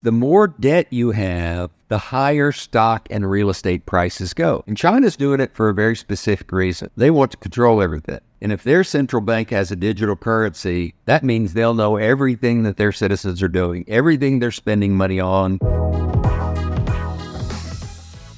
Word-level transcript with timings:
The 0.00 0.12
more 0.12 0.46
debt 0.46 0.92
you 0.92 1.10
have, 1.10 1.70
the 1.88 1.98
higher 1.98 2.52
stock 2.52 3.08
and 3.10 3.28
real 3.28 3.50
estate 3.50 3.84
prices 3.84 4.32
go. 4.32 4.62
And 4.68 4.76
China's 4.76 5.16
doing 5.16 5.40
it 5.40 5.52
for 5.52 5.68
a 5.68 5.74
very 5.74 5.96
specific 5.96 6.52
reason. 6.52 6.88
They 6.96 7.10
want 7.10 7.32
to 7.32 7.36
control 7.36 7.82
everything. 7.82 8.20
And 8.40 8.52
if 8.52 8.62
their 8.62 8.84
central 8.84 9.20
bank 9.20 9.50
has 9.50 9.72
a 9.72 9.76
digital 9.76 10.14
currency, 10.14 10.94
that 11.06 11.24
means 11.24 11.52
they'll 11.52 11.74
know 11.74 11.96
everything 11.96 12.62
that 12.62 12.76
their 12.76 12.92
citizens 12.92 13.42
are 13.42 13.48
doing, 13.48 13.84
everything 13.88 14.38
they're 14.38 14.52
spending 14.52 14.96
money 14.96 15.18
on. 15.18 15.58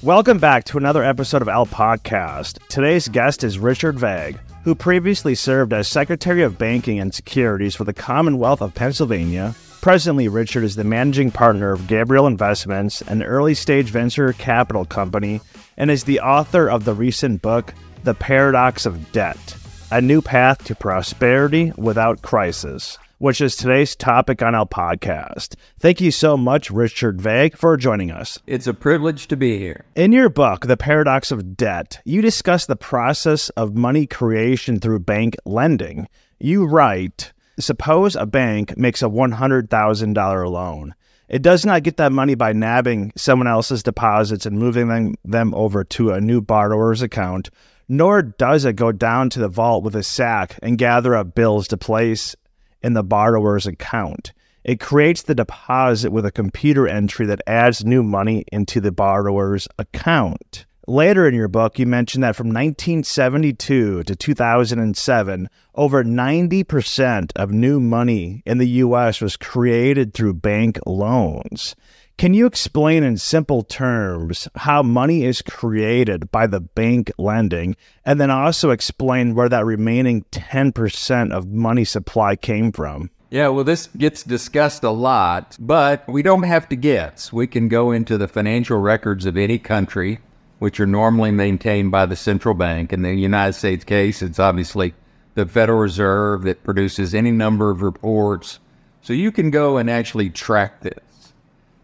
Welcome 0.00 0.38
back 0.38 0.64
to 0.64 0.79
another 0.79 1.04
episode 1.04 1.42
of 1.42 1.48
El 1.48 1.66
Podcast. 1.66 2.66
Today's 2.68 3.06
guest 3.06 3.45
is 3.45 3.58
Richard 3.58 3.98
Vague, 3.98 4.38
who 4.64 4.74
previously 4.74 5.34
served 5.34 5.74
as 5.74 5.88
Secretary 5.88 6.42
of 6.42 6.56
Banking 6.56 7.00
and 7.00 7.12
Securities 7.12 7.74
for 7.74 7.84
the 7.84 7.92
Commonwealth 7.92 8.62
of 8.62 8.74
Pennsylvania 8.74 9.54
Presently, 9.80 10.28
Richard 10.28 10.62
is 10.62 10.76
the 10.76 10.84
managing 10.84 11.30
partner 11.30 11.72
of 11.72 11.86
Gabriel 11.86 12.26
Investments, 12.26 13.00
an 13.00 13.22
early 13.22 13.54
stage 13.54 13.88
venture 13.88 14.34
capital 14.34 14.84
company, 14.84 15.41
and 15.78 15.91
is 15.91 16.05
the 16.05 16.20
author 16.20 16.68
of 16.68 16.84
the 16.84 16.92
recent 16.92 17.41
book, 17.41 17.72
The 18.05 18.12
Paradox 18.12 18.84
of 18.84 19.10
Debt 19.12 19.56
A 19.91 20.02
New 20.02 20.20
Path 20.20 20.64
to 20.64 20.74
Prosperity 20.74 21.72
Without 21.78 22.20
Crisis, 22.20 22.98
which 23.16 23.41
is 23.41 23.56
today's 23.56 23.96
topic 23.96 24.42
on 24.42 24.55
our 24.55 24.66
podcast. 24.66 25.55
Thank 25.78 26.02
you 26.02 26.10
so 26.10 26.36
much, 26.36 26.70
Richard 26.70 27.19
Vague, 27.19 27.56
for 27.56 27.74
joining 27.78 28.10
us. 28.10 28.38
It's 28.47 28.66
a 28.66 28.74
privilege 28.74 29.28
to 29.28 29.36
be 29.36 29.58
here. 29.58 29.86
In 29.94 30.12
your 30.12 30.28
book, 30.28 30.66
The 30.66 30.77
Paradox 30.77 31.33
of 31.33 31.56
Debt, 31.56 32.02
you 32.05 32.20
discuss 32.20 32.66
the 32.66 32.77
process 32.77 33.48
of 33.50 33.74
money 33.74 34.06
creation 34.06 34.78
through 34.78 35.00
bank 35.00 35.36
lending. 35.47 36.06
You 36.38 36.66
write, 36.66 37.33
Suppose 37.60 38.16
a 38.16 38.27
bank 38.27 38.77
makes 38.77 39.02
a 39.02 39.06
$100,000 39.06 40.50
loan. 40.50 40.95
It 41.28 41.42
does 41.42 41.64
not 41.64 41.84
get 41.84 41.96
that 41.98 42.10
money 42.10 42.34
by 42.34 42.52
nabbing 42.52 43.12
someone 43.16 43.46
else's 43.46 43.84
deposits 43.84 44.46
and 44.46 44.59
moving 44.59 44.88
them, 44.88 45.14
them 45.24 45.55
over 45.55 45.84
to 45.84 46.11
a 46.11 46.20
new 46.20 46.41
borrower's 46.41 47.03
account, 47.03 47.50
nor 47.88 48.22
does 48.22 48.64
it 48.64 48.75
go 48.75 48.91
down 48.91 49.31
to 49.31 49.38
the 49.38 49.48
vault 49.48 49.84
with 49.84 49.94
a 49.94 50.03
sack 50.03 50.58
and 50.62 50.78
gather 50.78 51.14
up 51.14 51.34
bills 51.34 51.69
to 51.69 51.77
place 51.77 52.34
in 52.83 52.94
the 52.94 53.05
borrower's 53.05 53.66
account. 53.66 54.33
It 54.64 54.81
creates 54.81 55.22
the 55.22 55.34
deposit 55.34 56.11
with 56.11 56.27
a 56.27 56.33
computer 56.33 56.86
entry 56.88 57.27
that 57.27 57.42
adds 57.47 57.84
new 57.84 58.03
money 58.03 58.44
into 58.53 58.81
the 58.81 58.92
borrower's 58.92 59.69
account. 59.78 60.66
Later 60.91 61.28
in 61.28 61.36
your 61.36 61.46
book, 61.46 61.78
you 61.78 61.86
mentioned 61.86 62.24
that 62.24 62.34
from 62.34 62.48
1972 62.48 64.02
to 64.02 64.16
2007, 64.16 65.48
over 65.77 66.02
90% 66.02 67.30
of 67.36 67.52
new 67.52 67.78
money 67.78 68.42
in 68.44 68.58
the 68.58 68.69
U.S. 68.69 69.20
was 69.20 69.36
created 69.36 70.12
through 70.12 70.34
bank 70.34 70.80
loans. 70.86 71.77
Can 72.19 72.34
you 72.34 72.44
explain 72.44 73.05
in 73.05 73.19
simple 73.19 73.62
terms 73.62 74.48
how 74.56 74.82
money 74.82 75.22
is 75.22 75.42
created 75.42 76.32
by 76.32 76.48
the 76.48 76.58
bank 76.58 77.12
lending, 77.19 77.77
and 78.04 78.20
then 78.20 78.32
also 78.32 78.70
explain 78.70 79.36
where 79.36 79.48
that 79.48 79.64
remaining 79.64 80.25
10% 80.32 81.30
of 81.30 81.47
money 81.47 81.84
supply 81.84 82.34
came 82.34 82.72
from? 82.72 83.10
Yeah, 83.30 83.47
well, 83.47 83.62
this 83.62 83.86
gets 83.97 84.25
discussed 84.25 84.82
a 84.82 84.91
lot, 84.91 85.56
but 85.60 86.02
we 86.08 86.25
don't 86.25 86.42
have 86.42 86.69
to 86.70 86.75
guess. 86.75 87.32
We 87.32 87.47
can 87.47 87.69
go 87.69 87.92
into 87.92 88.19
the 88.19 88.27
financial 88.27 88.78
records 88.78 89.25
of 89.25 89.36
any 89.36 89.56
country 89.56 90.19
which 90.61 90.78
are 90.78 90.86
normally 90.86 91.30
maintained 91.30 91.91
by 91.91 92.06
the 92.06 92.14
central 92.14 92.55
bank. 92.55 92.92
In 92.92 93.03
the 93.03 93.14
United 93.14 93.55
States 93.55 93.83
case, 93.83 94.22
it's 94.22 94.39
obviously 94.39 94.94
the 95.34 95.47
Federal 95.47 95.78
Reserve 95.78 96.42
that 96.42 96.62
produces 96.62 97.14
any 97.14 97.30
number 97.30 97.70
of 97.70 97.83
reports. 97.83 98.61
So 99.00 99.14
you 99.14 99.33
can 99.33 99.50
go 99.50 99.78
and 99.78 99.91
actually 99.91 100.28
track 100.28 100.83
this. 100.83 101.33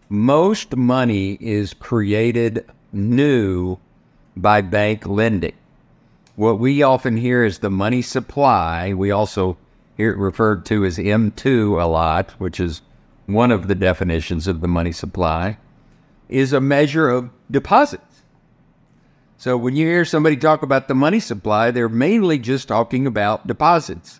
Most 0.09 0.75
money 0.75 1.39
is 1.41 1.73
created 1.73 2.65
new 2.93 3.77
by 4.35 4.61
bank 4.61 5.07
lending. 5.07 5.55
What 6.35 6.59
we 6.59 6.83
often 6.83 7.17
hear 7.17 7.43
is 7.43 7.59
the 7.59 7.71
money 7.71 8.03
supply. 8.03 8.93
We 8.93 9.09
also 9.09 9.57
hear 9.97 10.11
it 10.11 10.17
referred 10.17 10.67
to 10.67 10.85
as 10.85 10.99
M2 10.99 11.81
a 11.81 11.87
lot, 11.87 12.29
which 12.37 12.59
is 12.59 12.83
one 13.25 13.51
of 13.51 13.67
the 13.67 13.75
definitions 13.75 14.45
of 14.45 14.61
the 14.61 14.67
money 14.67 14.91
supply, 14.91 15.57
is 16.29 16.53
a 16.53 16.61
measure 16.61 17.09
of 17.09 17.31
deposit. 17.49 18.01
So 19.37 19.55
when 19.55 19.75
you 19.75 19.85
hear 19.85 20.03
somebody 20.03 20.35
talk 20.35 20.63
about 20.63 20.87
the 20.87 20.95
money 20.95 21.19
supply, 21.19 21.69
they're 21.69 21.89
mainly 21.89 22.39
just 22.39 22.67
talking 22.67 23.05
about 23.05 23.45
deposits. 23.45 24.19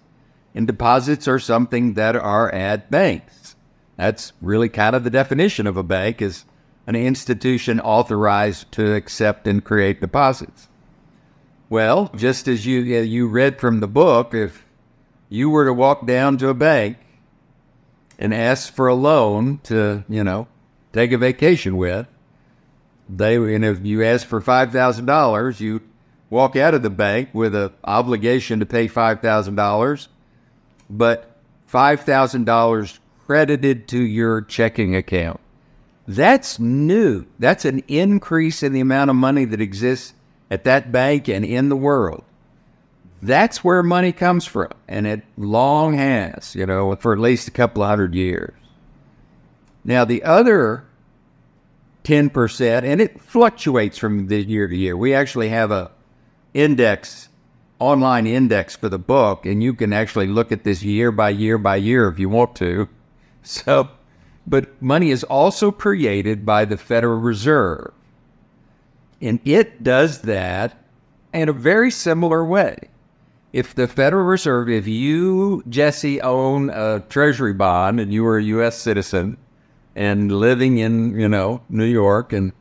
And 0.53 0.67
deposits 0.67 1.27
are 1.27 1.39
something 1.39 1.95
that 1.95 2.15
are 2.15 2.53
at 2.53 2.91
banks. 2.91 3.55
That's 3.95 4.31
really 4.41 4.69
kind 4.69 4.95
of 4.95 5.03
the 5.03 5.09
definition 5.09 5.65
of 5.65 5.75
a 5.75 5.83
bank 5.83 6.21
is 6.21 6.45
an 6.85 6.95
institution 6.95 7.79
authorized 7.79 8.71
to 8.73 8.93
accept 8.93 9.47
and 9.47 9.63
create 9.63 10.01
deposits. 10.01 10.67
Well, 11.69 12.11
just 12.15 12.47
as 12.47 12.65
you 12.65 12.97
uh, 12.97 13.01
you 13.01 13.27
read 13.27 13.59
from 13.59 13.81
the 13.81 13.87
book, 13.87 14.33
if 14.33 14.65
you 15.29 15.49
were 15.49 15.65
to 15.65 15.73
walk 15.73 16.05
down 16.05 16.37
to 16.37 16.49
a 16.49 16.53
bank 16.53 16.97
and 18.17 18.33
ask 18.33 18.71
for 18.73 18.87
a 18.87 18.95
loan 18.95 19.59
to, 19.63 20.05
you 20.07 20.23
know, 20.23 20.47
take 20.93 21.11
a 21.11 21.17
vacation 21.17 21.75
with, 21.75 22.07
they 23.09 23.35
and 23.35 23.63
if 23.63 23.85
you 23.85 24.03
ask 24.03 24.27
for 24.27 24.41
five 24.41 24.71
thousand 24.71 25.05
dollars, 25.05 25.59
you 25.59 25.81
walk 26.29 26.55
out 26.55 26.73
of 26.73 26.83
the 26.83 26.89
bank 26.89 27.29
with 27.33 27.55
an 27.55 27.71
obligation 27.83 28.59
to 28.59 28.65
pay 28.65 28.87
five 28.87 29.21
thousand 29.21 29.55
dollars, 29.55 30.09
but 30.89 31.37
five 31.65 32.01
thousand 32.01 32.45
dollars 32.45 32.99
credited 33.25 33.87
to 33.89 33.99
your 33.99 34.41
checking 34.41 34.95
account. 34.95 35.39
That's 36.07 36.59
new. 36.59 37.25
That's 37.39 37.65
an 37.65 37.83
increase 37.87 38.63
in 38.63 38.71
the 38.71 38.79
amount 38.79 39.09
of 39.09 39.15
money 39.15 39.45
that 39.45 39.59
exists 39.59 40.13
at 40.49 40.63
that 40.63 40.91
bank 40.91 41.27
and 41.27 41.43
in 41.43 41.69
the 41.69 41.75
world. 41.75 42.23
That's 43.21 43.63
where 43.63 43.83
money 43.83 44.11
comes 44.11 44.45
from, 44.45 44.69
and 44.87 45.07
it 45.07 45.23
long 45.37 45.95
has, 45.95 46.55
you 46.55 46.65
know, 46.65 46.95
for 46.95 47.13
at 47.13 47.19
least 47.19 47.47
a 47.47 47.51
couple 47.51 47.83
of 47.83 47.89
hundred 47.89 48.13
years. 48.13 48.53
Now, 49.83 50.05
the 50.05 50.23
other 50.23 50.85
10%, 52.07 52.83
and 52.83 53.01
it 53.01 53.19
fluctuates 53.19 53.97
from 53.97 54.27
the 54.27 54.41
year 54.41 54.65
to 54.65 54.75
year. 54.77 54.95
We 54.95 55.13
actually 55.13 55.49
have 55.49 55.71
a 55.71 55.91
index, 56.53 57.27
online 57.79 58.25
index 58.25 58.77
for 58.77 58.87
the 58.87 58.97
book, 58.97 59.45
and 59.45 59.61
you 59.61 59.73
can 59.73 59.91
actually 59.91 60.27
look 60.27 60.53
at 60.53 60.63
this 60.63 60.81
year 60.81 61.11
by 61.11 61.31
year 61.31 61.57
by 61.57 61.75
year 61.75 62.07
if 62.07 62.17
you 62.17 62.29
want 62.29 62.55
to. 62.55 62.87
So, 63.43 63.87
but 64.45 64.81
money 64.81 65.09
is 65.09 65.23
also 65.23 65.71
created 65.71 66.45
by 66.45 66.65
the 66.65 66.75
Federal 66.75 67.21
Reserve. 67.21 67.93
And 69.21 69.39
it 69.45 69.83
does 69.83 70.23
that 70.23 70.83
in 71.33 71.47
a 71.47 71.53
very 71.53 71.89
similar 71.89 72.43
way. 72.43 72.77
If 73.53 73.73
the 73.73 73.87
Federal 73.87 74.25
Reserve, 74.25 74.69
if 74.69 74.85
you, 74.85 75.63
Jesse, 75.69 76.19
own 76.19 76.69
a 76.71 76.99
treasury 77.07 77.53
bond 77.53 78.01
and 78.01 78.11
you 78.11 78.25
are 78.25 78.37
a 78.37 78.43
U.S. 78.43 78.77
citizen, 78.77 79.37
and 79.97 80.31
living 80.31 80.77
in, 80.77 81.19
you 81.19 81.27
know, 81.27 81.61
New 81.69 81.85
York 81.85 82.31
and 82.31 82.53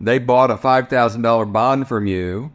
they 0.00 0.18
bought 0.18 0.50
a 0.50 0.56
$5,000 0.56 1.52
bond 1.52 1.86
from 1.88 2.06
you, 2.06 2.52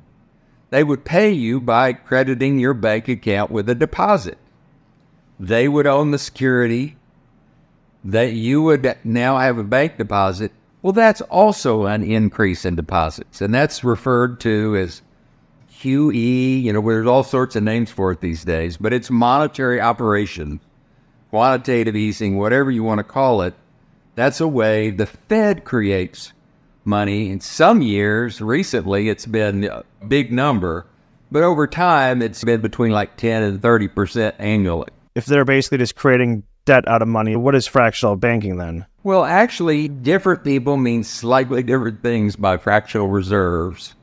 they 0.69 0.84
would 0.84 1.06
pay 1.06 1.31
you 1.31 1.62
by 1.62 1.94
crediting 1.94 2.59
your 2.59 2.74
bank 2.74 3.08
account 3.08 3.50
with 3.50 3.69
a 3.69 3.75
deposit. 3.75 4.38
They 5.40 5.68
would 5.68 5.88
own 5.88 6.12
the 6.12 6.19
security 6.19 6.97
that 8.03 8.34
you 8.34 8.62
would 8.62 8.97
now 9.06 9.38
have 9.38 9.58
a 9.58 9.63
bank 9.63 9.97
deposit. 9.97 10.52
Well, 10.81 10.94
that's 10.94 11.22
also 11.22 11.86
an 11.86 12.03
increase 12.03 12.66
in 12.66 12.75
deposits, 12.75 13.40
and 13.40 13.53
that's 13.53 13.86
referred 13.86 14.42
to 14.42 14.75
as 14.75 15.02
QE. 15.72 16.62
You 16.62 16.74
know, 16.74 16.81
there's 16.81 17.08
all 17.08 17.24
sorts 17.24 17.56
of 17.56 17.63
names 17.63 17.90
for 17.90 18.12
it 18.12 18.19
these 18.19 18.44
days, 18.44 18.75
but 18.75 18.92
it's 18.92 19.09
monetary 19.09 19.80
operation, 19.80 20.59
quantitative 21.30 21.96
easing, 21.96 22.38
whatever 22.38 22.69
you 22.69 22.84
want 22.84 23.00
to 23.00 23.03
call 23.03 23.42
it. 23.44 23.53
That's 24.16 24.41
a 24.41 24.47
way 24.47 24.91
the 24.91 25.06
Fed 25.07 25.63
creates 25.63 26.33
money. 26.86 27.31
In 27.31 27.39
some 27.39 27.81
years, 27.81 28.42
recently, 28.42 29.10
it's 29.10 29.25
been 29.25 29.63
a 29.63 29.83
big 30.07 30.31
number, 30.31 30.86
but 31.31 31.44
over 31.44 31.65
time, 31.65 32.21
it's 32.21 32.44
been 32.44 32.62
between 32.62 32.92
like 32.92 33.18
10 33.18 33.44
and 33.44 33.62
30% 33.62 34.33
annually. 34.38 34.89
If 35.15 35.25
they're 35.25 35.45
basically 35.45 35.80
just 35.80 35.95
creating 35.95 36.44
debt 36.65 36.88
out 36.88 37.01
of 37.01 37.07
money, 37.07 37.36
what 37.36 37.56
is 37.56 37.68
fractional 37.68 38.15
banking 38.15 38.57
then? 38.57 38.86
Well, 39.04 39.25
actually, 39.25 39.88
different 39.88 40.44
people 40.44 40.77
mean 40.77 41.04
slightly 41.04 41.63
different 41.63 42.01
things 42.01 42.36
by 42.36 42.57
fractional 42.57 43.07
reserves. 43.07 43.95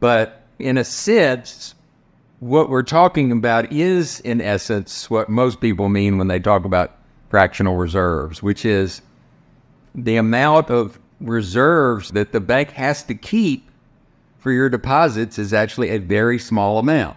But 0.00 0.42
in 0.58 0.78
a 0.78 0.84
sense, 0.84 1.74
what 2.40 2.70
we're 2.70 2.82
talking 2.82 3.32
about 3.32 3.72
is, 3.72 4.20
in 4.20 4.40
essence, 4.40 5.10
what 5.10 5.28
most 5.28 5.60
people 5.60 5.88
mean 5.88 6.16
when 6.18 6.28
they 6.28 6.38
talk 6.38 6.64
about 6.64 6.92
fractional 7.28 7.76
reserves, 7.76 8.42
which 8.42 8.64
is 8.64 9.02
the 9.96 10.16
amount 10.16 10.70
of 10.70 10.98
reserves 11.20 12.10
that 12.10 12.32
the 12.32 12.40
bank 12.40 12.70
has 12.72 13.02
to 13.04 13.14
keep 13.14 13.68
for 14.38 14.52
your 14.52 14.68
deposits 14.68 15.38
is 15.38 15.52
actually 15.52 15.88
a 15.88 15.98
very 15.98 16.38
small 16.38 16.78
amount. 16.78 17.16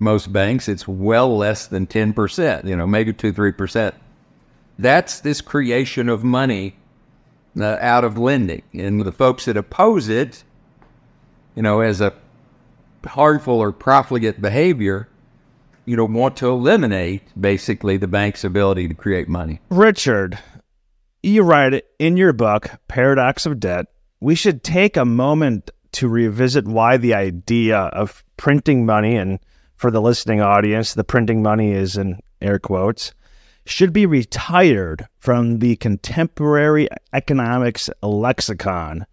Most 0.00 0.32
banks, 0.32 0.68
it's 0.68 0.88
well 0.88 1.36
less 1.36 1.66
than 1.66 1.86
10%, 1.86 2.64
you 2.64 2.74
know, 2.74 2.86
maybe 2.86 3.12
2 3.12 3.32
3%. 3.32 3.92
That's 4.78 5.20
this 5.20 5.40
creation 5.40 6.08
of 6.08 6.24
money 6.24 6.74
uh, 7.58 7.76
out 7.80 8.02
of 8.02 8.18
lending. 8.18 8.62
And 8.72 9.02
the 9.02 9.12
folks 9.12 9.44
that 9.44 9.56
oppose 9.56 10.08
it, 10.08 10.42
you 11.54 11.62
know, 11.62 11.80
as 11.80 12.00
a 12.00 12.12
harmful 13.04 13.60
or 13.60 13.70
profligate 13.70 14.40
behavior, 14.40 15.08
you 15.84 15.96
know, 15.96 16.06
want 16.06 16.36
to 16.38 16.48
eliminate 16.48 17.22
basically 17.40 17.96
the 17.96 18.08
bank's 18.08 18.42
ability 18.42 18.88
to 18.88 18.94
create 18.94 19.28
money. 19.28 19.60
Richard, 19.68 20.38
you 21.24 21.42
write 21.42 21.84
in 21.98 22.16
your 22.16 22.32
book, 22.32 22.70
Paradox 22.88 23.46
of 23.46 23.58
Debt, 23.58 23.86
we 24.20 24.34
should 24.34 24.62
take 24.62 24.96
a 24.96 25.04
moment 25.04 25.70
to 25.92 26.08
revisit 26.08 26.66
why 26.66 26.96
the 26.96 27.14
idea 27.14 27.78
of 27.78 28.24
printing 28.36 28.84
money, 28.84 29.16
and 29.16 29.38
for 29.76 29.90
the 29.90 30.02
listening 30.02 30.40
audience, 30.40 30.94
the 30.94 31.04
printing 31.04 31.42
money 31.42 31.72
is 31.72 31.96
in 31.96 32.20
air 32.42 32.58
quotes, 32.58 33.14
should 33.64 33.92
be 33.92 34.04
retired 34.04 35.06
from 35.18 35.60
the 35.60 35.76
contemporary 35.76 36.88
economics 37.12 37.88
lexicon. 38.02 39.06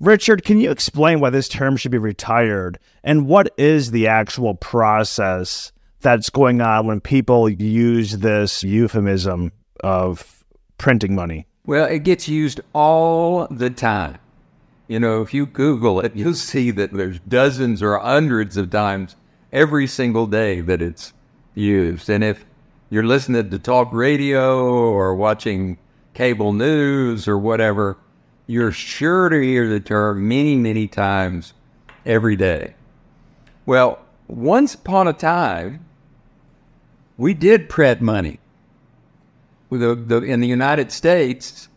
Richard, 0.00 0.44
can 0.44 0.60
you 0.60 0.70
explain 0.70 1.20
why 1.20 1.30
this 1.30 1.48
term 1.48 1.76
should 1.76 1.92
be 1.92 1.98
retired 1.98 2.78
and 3.02 3.26
what 3.26 3.54
is 3.56 3.90
the 3.90 4.08
actual 4.08 4.54
process 4.54 5.72
that's 6.00 6.28
going 6.28 6.60
on 6.60 6.86
when 6.86 7.00
people 7.00 7.48
use 7.48 8.18
this 8.18 8.62
euphemism 8.62 9.52
of 9.80 10.44
printing 10.76 11.14
money? 11.14 11.46
Well, 11.66 11.86
it 11.86 12.00
gets 12.00 12.28
used 12.28 12.60
all 12.74 13.46
the 13.46 13.70
time. 13.70 14.18
You 14.86 15.00
know, 15.00 15.22
if 15.22 15.32
you 15.32 15.46
Google 15.46 16.00
it, 16.00 16.14
you'll 16.14 16.34
see 16.34 16.70
that 16.72 16.92
there's 16.92 17.18
dozens 17.20 17.82
or 17.82 17.98
hundreds 17.98 18.58
of 18.58 18.68
times 18.68 19.16
every 19.50 19.86
single 19.86 20.26
day 20.26 20.60
that 20.60 20.82
it's 20.82 21.14
used. 21.54 22.10
And 22.10 22.22
if 22.22 22.44
you're 22.90 23.06
listening 23.06 23.48
to 23.48 23.58
talk 23.58 23.90
radio 23.94 24.62
or 24.62 25.14
watching 25.14 25.78
cable 26.12 26.52
news 26.52 27.26
or 27.26 27.38
whatever, 27.38 27.96
you're 28.46 28.72
sure 28.72 29.30
to 29.30 29.40
hear 29.40 29.66
the 29.66 29.80
term 29.80 30.28
many, 30.28 30.56
many 30.56 30.86
times 30.86 31.54
every 32.04 32.36
day. 32.36 32.74
Well, 33.64 34.00
once 34.28 34.74
upon 34.74 35.08
a 35.08 35.14
time, 35.14 35.86
we 37.16 37.32
did 37.32 37.70
print 37.70 38.02
money. 38.02 38.38
The, 39.70 39.94
the, 39.94 40.18
in 40.22 40.40
the 40.40 40.46
United 40.46 40.92
States, 40.92 41.68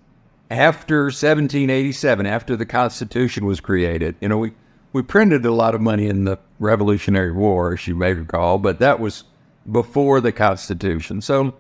after 0.52 1.06
1787, 1.06 2.26
after 2.26 2.56
the 2.56 2.66
Constitution 2.66 3.46
was 3.46 3.60
created, 3.60 4.16
you 4.22 4.30
know, 4.30 4.38
we, 4.38 4.52
we 4.94 5.02
printed 5.02 5.46
a 5.46 5.52
lot 5.52 5.74
of 5.74 5.82
money 5.82 6.08
in 6.08 6.26
the 6.26 6.38
Revolutionary 6.60 7.32
War, 7.32 7.74
as 7.74 7.88
you 7.88 7.96
may 7.96 8.14
recall, 8.14 8.58
but 8.58 8.80
that 8.80 9.00
was 9.00 9.24
before 9.72 10.22
the 10.22 10.32
Constitution. 10.32 11.22
So 11.22 11.54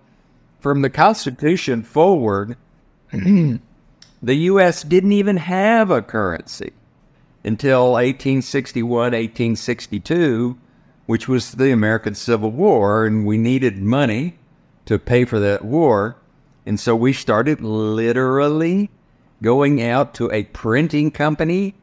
from 0.60 0.82
the 0.82 0.90
Constitution 0.90 1.84
forward, 1.84 2.58
the 3.12 3.60
U.S. 4.22 4.84
didn't 4.84 5.12
even 5.12 5.38
have 5.38 5.92
a 5.92 6.02
currency 6.02 6.74
until 7.44 7.92
1861, 7.94 8.90
1862, 8.90 10.58
which 11.06 11.28
was 11.28 11.54
the 11.54 11.72
American 11.72 12.16
Civil 12.16 12.52
War, 12.52 13.06
and 13.06 13.26
we 13.26 13.38
needed 13.38 13.78
money 13.78 14.38
to 14.88 15.00
pay 15.00 15.24
for 15.24 15.39
that 15.39 15.63
war. 15.63 16.18
And 16.66 16.80
so 16.80 16.95
we 16.95 17.13
started 17.13 17.62
literally 17.62 18.89
going 19.42 19.81
out 19.81 20.13
to 20.16 20.31
a 20.31 20.44
printing 20.44 21.12
company 21.12 21.75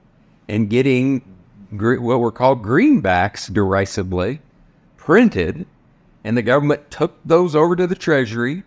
and 0.48 0.68
getting 0.68 1.22
what 1.70 2.20
were 2.20 2.32
called 2.32 2.62
greenbacks 2.62 3.52
derisively 3.52 4.40
printed 4.96 5.66
and 6.24 6.36
the 6.36 6.42
government 6.42 6.90
took 6.90 7.18
those 7.24 7.54
over 7.54 7.76
to 7.76 7.86
the 7.86 7.94
Treasury. 7.94 8.62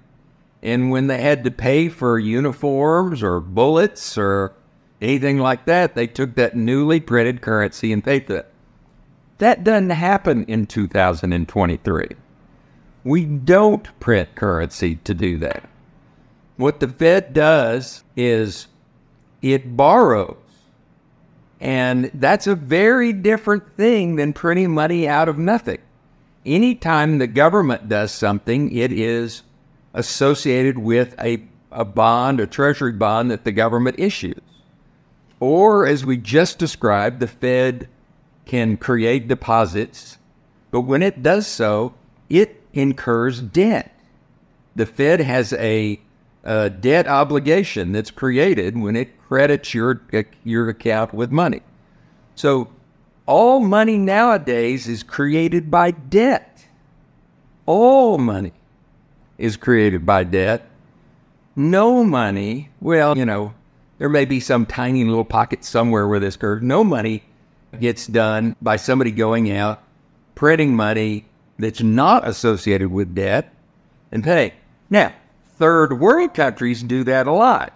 And 0.61 0.91
when 0.91 1.07
they 1.07 1.21
had 1.21 1.43
to 1.43 1.51
pay 1.51 1.89
for 1.89 2.19
uniforms 2.19 3.23
or 3.23 3.39
bullets 3.39 4.17
or 4.17 4.53
anything 5.01 5.39
like 5.39 5.65
that, 5.65 5.95
they 5.95 6.07
took 6.07 6.35
that 6.35 6.55
newly 6.55 6.99
printed 6.99 7.41
currency 7.41 7.91
and 7.91 8.03
paid 8.03 8.27
that. 8.27 8.51
That 9.39 9.63
doesn't 9.63 9.89
happen 9.89 10.45
in 10.45 10.67
2023. 10.67 12.07
We 13.07 13.25
don't 13.25 13.87
print 13.99 14.35
currency 14.35 14.95
to 15.05 15.13
do 15.13 15.37
that. 15.37 15.63
What 16.57 16.79
the 16.79 16.87
Fed 16.87 17.33
does 17.33 18.03
is 18.15 18.67
it 19.41 19.77
borrows. 19.77 20.37
And 21.59 22.11
that's 22.13 22.47
a 22.47 22.55
very 22.55 23.13
different 23.13 23.75
thing 23.75 24.15
than 24.15 24.33
printing 24.33 24.73
money 24.73 25.07
out 25.07 25.29
of 25.29 25.37
nothing 25.37 25.79
anytime 26.47 27.17
the 27.17 27.27
government 27.27 27.89
does 27.89 28.11
something, 28.11 28.71
it 28.75 28.91
is 28.91 29.43
associated 29.93 30.77
with 30.77 31.13
a, 31.19 31.43
a 31.71 31.85
bond, 31.85 32.39
a 32.39 32.47
treasury 32.47 32.93
bond 32.93 33.29
that 33.29 33.43
the 33.43 33.51
government 33.51 33.99
issues. 33.99 34.39
Or, 35.39 35.85
as 35.85 36.05
we 36.05 36.17
just 36.17 36.57
described, 36.57 37.19
the 37.19 37.27
Fed 37.27 37.87
can 38.45 38.77
create 38.77 39.27
deposits, 39.27 40.17
but 40.71 40.81
when 40.81 41.03
it 41.03 41.21
does 41.21 41.45
so, 41.45 41.93
it 42.29 42.63
incurs 42.77 43.41
debt. 43.41 43.93
The 44.75 44.85
Fed 44.85 45.19
has 45.19 45.53
a, 45.53 45.99
a 46.43 46.69
debt 46.69 47.07
obligation 47.07 47.91
that's 47.91 48.11
created 48.11 48.77
when 48.77 48.95
it 48.95 49.19
credits 49.27 49.73
your, 49.73 50.01
your 50.43 50.69
account 50.69 51.13
with 51.13 51.31
money. 51.31 51.61
So 52.35 52.69
all 53.25 53.59
money 53.59 53.97
nowadays 53.97 54.87
is 54.87 55.03
created 55.03 55.71
by 55.71 55.91
debt. 55.91 56.65
All 57.65 58.17
money 58.17 58.53
is 59.37 59.57
created 59.57 60.05
by 60.05 60.23
debt. 60.23 60.69
No 61.55 62.03
money, 62.03 62.69
well, 62.79 63.17
you 63.17 63.25
know, 63.25 63.53
there 63.97 64.09
may 64.09 64.25
be 64.25 64.39
some 64.39 64.67
tiny 64.67 65.03
little 65.03 65.25
pocket 65.25 65.65
somewhere 65.65 66.07
where 66.07 66.19
this 66.19 66.35
occurs. 66.35 66.61
No 66.61 66.83
money 66.83 67.23
gets 67.79 68.05
done 68.05 68.55
by 68.61 68.75
somebody 68.75 69.09
going 69.11 69.51
out, 69.51 69.81
printing 70.35 70.75
money 70.75 71.25
that's 71.59 71.81
not 71.81 72.27
associated 72.27 72.91
with 72.91 73.15
debt 73.15 73.53
and 74.11 74.23
pay. 74.23 74.53
Now, 74.89 75.13
third 75.57 75.99
world 75.99 76.33
countries 76.33 76.83
do 76.83 77.03
that 77.05 77.27
a 77.27 77.31
lot. 77.31 77.73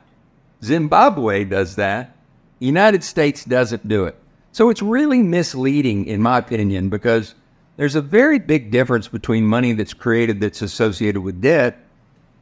Zimbabwe 0.64 1.44
does 1.44 1.76
that. 1.76 2.16
The 2.60 2.68
United 2.68 3.04
States 3.04 3.44
doesn't 3.44 3.88
do 3.88 4.06
it. 4.06 4.16
So 4.52 4.70
it's 4.70 4.82
really 4.82 5.24
misleading, 5.24 6.06
in 6.06 6.22
my 6.22 6.38
opinion, 6.38 6.90
because 6.90 7.34
there's 7.78 7.96
a 7.96 8.02
very 8.02 8.38
big 8.38 8.70
difference 8.70 9.08
between 9.08 9.46
money 9.46 9.74
that's 9.74 9.94
created 9.94 10.40
that's 10.42 10.62
associated 10.62 11.22
with 11.22 11.42
debt 11.42 11.80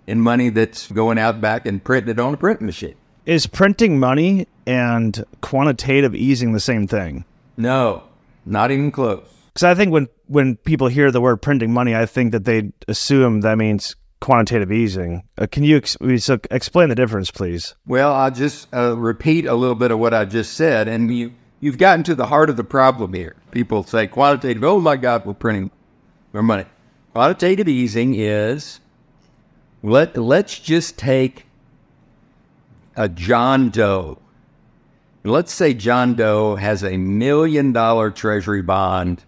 and 0.08 0.22
money 0.22 0.50
that's 0.50 0.92
going 0.92 1.18
out 1.18 1.40
back 1.40 1.66
and 1.66 1.84
printing 1.84 2.12
it 2.12 2.20
on 2.20 2.34
a 2.34 2.38
printing 2.38 2.66
machine. 2.66 2.96
Is 3.26 3.46
printing 3.46 4.00
money 4.00 4.48
and 4.66 5.24
quantitative 5.42 6.16
easing 6.16 6.54
the 6.54 6.60
same 6.60 6.88
thing? 6.88 7.26
No, 7.58 8.04
not 8.46 8.72
even 8.72 8.92
close. 8.92 9.24
Because 9.54 9.64
I 9.64 9.76
think 9.76 9.92
when, 9.92 10.08
when 10.28 10.56
people 10.58 10.88
hear 10.88 11.12
the 11.12 11.22
word 11.22 11.38
printing 11.38 11.74
money, 11.74 11.96
I 11.96 12.06
think 12.06 12.32
that 12.32 12.46
they 12.46 12.72
assume 12.88 13.42
that 13.42 13.58
means 13.58 13.96
quantitative 14.22 14.72
easing. 14.72 15.24
Uh, 15.38 15.48
can 15.48 15.64
you 15.64 15.78
ex- 15.78 15.98
so 16.18 16.40
explain 16.52 16.90
the 16.90 16.96
difference, 16.96 17.32
please? 17.32 17.76
Well, 17.88 18.14
I'll 18.14 18.32
just 18.32 18.68
uh, 18.74 18.96
repeat 18.98 19.46
a 19.46 19.54
little 19.54 19.76
bit 19.76 19.92
of 19.92 20.00
what 20.00 20.14
I 20.14 20.26
just 20.26 20.54
said. 20.54 20.88
And 20.88 21.14
you, 21.14 21.34
you've 21.60 21.78
gotten 21.78 22.04
to 22.04 22.16
the 22.16 22.26
heart 22.26 22.50
of 22.50 22.58
the 22.58 22.64
problem 22.64 23.14
here. 23.14 23.36
People 23.52 23.84
say 23.84 24.08
quantitative, 24.08 24.64
oh 24.64 24.80
my 24.80 24.98
God, 24.98 25.26
we're 25.26 25.34
printing 25.34 25.72
more 26.34 26.44
money. 26.44 26.66
Quantitative 27.14 27.68
easing 27.68 28.16
is 28.16 28.80
let 29.82 30.16
let's 30.18 30.60
just 30.60 30.98
take 30.98 31.46
a 32.96 33.10
John 33.10 33.70
Doe. 33.70 34.20
Let's 35.24 35.54
say 35.54 35.74
John 35.74 36.16
Doe 36.16 36.56
has 36.56 36.84
a 36.84 36.98
million 36.98 37.74
dollar 37.74 38.12
treasury 38.12 38.62
bond 38.62 39.24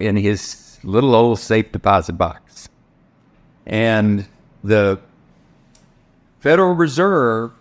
in 0.00 0.16
his 0.16 0.78
little 0.82 1.14
old 1.14 1.38
safe 1.38 1.70
deposit 1.70 2.14
box. 2.14 2.68
And 3.66 4.26
the 4.64 4.98
Federal 6.40 6.74
Reserve 6.74 7.52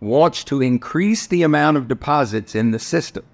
wants 0.00 0.42
to 0.44 0.60
increase 0.60 1.28
the 1.28 1.44
amount 1.44 1.76
of 1.76 1.88
deposits 1.88 2.54
in 2.54 2.72
the 2.72 2.78
system. 2.78 3.24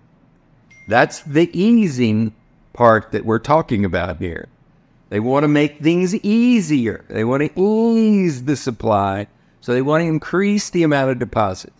That's 0.87 1.23
the 1.23 1.51
easing 1.59 2.35
part 2.75 3.13
that 3.13 3.25
we're 3.25 3.39
talking 3.39 3.85
about 3.85 4.19
here. 4.19 4.49
They 5.09 5.21
want 5.21 5.45
to 5.45 5.49
make 5.49 5.81
things 5.81 6.15
easier. 6.17 7.05
They 7.09 7.25
want 7.25 7.43
to 7.43 7.61
ease 7.61 8.45
the 8.45 8.57
supply, 8.57 9.27
so 9.61 9.73
they 9.73 9.83
want 9.83 10.03
to 10.03 10.07
increase 10.09 10.69
the 10.69 10.83
amount 10.83 11.11
of 11.11 11.19
deposits. 11.19 11.73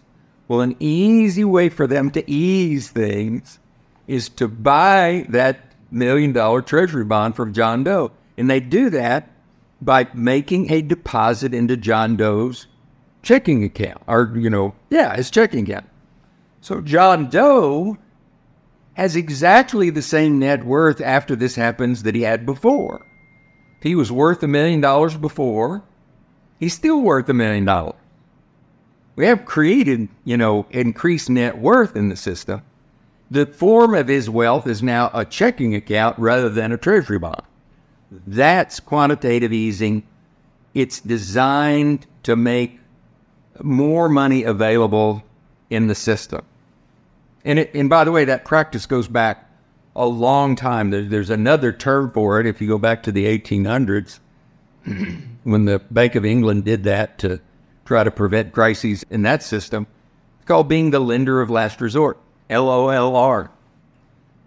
Well, 0.49 0.63
an 0.63 0.77
easy 0.81 1.45
way 1.45 1.69
for 1.69 1.87
them 1.87 2.11
to 2.13 2.29
ease 2.31 2.89
things 2.89 3.59
is 4.07 4.31
to 4.31 4.49
buy 4.49 5.27
that 5.29 5.61
million 5.91 6.33
dollar 6.33 6.63
treasury 6.63 7.05
bond 7.05 7.37
from 7.37 7.53
John 7.53 7.85
Doe. 7.85 8.13
And 8.37 8.49
they 8.49 8.61
do 8.61 8.91
that 8.91 9.31
by 9.81 10.09
making 10.15 10.71
a 10.73 10.83
deposit 10.83 11.55
into 11.55 11.77
John 11.77 12.17
Doe's 12.17 12.67
checking 13.23 13.65
account, 13.65 14.03
or, 14.07 14.33
you 14.37 14.51
know, 14.51 14.75
yeah, 14.91 15.17
his 15.17 15.31
checking 15.31 15.65
account. 15.65 15.87
So 16.61 16.81
John 16.81 17.31
Doe 17.31 17.97
has 18.95 19.15
exactly 19.17 19.91
the 19.91 20.03
same 20.03 20.39
net 20.39 20.65
worth 20.65 21.01
after 21.01 21.37
this 21.37 21.55
happens 21.55 22.03
that 22.03 22.15
he 22.15 22.23
had 22.23 22.45
before. 22.47 23.07
He 23.81 23.95
was 23.95 24.11
worth 24.11 24.43
a 24.43 24.49
million 24.49 24.81
dollars 24.81 25.17
before. 25.17 25.85
he's 26.59 26.75
still 26.75 27.01
worth 27.01 27.29
a 27.29 27.35
million 27.35 27.65
dollars. 27.65 27.95
We 29.17 29.27
have 29.27 29.45
created, 29.45 30.09
you 30.25 30.37
know, 30.37 30.67
increased 30.71 31.31
net 31.31 31.59
worth 31.59 31.97
in 31.97 32.09
the 32.09 32.17
system. 32.17 32.63
The 33.31 33.47
form 33.47 33.95
of 33.95 34.09
his 34.09 34.31
wealth 34.31 34.67
is 34.67 34.83
now 34.83 35.11
a 35.13 35.25
checking 35.25 35.75
account 35.75 36.19
rather 36.19 36.49
than 36.49 36.73
a 36.73 36.79
treasury 36.79 37.19
bond. 37.19 37.43
That's 38.11 38.81
quantitative 38.81 39.53
easing. 39.53 40.03
It's 40.75 41.01
designed 41.01 42.07
to 42.23 42.37
make 42.37 42.81
more 43.63 44.09
money 44.09 44.45
available 44.45 45.23
in 45.69 45.89
the 45.89 45.95
system. 45.95 46.43
And 47.45 47.59
it, 47.59 47.75
and 47.75 47.91
by 47.91 48.05
the 48.05 48.13
way, 48.13 48.25
that 48.25 48.45
practice 48.45 48.87
goes 48.87 49.09
back 49.09 49.49
a 49.95 50.07
long 50.07 50.57
time. 50.57 50.91
There, 50.91 51.03
there's 51.03 51.31
another 51.31 51.73
term 51.73 52.11
for 52.13 52.41
it. 52.41 52.47
If 52.47 52.61
you 52.61 52.69
go 52.69 52.79
back 52.79 53.03
to 53.05 53.13
the 53.13 53.27
1800s, 53.39 54.21
when 55.45 55.65
the 55.65 55.81
Bank 55.91 56.15
of 56.15 56.25
England 56.25 56.65
did 56.65 56.85
that 56.85 57.19
to 57.19 57.41
try 57.85 58.05
to 58.05 58.11
prevent 58.11 58.53
crises 58.53 59.05
in 59.11 59.23
that 59.23 59.43
system, 59.43 59.87
it's 60.39 60.47
called 60.47 60.69
being 60.69 60.91
the 60.91 61.01
lender 61.01 61.41
of 61.41 61.51
last 61.51 61.81
resort, 61.81 62.19
LOLR. 62.51 63.49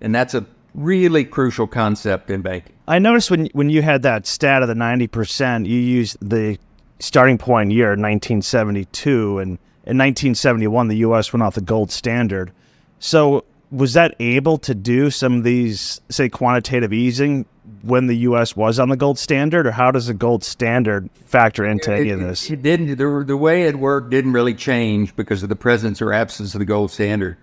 And 0.02 0.14
that's 0.14 0.34
a 0.34 0.46
really 0.74 1.26
crucial 1.26 1.68
concept 1.68 2.30
in 2.30 2.42
banking. 2.42 2.74
I 2.88 3.00
noticed 3.00 3.30
when 3.30 3.48
when 3.54 3.70
you 3.70 3.82
had 3.82 4.02
that 4.04 4.26
stat 4.26 4.62
of 4.62 4.68
the 4.68 4.74
90%, 4.74 5.66
you 5.66 5.78
used 5.78 6.18
the 6.22 6.58
starting 7.00 7.38
point 7.38 7.72
year 7.72 7.90
1972 7.90 9.40
and 9.40 9.50
in 9.86 9.98
1971 9.98 10.88
the 10.88 10.98
US 10.98 11.34
went 11.34 11.44
off 11.44 11.56
the 11.56 11.62
gold 11.62 11.92
standard. 11.92 12.52
So 13.00 13.44
was 13.72 13.94
that 13.94 14.16
able 14.20 14.58
to 14.60 14.76
do 14.76 15.10
some 15.10 15.38
of 15.38 15.44
these 15.44 16.02
say 16.10 16.30
quantitative 16.30 16.94
easing 16.94 17.46
when 17.84 18.08
the 18.08 18.18
U.S. 18.18 18.56
was 18.56 18.80
on 18.80 18.90
the 18.90 18.98
gold 18.98 19.18
standard, 19.18 19.66
or 19.66 19.72
how 19.72 19.92
does 19.92 20.08
the 20.08 20.14
gold 20.14 20.44
standard 20.44 21.10
factor 21.26 21.66
into 21.66 21.94
it, 21.94 22.02
any 22.02 22.10
of 22.10 22.20
this? 22.20 22.50
It 22.50 22.62
didn't. 22.62 22.98
The, 22.98 23.24
the 23.26 23.38
way 23.38 23.64
it 23.64 23.78
worked 23.78 24.10
didn't 24.10 24.34
really 24.34 24.54
change 24.54 25.16
because 25.16 25.44
of 25.44 25.50
the 25.50 25.56
presence 25.56 26.02
or 26.02 26.12
absence 26.12 26.54
of 26.54 26.60
the 26.60 26.66
gold 26.66 26.92
standard. 26.92 27.38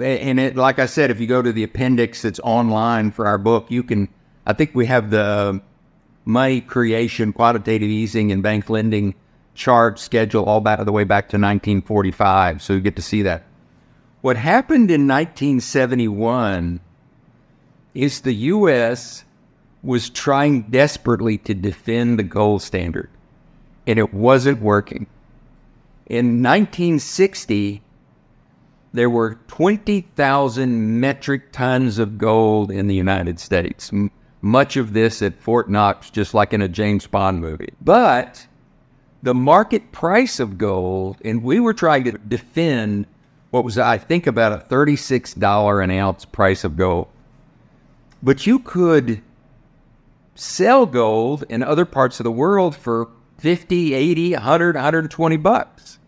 And 0.00 0.40
it, 0.40 0.56
like 0.56 0.78
I 0.78 0.86
said, 0.86 1.10
if 1.10 1.20
you 1.20 1.26
go 1.26 1.42
to 1.42 1.52
the 1.52 1.62
appendix 1.62 2.22
that's 2.22 2.40
online 2.40 3.10
for 3.10 3.26
our 3.26 3.38
book, 3.38 3.70
you 3.70 3.82
can. 3.82 4.08
I 4.46 4.52
think 4.52 4.74
we 4.74 4.86
have 4.86 5.10
the 5.10 5.50
um, 5.50 5.62
money 6.24 6.60
creation, 6.60 7.32
quantitative 7.32 7.88
easing, 7.88 8.32
and 8.32 8.42
bank 8.42 8.70
lending 8.70 9.14
chart 9.54 9.98
schedule 9.98 10.44
all 10.44 10.60
back 10.60 10.84
the 10.84 10.92
way 10.92 11.04
back 11.04 11.24
to 11.28 11.36
1945. 11.36 12.62
So 12.62 12.72
you 12.72 12.80
get 12.80 12.96
to 12.96 13.02
see 13.02 13.22
that. 13.22 13.44
What 14.22 14.36
happened 14.36 14.90
in 14.90 15.06
1971 15.06 16.80
is 17.94 18.20
the 18.20 18.34
U.S. 18.34 19.24
was 19.82 20.10
trying 20.10 20.62
desperately 20.62 21.38
to 21.38 21.54
defend 21.54 22.18
the 22.18 22.22
gold 22.22 22.62
standard, 22.62 23.10
and 23.86 23.98
it 23.98 24.12
wasn't 24.12 24.60
working. 24.60 25.06
In 26.06 26.42
1960, 26.42 27.82
there 28.92 29.10
were 29.10 29.38
20,000 29.46 31.00
metric 31.00 31.52
tons 31.52 31.98
of 31.98 32.18
gold 32.18 32.70
in 32.70 32.86
the 32.86 32.94
United 32.94 33.38
States. 33.38 33.92
M- 33.92 34.10
much 34.42 34.76
of 34.76 34.92
this 34.92 35.22
at 35.22 35.40
Fort 35.40 35.68
Knox, 35.70 36.10
just 36.10 36.34
like 36.34 36.52
in 36.52 36.62
a 36.62 36.68
James 36.68 37.06
Bond 37.06 37.40
movie. 37.40 37.72
But 37.80 38.46
the 39.22 39.34
market 39.34 39.92
price 39.92 40.40
of 40.40 40.58
gold, 40.58 41.18
and 41.24 41.42
we 41.42 41.60
were 41.60 41.74
trying 41.74 42.04
to 42.04 42.12
defend 42.12 43.06
what 43.50 43.64
was, 43.64 43.78
I 43.78 43.98
think, 43.98 44.26
about 44.26 44.52
a 44.52 44.64
$36 44.64 45.84
an 45.84 45.90
ounce 45.90 46.24
price 46.24 46.64
of 46.64 46.76
gold. 46.76 47.08
But 48.22 48.46
you 48.46 48.58
could 48.60 49.22
sell 50.34 50.86
gold 50.86 51.44
in 51.48 51.62
other 51.62 51.84
parts 51.84 52.20
of 52.20 52.24
the 52.24 52.32
world 52.32 52.74
for 52.74 53.08
50, 53.38 53.94
80, 53.94 54.32
100, 54.32 54.74
120 54.74 55.36
bucks. 55.36 55.98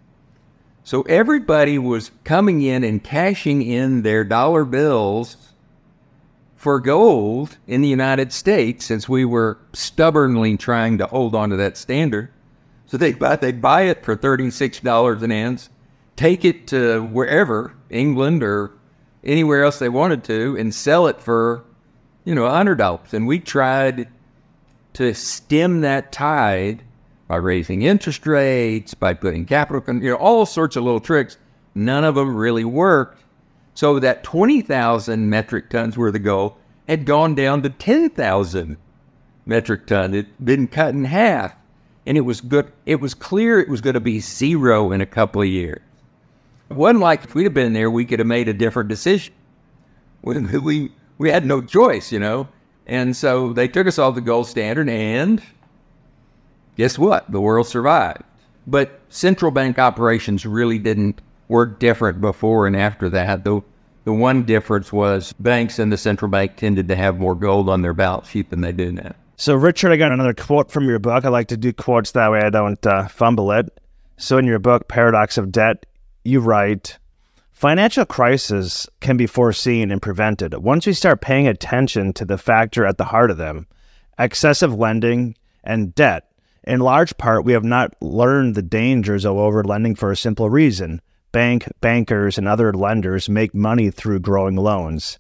So 0.85 1.03
everybody 1.03 1.79
was 1.79 2.11
coming 2.25 2.63
in 2.63 2.85
and 2.85 3.03
cashing 3.03 3.63
in 3.63 4.03
their 4.03 4.25
dollar 4.25 4.65
bills 4.65 5.37
for 6.57 6.81
gold 6.81 7.57
in 7.67 7.83
the 7.83 7.89
United 7.89 8.33
States 8.33 8.85
since 8.85 9.09
we 9.09 9.25
were 9.25 9.59
stubbornly 9.73 10.57
trying 10.57 10.99
to 10.99 11.07
hold 11.07 11.35
on 11.35 11.51
to 11.51 11.57
that 11.57 11.77
standard. 11.77 12.31
So 12.87 12.97
they 12.97 13.13
buy, 13.13 13.37
they 13.37 13.53
buy 13.53 13.83
it 13.83 14.05
for 14.05 14.17
$36 14.17 15.23
an 15.23 15.33
ounce 15.33 15.71
take 16.17 16.45
it 16.45 16.67
to 16.69 17.03
wherever, 17.03 17.75
England 17.91 18.43
or 18.43 18.73
anywhere 19.25 19.65
else 19.65 19.79
they 19.79 19.89
wanted 19.89 20.25
to, 20.25 20.57
and 20.59 20.75
sell 20.75 21.07
it 21.07 21.21
for, 21.21 21.65
you 22.25 22.35
know, 22.35 22.45
a 22.45 22.51
hundred 22.51 22.77
dollars. 22.77 23.13
And 23.15 23.27
we 23.27 23.39
tried 23.39 24.09
to 24.95 25.15
stem 25.15 25.81
that 25.81 26.13
tide 26.13 26.83
by 27.29 27.37
raising 27.37 27.83
interest 27.83 28.27
rates, 28.27 28.95
by 28.95 29.15
putting 29.15 29.45
capital, 29.45 29.83
you 29.95 30.11
know, 30.11 30.17
all 30.17 30.47
sorts 30.47 30.77
of 30.77 30.85
little 30.85 31.01
tricks. 31.01 31.37
None 31.75 32.05
of 32.05 32.15
them 32.15 32.37
really 32.37 32.65
worked. 32.65 33.23
So 33.75 33.99
that 34.01 34.23
20,000 34.23 35.31
metric 35.31 35.71
tons 35.71 35.97
worth 35.97 36.15
of 36.15 36.23
gold 36.23 36.55
had 36.87 37.07
gone 37.07 37.35
down 37.35 37.63
to 37.63 37.71
10,000 37.71 38.77
metric 39.47 39.87
ton. 39.87 40.15
It'd 40.15 40.45
been 40.45 40.69
cut 40.69 40.95
in 40.95 41.05
half. 41.05 41.55
And 42.05 42.19
it 42.19 42.23
was 42.23 42.41
good. 42.41 42.73
It 42.85 43.01
was 43.01 43.15
clear 43.15 43.61
it 43.61 43.69
was 43.69 43.81
going 43.81 43.95
to 43.95 44.01
be 44.01 44.19
zero 44.19 44.91
in 44.91 45.01
a 45.01 45.07
couple 45.07 45.41
of 45.41 45.49
years. 45.49 45.81
It 46.69 46.77
wasn't 46.77 47.01
like 47.01 47.25
if 47.25 47.35
we'd 47.35 47.45
have 47.45 47.55
been 47.55 47.73
there, 47.73 47.91
we 47.91 48.05
could 48.05 48.19
have 48.19 48.27
made 48.27 48.49
a 48.49 48.53
different 48.53 48.89
decision. 48.89 49.33
We, 50.23 50.39
we, 50.59 50.93
we 51.19 51.31
had 51.31 51.47
no 51.47 51.63
choice, 51.63 52.11
you 52.11 52.19
know. 52.19 52.49
And 52.87 53.17
so 53.17 53.53
they 53.53 53.69
took 53.69 53.87
us 53.87 53.99
off 53.99 54.17
the 54.17 54.21
gold 54.21 54.49
standard, 54.49 54.89
and 54.89 55.41
guess 56.77 56.99
what? 56.99 57.31
The 57.31 57.41
world 57.41 57.67
survived. 57.67 58.23
But 58.67 59.01
central 59.09 59.51
bank 59.51 59.79
operations 59.79 60.47
really 60.47 60.79
didn't 60.79 61.21
work 61.49 61.79
different 61.79 62.21
before 62.21 62.67
and 62.67 62.77
after 62.77 63.09
that. 63.11 63.45
The, 63.45 63.61
the 64.05 64.13
one 64.13 64.45
difference 64.45 64.93
was 64.93 65.33
banks 65.35 65.79
and 65.79 65.93
the 65.93 65.97
central 65.97 66.31
bank 66.31 66.57
tended 66.57 66.89
to 66.89 66.97
have 66.97 67.19
more 67.19 67.35
gold 67.35 67.69
on 67.69 67.83
their 67.83 67.95
balance 67.95 68.29
sheet 68.29 68.51
than 68.51 68.61
they 68.61 68.73
do 68.73 68.93
now. 68.93 69.15
So, 69.37 69.55
Richard, 69.55 69.93
I 69.93 69.97
got 69.97 70.13
another 70.13 70.35
quote 70.35 70.71
from 70.71 70.89
your 70.89 70.99
book. 70.99 71.25
I 71.25 71.29
like 71.29 71.49
to 71.49 71.57
do 71.57 71.73
quotes 71.73 72.13
that 72.13 72.31
way 72.31 72.41
I 72.41 72.51
don't 72.51 72.87
uh, 72.87 73.09
fumble 73.09 73.51
it. 73.53 73.81
So, 74.17 74.39
in 74.39 74.45
your 74.45 74.61
book, 74.61 74.89
Paradox 74.89 75.37
of 75.37 75.51
Debt, 75.51 75.85
you 76.25 76.39
write 76.39 76.99
financial 77.51 78.05
crises 78.05 78.89
can 79.01 79.17
be 79.17 79.27
foreseen 79.27 79.91
and 79.91 80.01
prevented 80.01 80.55
once 80.59 80.87
we 80.87 80.93
start 80.93 81.21
paying 81.21 81.49
attention 81.49 82.13
to 82.13 82.25
the 82.25 82.39
factor 82.39 82.87
at 82.87 82.99
the 82.99 83.05
heart 83.05 83.31
of 83.31 83.37
them 83.37 83.67
excessive 84.19 84.75
lending 84.75 85.35
and 85.65 85.95
debt. 85.95 86.32
In 86.65 86.81
large 86.81 87.17
part, 87.17 87.45
we 87.45 87.55
have 87.55 87.65
not 87.65 87.95
learned 88.01 88.55
the 88.55 88.63
dangers 88.63 89.25
of 89.25 89.37
over 89.37 89.65
lending 89.65 89.95
for 89.95 90.13
a 90.13 90.17
simple 90.17 90.49
reason. 90.49 91.01
Bank, 91.33 91.67
bankers, 91.81 92.39
and 92.39 92.47
other 92.47 92.73
lenders 92.73 93.29
make 93.29 93.55
money 93.55 93.91
through 93.91 94.21
growing 94.21 94.57
loans. 94.57 95.19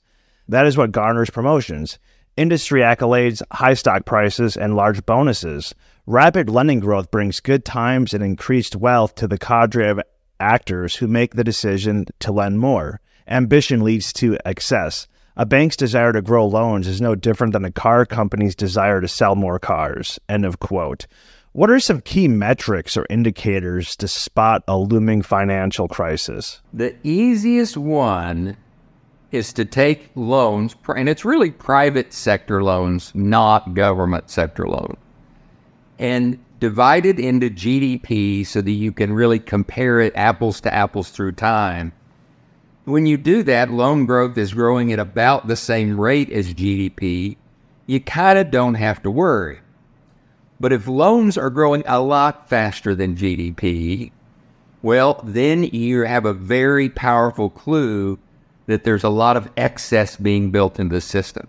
That 0.48 0.66
is 0.66 0.76
what 0.76 0.92
garners 0.92 1.30
promotions, 1.30 1.98
industry 2.36 2.82
accolades, 2.82 3.42
high 3.50 3.74
stock 3.74 4.04
prices, 4.04 4.56
and 4.56 4.76
large 4.76 5.04
bonuses. 5.04 5.74
Rapid 6.06 6.48
lending 6.48 6.80
growth 6.80 7.10
brings 7.10 7.40
good 7.40 7.64
times 7.64 8.14
and 8.14 8.22
increased 8.22 8.76
wealth 8.76 9.14
to 9.16 9.26
the 9.26 9.38
cadre 9.38 9.88
of 9.88 10.00
actors 10.38 10.96
who 10.96 11.06
make 11.06 11.34
the 11.34 11.44
decision 11.44 12.06
to 12.20 12.32
lend 12.32 12.60
more. 12.60 13.00
Ambition 13.26 13.82
leads 13.82 14.12
to 14.14 14.38
excess. 14.44 15.06
A 15.34 15.46
bank's 15.46 15.76
desire 15.76 16.12
to 16.12 16.20
grow 16.20 16.46
loans 16.46 16.86
is 16.86 17.00
no 17.00 17.14
different 17.14 17.54
than 17.54 17.64
a 17.64 17.70
car 17.70 18.04
company's 18.04 18.54
desire 18.54 19.00
to 19.00 19.08
sell 19.08 19.34
more 19.34 19.58
cars. 19.58 20.20
End 20.28 20.44
of 20.44 20.60
quote. 20.60 21.06
What 21.52 21.70
are 21.70 21.80
some 21.80 22.02
key 22.02 22.28
metrics 22.28 22.96
or 22.96 23.06
indicators 23.08 23.96
to 23.96 24.08
spot 24.08 24.62
a 24.68 24.76
looming 24.76 25.22
financial 25.22 25.88
crisis? 25.88 26.60
The 26.74 26.94
easiest 27.02 27.78
one 27.78 28.58
is 29.30 29.54
to 29.54 29.64
take 29.64 30.10
loans, 30.14 30.76
and 30.94 31.08
it's 31.08 31.24
really 31.24 31.50
private 31.50 32.12
sector 32.12 32.62
loans, 32.62 33.10
not 33.14 33.72
government 33.72 34.28
sector 34.28 34.68
loans, 34.68 34.98
and 35.98 36.38
divide 36.60 37.06
it 37.06 37.18
into 37.18 37.48
GDP 37.48 38.46
so 38.46 38.60
that 38.60 38.70
you 38.70 38.92
can 38.92 39.12
really 39.14 39.38
compare 39.38 39.98
it 40.00 40.12
apples 40.14 40.60
to 40.60 40.72
apples 40.72 41.10
through 41.10 41.32
time. 41.32 41.92
When 42.84 43.06
you 43.06 43.16
do 43.16 43.44
that, 43.44 43.70
loan 43.70 44.06
growth 44.06 44.36
is 44.36 44.54
growing 44.54 44.92
at 44.92 44.98
about 44.98 45.46
the 45.46 45.54
same 45.54 46.00
rate 46.00 46.30
as 46.30 46.52
GDP. 46.52 47.36
You 47.86 48.00
kind 48.00 48.38
of 48.38 48.50
don't 48.50 48.74
have 48.74 49.00
to 49.02 49.10
worry. 49.10 49.60
But 50.58 50.72
if 50.72 50.88
loans 50.88 51.38
are 51.38 51.50
growing 51.50 51.84
a 51.86 52.00
lot 52.00 52.48
faster 52.48 52.94
than 52.94 53.16
GDP, 53.16 54.10
well, 54.82 55.20
then 55.22 55.62
you 55.62 56.00
have 56.04 56.24
a 56.24 56.32
very 56.32 56.88
powerful 56.88 57.50
clue 57.50 58.18
that 58.66 58.82
there's 58.82 59.04
a 59.04 59.08
lot 59.08 59.36
of 59.36 59.48
excess 59.56 60.16
being 60.16 60.50
built 60.50 60.80
into 60.80 60.96
the 60.96 61.00
system. 61.00 61.46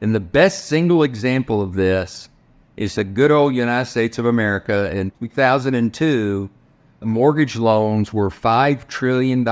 And 0.00 0.14
the 0.14 0.20
best 0.20 0.64
single 0.64 1.04
example 1.04 1.62
of 1.62 1.74
this 1.74 2.28
is 2.76 2.96
the 2.96 3.04
good 3.04 3.30
old 3.30 3.54
United 3.54 3.88
States 3.88 4.18
of 4.18 4.26
America. 4.26 4.90
In 4.96 5.12
2002, 5.20 6.50
mortgage 7.02 7.56
loans 7.56 8.12
were 8.12 8.30
$5 8.30 8.88
trillion. 8.88 9.44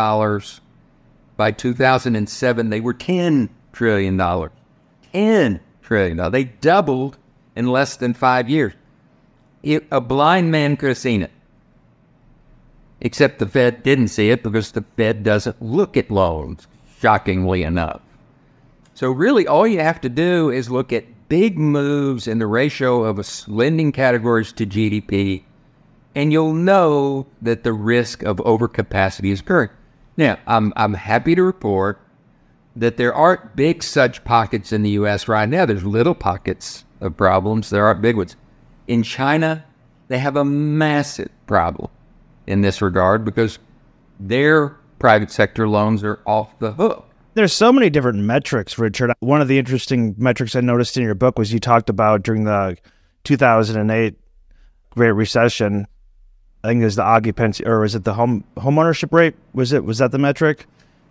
By 1.40 1.52
2007, 1.52 2.68
they 2.68 2.80
were 2.80 2.92
$10 2.92 3.48
trillion. 3.72 4.18
$10 4.18 5.60
trillion. 5.80 6.32
They 6.32 6.44
doubled 6.44 7.16
in 7.56 7.66
less 7.66 7.96
than 7.96 8.12
five 8.12 8.50
years. 8.50 8.74
it, 9.62 9.86
a 9.90 10.02
blind 10.02 10.50
man 10.50 10.76
could 10.76 10.90
have 10.90 10.98
seen 10.98 11.22
it. 11.22 11.30
Except 13.00 13.38
the 13.38 13.46
Fed 13.46 13.82
didn't 13.82 14.08
see 14.08 14.28
it 14.28 14.42
because 14.42 14.72
the 14.72 14.84
Fed 14.98 15.22
doesn't 15.22 15.62
look 15.62 15.96
at 15.96 16.10
loans, 16.10 16.66
shockingly 16.98 17.62
enough. 17.62 18.02
So, 18.92 19.10
really, 19.10 19.46
all 19.46 19.66
you 19.66 19.80
have 19.80 20.02
to 20.02 20.10
do 20.10 20.50
is 20.50 20.68
look 20.68 20.92
at 20.92 21.06
big 21.30 21.58
moves 21.58 22.28
in 22.28 22.38
the 22.38 22.46
ratio 22.46 23.04
of 23.04 23.48
lending 23.48 23.92
categories 23.92 24.52
to 24.52 24.66
GDP, 24.66 25.44
and 26.14 26.34
you'll 26.34 26.52
know 26.52 27.26
that 27.40 27.64
the 27.64 27.72
risk 27.72 28.24
of 28.24 28.36
overcapacity 28.36 29.32
is 29.32 29.40
occurring. 29.40 29.70
Now, 30.16 30.38
I'm, 30.46 30.72
I'm 30.76 30.94
happy 30.94 31.34
to 31.34 31.42
report 31.42 32.00
that 32.76 32.96
there 32.96 33.14
aren't 33.14 33.56
big 33.56 33.82
such 33.82 34.22
pockets 34.24 34.72
in 34.72 34.82
the 34.82 34.90
U.S. 34.90 35.28
right 35.28 35.48
now. 35.48 35.66
There's 35.66 35.84
little 35.84 36.14
pockets 36.14 36.84
of 37.00 37.16
problems, 37.16 37.70
there 37.70 37.86
aren't 37.86 38.02
big 38.02 38.16
ones. 38.16 38.36
In 38.86 39.02
China, 39.02 39.64
they 40.08 40.18
have 40.18 40.36
a 40.36 40.44
massive 40.44 41.30
problem 41.46 41.90
in 42.46 42.60
this 42.60 42.82
regard 42.82 43.24
because 43.24 43.58
their 44.18 44.76
private 44.98 45.30
sector 45.30 45.68
loans 45.68 46.04
are 46.04 46.20
off 46.26 46.58
the 46.58 46.72
hook. 46.72 47.06
There's 47.34 47.52
so 47.52 47.72
many 47.72 47.90
different 47.90 48.18
metrics, 48.18 48.78
Richard. 48.78 49.12
One 49.20 49.40
of 49.40 49.48
the 49.48 49.58
interesting 49.58 50.14
metrics 50.18 50.56
I 50.56 50.60
noticed 50.60 50.96
in 50.96 51.04
your 51.04 51.14
book 51.14 51.38
was 51.38 51.52
you 51.52 51.60
talked 51.60 51.88
about 51.88 52.22
during 52.22 52.44
the 52.44 52.76
2008 53.24 54.18
Great 54.90 55.12
Recession. 55.12 55.86
I 56.62 56.68
think 56.68 56.82
it 56.82 56.84
was 56.84 56.96
the 56.96 57.02
occupancy, 57.02 57.64
or 57.64 57.80
was 57.80 57.94
it 57.94 58.04
the 58.04 58.14
home 58.14 58.44
home 58.58 58.78
ownership 58.78 59.12
rate? 59.12 59.34
Was 59.54 59.72
it 59.72 59.84
was 59.84 59.98
that 59.98 60.10
the 60.10 60.18
metric? 60.18 60.66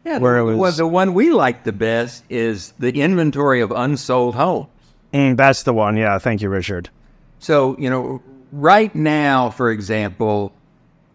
Yeah, 0.06 0.20
where 0.20 0.38
it 0.38 0.44
was. 0.44 0.58
Well, 0.58 0.72
the 0.72 0.88
one 0.88 1.14
we 1.14 1.32
like 1.32 1.64
the 1.64 1.72
best 1.72 2.24
is 2.30 2.74
the 2.80 3.02
inventory 3.02 3.62
of 3.62 3.72
unsold 3.72 4.36
homes. 4.36 4.68
Mm, 5.14 5.38
that's 5.38 5.64
the 5.64 5.74
one. 5.74 5.98
Yeah, 5.98 6.18
thank 6.20 6.42
you, 6.42 6.50
Richard. 6.50 6.90
So 7.40 7.76
you 7.80 7.90
know, 7.90 8.22
right 8.52 8.94
now, 8.94 9.50
for 9.50 9.72
example, 9.72 10.54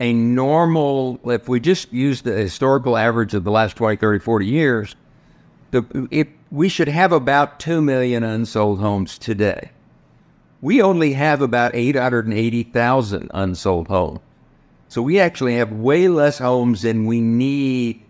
a 0.00 0.12
normal, 0.12 1.21
if 1.25 1.49
we 1.49 1.61
just 1.61 1.93
use 1.93 2.23
the 2.23 2.33
historical 2.33 2.97
average 2.97 3.35
of 3.35 3.45
the 3.45 3.50
last 3.50 3.76
20, 3.76 3.97
30, 3.97 4.19
40 4.19 4.47
years, 4.47 4.97
the, 5.71 6.09
if 6.11 6.29
we 6.50 6.69
should 6.69 6.88
have 6.88 7.12
about 7.12 7.61
2 7.61 7.81
million 7.81 8.23
unsold 8.23 8.81
homes 8.81 9.19
today. 9.19 9.71
We 10.64 10.80
only 10.80 11.12
have 11.12 11.42
about 11.42 11.75
880,000 11.75 13.30
unsold 13.35 13.87
homes. 13.88 14.21
So 14.88 15.02
we 15.02 15.21
actually 15.21 15.56
have 15.56 15.71
way 15.73 16.09
less 16.09 16.38
homes 16.38 16.80
than 16.80 17.04
we 17.04 17.21
need 17.21 18.00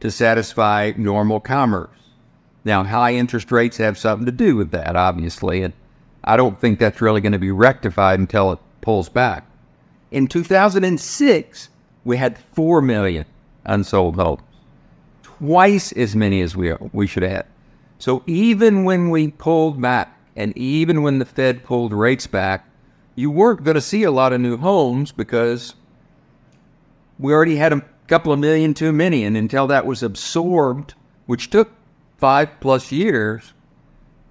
to 0.00 0.10
satisfy 0.10 0.92
normal 0.98 1.40
commerce. 1.40 1.88
Now, 2.66 2.84
high 2.84 3.14
interest 3.14 3.50
rates 3.50 3.78
have 3.78 3.96
something 3.96 4.26
to 4.26 4.30
do 4.30 4.56
with 4.56 4.72
that, 4.72 4.94
obviously, 4.94 5.62
and 5.62 5.72
I 6.22 6.36
don't 6.36 6.60
think 6.60 6.78
that's 6.78 7.00
really 7.00 7.22
going 7.22 7.32
to 7.32 7.38
be 7.38 7.50
rectified 7.50 8.18
until 8.18 8.52
it 8.52 8.58
pulls 8.82 9.08
back. 9.08 9.46
In 10.10 10.26
2006, 10.26 11.70
we 12.04 12.18
had 12.18 12.36
4 12.36 12.82
million 12.82 13.24
unsold 13.64 14.16
homes, 14.16 14.42
twice 15.22 15.92
as 15.92 16.14
many 16.14 16.42
as 16.42 16.54
we, 16.54 16.74
we 16.92 17.06
should 17.06 17.22
have. 17.22 17.46
So 17.98 18.22
even 18.26 18.84
when 18.84 19.08
we 19.08 19.30
pulled 19.30 19.80
back 19.80 20.15
and 20.36 20.56
even 20.56 21.02
when 21.02 21.18
the 21.18 21.24
Fed 21.24 21.64
pulled 21.64 21.92
rates 21.92 22.26
back, 22.26 22.68
you 23.14 23.30
weren't 23.30 23.64
going 23.64 23.74
to 23.74 23.80
see 23.80 24.02
a 24.02 24.10
lot 24.10 24.32
of 24.32 24.40
new 24.40 24.56
homes 24.58 25.10
because 25.10 25.74
we 27.18 27.32
already 27.32 27.56
had 27.56 27.72
a 27.72 27.82
couple 28.06 28.32
of 28.32 28.38
million 28.38 28.74
too 28.74 28.92
many. 28.92 29.24
And 29.24 29.36
until 29.36 29.66
that 29.68 29.86
was 29.86 30.02
absorbed, 30.02 30.94
which 31.24 31.48
took 31.48 31.72
five 32.18 32.50
plus 32.60 32.92
years, 32.92 33.54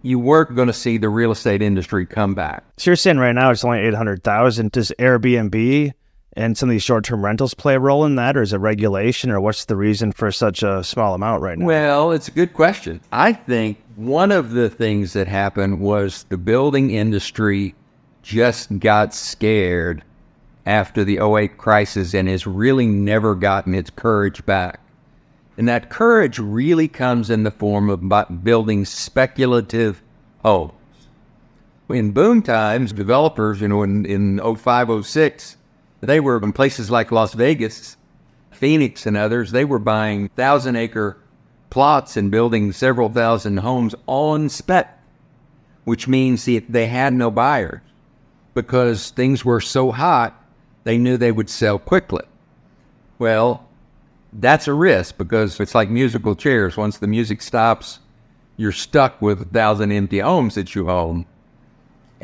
you 0.03 0.19
weren't 0.19 0.55
going 0.55 0.67
to 0.67 0.73
see 0.73 0.97
the 0.97 1.09
real 1.09 1.31
estate 1.31 1.63
industry 1.63 2.05
come 2.05 2.35
back. 2.35 2.63
So 2.77 2.91
you're 2.91 2.95
saying 2.95 3.17
right 3.17 3.33
now 3.33 3.49
it's 3.49 3.65
only 3.65 3.79
800,000. 3.79 4.71
Does 4.71 4.93
Airbnb 4.99 5.93
and 6.35 6.57
some 6.57 6.69
of 6.69 6.71
these 6.71 6.83
short-term 6.83 7.23
rentals 7.23 7.53
play 7.53 7.75
a 7.75 7.79
role 7.79 8.05
in 8.05 8.15
that 8.15 8.35
or 8.35 8.41
is 8.41 8.51
it 8.51 8.57
regulation 8.57 9.31
or 9.31 9.39
what's 9.39 9.65
the 9.65 9.75
reason 9.75 10.11
for 10.11 10.31
such 10.31 10.63
a 10.63 10.83
small 10.83 11.13
amount 11.13 11.41
right 11.41 11.57
now? 11.57 11.65
Well, 11.65 12.11
it's 12.11 12.27
a 12.27 12.31
good 12.31 12.53
question. 12.53 12.99
I 13.11 13.33
think 13.33 13.81
one 13.95 14.31
of 14.31 14.51
the 14.51 14.69
things 14.69 15.13
that 15.13 15.27
happened 15.27 15.79
was 15.79 16.25
the 16.29 16.37
building 16.37 16.91
industry 16.91 17.73
just 18.21 18.79
got 18.79 19.13
scared 19.13 20.03
after 20.65 21.03
the 21.03 21.19
08 21.19 21.57
crisis 21.57 22.13
and 22.13 22.27
has 22.27 22.45
really 22.45 22.87
never 22.87 23.35
gotten 23.35 23.73
its 23.73 23.89
courage 23.89 24.45
back. 24.45 24.79
And 25.57 25.69
that 25.69 25.89
courage 25.89 26.37
really 26.37 26.87
comes 26.87 27.29
in 27.29 27.43
the 27.43 27.51
form 27.51 27.89
of 27.89 28.43
building 28.43 28.83
speculative 28.83 30.01
homes. 30.43 30.73
In 31.87 32.11
boom 32.11 32.41
times, 32.41 32.91
developers, 32.91 33.61
you 33.61 33.67
know, 33.67 33.83
in, 33.83 34.05
in 34.05 34.55
05, 34.57 35.05
06, 35.05 35.57
they 36.01 36.19
were 36.19 36.37
in 36.41 36.53
places 36.53 36.91
like 36.91 37.11
Las 37.11 37.33
Vegas, 37.33 37.97
Phoenix, 38.51 39.05
and 39.05 39.17
others, 39.17 39.51
they 39.51 39.65
were 39.65 39.79
buying 39.79 40.29
thousand 40.29 40.75
acre 40.75 41.17
plots 41.69 42.15
and 42.15 42.31
building 42.31 42.71
several 42.71 43.09
thousand 43.09 43.57
homes 43.57 43.95
on 44.07 44.49
spec, 44.49 44.99
which 45.83 46.07
means 46.07 46.45
they 46.45 46.87
had 46.87 47.13
no 47.13 47.29
buyers 47.29 47.81
because 48.55 49.11
things 49.11 49.45
were 49.45 49.61
so 49.61 49.91
hot, 49.91 50.41
they 50.85 50.97
knew 50.97 51.17
they 51.17 51.31
would 51.31 51.49
sell 51.49 51.77
quickly. 51.77 52.23
Well, 53.19 53.67
that's 54.33 54.67
a 54.67 54.73
risk 54.73 55.17
because 55.17 55.59
it's 55.59 55.75
like 55.75 55.89
musical 55.89 56.35
chairs. 56.35 56.77
Once 56.77 56.97
the 56.97 57.07
music 57.07 57.41
stops, 57.41 57.99
you're 58.57 58.71
stuck 58.71 59.21
with 59.21 59.41
a 59.41 59.45
thousand 59.45 59.91
empty 59.91 60.19
homes 60.19 60.55
that 60.55 60.73
you 60.73 60.89
own. 60.89 61.25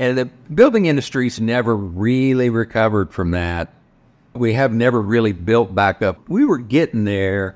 And 0.01 0.17
the 0.17 0.25
building 0.25 0.87
industry's 0.87 1.39
never 1.39 1.75
really 1.75 2.49
recovered 2.49 3.13
from 3.13 3.31
that. 3.31 3.71
We 4.33 4.53
have 4.53 4.73
never 4.73 4.99
really 4.99 5.31
built 5.31 5.75
back 5.75 6.01
up. 6.01 6.27
We 6.27 6.43
were 6.43 6.57
getting 6.57 7.03
there. 7.03 7.55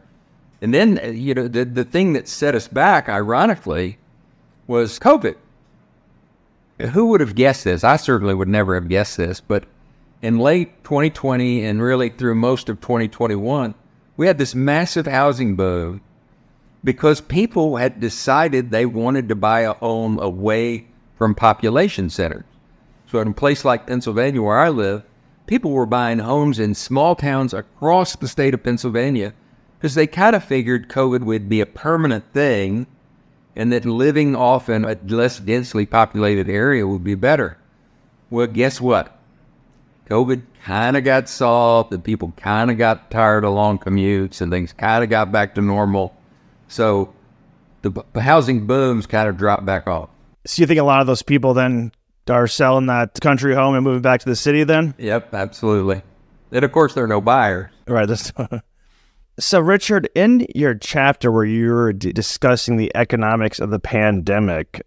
And 0.62 0.72
then, 0.72 1.00
uh, 1.04 1.08
you 1.08 1.34
know, 1.34 1.48
the, 1.48 1.66
the 1.66 1.84
thing 1.84 2.14
that 2.14 2.28
set 2.28 2.54
us 2.54 2.68
back, 2.68 3.10
ironically, 3.10 3.98
was 4.68 5.00
COVID. 5.00 5.38
Who 6.92 7.08
would 7.08 7.20
have 7.20 7.34
guessed 7.34 7.64
this? 7.64 7.84
I 7.84 7.96
certainly 7.96 8.36
would 8.36 8.48
never 8.48 8.76
have 8.76 8.90
guessed 8.90 9.18
this. 9.18 9.42
But 9.42 9.64
in 10.22 10.38
late 10.38 10.84
2020 10.84 11.66
and 11.66 11.82
really 11.82 12.10
through 12.10 12.36
most 12.36 12.70
of 12.70 12.80
2021, 12.80 13.74
we 14.18 14.28
had 14.28 14.38
this 14.38 14.54
massive 14.54 15.08
housing 15.08 15.56
boom 15.56 16.00
because 16.84 17.22
people 17.22 17.78
had 17.78 18.00
decided 18.00 18.70
they 18.70 18.86
wanted 18.86 19.30
to 19.30 19.36
buy 19.36 19.62
a 19.62 19.74
home 19.74 20.20
away 20.20 20.86
from 21.18 21.36
population 21.36 22.10
centers. 22.10 22.44
So, 23.08 23.20
in 23.20 23.30
a 23.30 23.34
place 23.34 23.64
like 23.64 23.88
Pennsylvania, 23.88 24.42
where 24.42 24.60
I 24.60 24.70
live, 24.70 25.04
people 25.48 25.72
were 25.72 25.86
buying 25.86 26.20
homes 26.20 26.60
in 26.60 26.76
small 26.76 27.16
towns 27.16 27.54
across 27.54 28.16
the 28.16 28.28
state 28.28 28.54
of 28.54 28.64
Pennsylvania 28.64 29.34
because 29.78 29.96
they 29.96 30.08
kind 30.08 30.36
of 30.36 30.44
figured 30.44 30.90
COVID 30.90 31.24
would 31.24 31.48
be 31.48 31.62
a 31.62 31.66
permanent 31.66 32.26
thing 32.34 32.88
and 33.56 33.72
that 33.72 33.86
living 33.86 34.36
off 34.36 34.70
in 34.70 34.84
a 34.86 34.98
less 35.08 35.40
densely 35.40 35.86
populated 35.86 36.50
area 36.50 36.86
would 36.86 37.04
be 37.04 37.16
better. 37.16 37.58
Well, 38.30 38.48
guess 38.48 38.82
what? 38.82 39.18
COVID 40.10 40.42
kind 40.64 40.98
of 40.98 41.04
got 41.04 41.30
solved 41.30 41.94
and 41.94 42.04
people 42.04 42.34
kind 42.38 42.70
of 42.70 42.78
got 42.78 43.10
tired 43.10 43.44
of 43.44 43.54
long 43.54 43.80
commutes 43.80 44.42
and 44.42 44.52
things 44.52 44.74
kind 44.74 45.04
of 45.04 45.10
got 45.10 45.32
back 45.32 45.56
to 45.56 45.62
normal. 45.62 46.16
So 46.68 47.14
the, 47.82 48.04
housing 48.20 48.66
booms 48.68 49.06
kind 49.06 49.30
of 49.30 49.38
dropped 49.38 49.66
back 49.66 49.88
off. 49.88 50.10
So 50.46 50.62
you 50.62 50.68
think 50.68 50.80
a 50.80 50.84
lot 50.84 51.02
of 51.02 51.08
those 51.08 51.24
people 51.24 51.54
then 51.54 51.92
are 52.30 52.48
selling 52.48 52.88
that 52.88 53.20
country 53.22 53.54
home 53.54 53.76
and 53.76 53.84
moving 53.84 54.02
back 54.02 54.20
to 54.22 54.30
the 54.30 54.36
city 54.36 54.64
then? 54.64 54.94
Yep, 54.98 55.34
absolutely. 55.34 56.02
And 56.52 56.64
of 56.64 56.72
course, 56.72 56.94
there 56.94 57.04
are 57.04 57.08
no 57.08 57.22
buyers. 57.22 57.70
Right. 57.88 58.10
so, 59.40 59.60
Richard, 59.60 60.10
in 60.16 60.48
your 60.56 60.76
chapter 60.76 61.32
where 61.32 61.46
you 61.46 61.70
were 61.70 61.94
d- 61.94 62.14
discussing 62.14 62.78
the 62.78 62.92
economics 62.96 63.60
of 63.60 63.72
the 63.72 63.80
pandemic, 63.80 64.82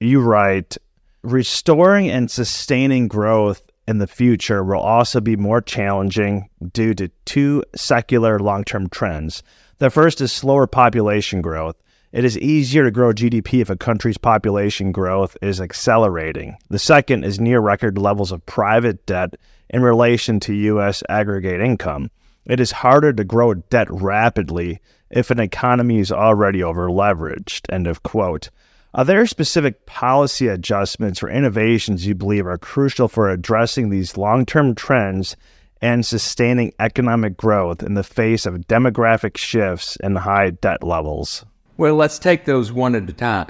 you 0.00 0.20
write, 0.20 0.76
restoring 1.22 2.08
and 2.08 2.30
sustaining 2.30 3.08
growth 3.08 3.62
in 3.88 3.98
the 3.98 4.06
future 4.06 4.64
will 4.64 4.80
also 4.80 5.20
be 5.20 5.36
more 5.36 5.60
challenging 5.60 6.48
due 6.72 6.94
to 6.94 7.08
two 7.24 7.62
secular 7.74 8.38
long 8.38 8.64
term 8.64 8.88
trends. 8.88 9.42
The 9.78 9.90
first 9.90 10.20
is 10.20 10.32
slower 10.32 10.66
population 10.66 11.42
growth. 11.42 11.76
It 12.16 12.24
is 12.24 12.38
easier 12.38 12.82
to 12.82 12.90
grow 12.90 13.12
GDP 13.12 13.60
if 13.60 13.68
a 13.68 13.76
country's 13.76 14.16
population 14.16 14.90
growth 14.90 15.36
is 15.42 15.60
accelerating. 15.60 16.56
The 16.70 16.78
second 16.78 17.24
is 17.24 17.38
near 17.38 17.60
record 17.60 17.98
levels 17.98 18.32
of 18.32 18.46
private 18.46 19.04
debt 19.04 19.34
in 19.68 19.82
relation 19.82 20.40
to 20.40 20.54
U.S. 20.54 21.02
aggregate 21.10 21.60
income. 21.60 22.10
It 22.46 22.58
is 22.58 22.72
harder 22.72 23.12
to 23.12 23.22
grow 23.22 23.52
debt 23.52 23.88
rapidly 23.90 24.80
if 25.10 25.30
an 25.30 25.40
economy 25.40 25.98
is 25.98 26.10
already 26.10 26.62
over 26.62 26.88
leveraged. 26.88 27.70
End 27.70 27.86
of 27.86 28.02
quote. 28.02 28.48
Are 28.94 29.04
there 29.04 29.26
specific 29.26 29.84
policy 29.84 30.48
adjustments 30.48 31.22
or 31.22 31.28
innovations 31.28 32.06
you 32.06 32.14
believe 32.14 32.46
are 32.46 32.56
crucial 32.56 33.08
for 33.08 33.28
addressing 33.28 33.90
these 33.90 34.16
long 34.16 34.46
term 34.46 34.74
trends 34.74 35.36
and 35.82 36.06
sustaining 36.06 36.72
economic 36.80 37.36
growth 37.36 37.82
in 37.82 37.92
the 37.92 38.02
face 38.02 38.46
of 38.46 38.66
demographic 38.66 39.36
shifts 39.36 39.98
and 40.02 40.16
high 40.16 40.48
debt 40.48 40.82
levels? 40.82 41.44
Well, 41.78 41.94
let's 41.94 42.18
take 42.18 42.46
those 42.46 42.72
one 42.72 42.94
at 42.94 43.10
a 43.10 43.12
time. 43.12 43.48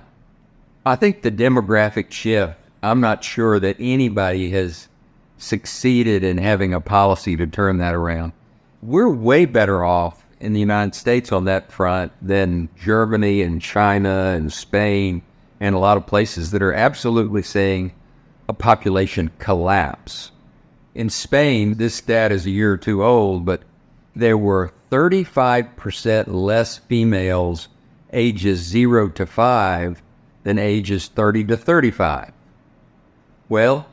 I 0.85 0.97
think 0.97 1.23
the 1.23 1.31
demographic 1.31 2.11
shift, 2.11 2.55
I'm 2.83 3.01
not 3.01 3.23
sure 3.23 3.61
that 3.61 3.77
anybody 3.79 4.51
has 4.51 4.89
succeeded 5.39 6.25
in 6.25 6.39
having 6.39 6.75
a 6.75 6.81
policy 6.81 7.37
to 7.37 7.47
turn 7.47 7.79
that 7.79 7.95
around. 7.95 8.33
We're 8.83 9.09
way 9.09 9.45
better 9.45 9.85
off 9.85 10.25
in 10.41 10.55
the 10.55 10.61
United 10.61 10.97
States 10.97 11.31
on 11.31 11.45
that 11.45 11.71
front 11.71 12.11
than 12.21 12.69
Germany 12.77 13.43
and 13.43 13.63
China 13.63 14.35
and 14.37 14.53
Spain 14.53 15.23
and 15.61 15.75
a 15.75 15.79
lot 15.79 15.97
of 15.97 16.07
places 16.07 16.51
that 16.51 16.63
are 16.63 16.75
absolutely 16.75 17.43
seeing 17.43 17.93
a 18.49 18.53
population 18.53 19.31
collapse. 19.39 20.33
In 20.97 21.11
Spain, 21.11 21.75
this 21.75 21.95
stat 21.95 22.33
is 22.33 22.45
a 22.45 22.51
year 22.51 22.73
or 22.73 22.77
two 22.77 23.05
old, 23.05 23.45
but 23.45 23.63
there 24.17 24.39
were 24.39 24.73
35% 24.91 26.27
less 26.27 26.79
females 26.79 27.69
ages 28.17 28.59
0 28.61 29.11
to 29.11 29.27
5 29.27 30.03
than 30.43 30.59
ages 30.59 31.09
30 31.09 31.45
to 31.45 31.57
35. 31.57 32.33
Well, 33.49 33.87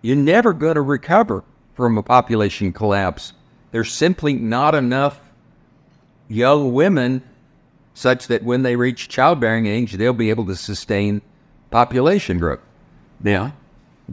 you're 0.00 0.16
never 0.16 0.52
going 0.52 0.74
to 0.74 0.82
recover 0.82 1.44
from 1.74 1.98
a 1.98 2.02
population 2.02 2.72
collapse. 2.72 3.32
There's 3.70 3.92
simply 3.92 4.34
not 4.34 4.74
enough 4.74 5.20
young 6.28 6.72
women 6.72 7.22
such 7.94 8.26
that 8.28 8.42
when 8.42 8.62
they 8.62 8.76
reach 8.76 9.08
childbearing 9.08 9.66
age, 9.66 9.92
they'll 9.92 10.12
be 10.12 10.30
able 10.30 10.46
to 10.46 10.56
sustain 10.56 11.20
population 11.70 12.38
growth. 12.38 12.60
Now, 13.20 13.54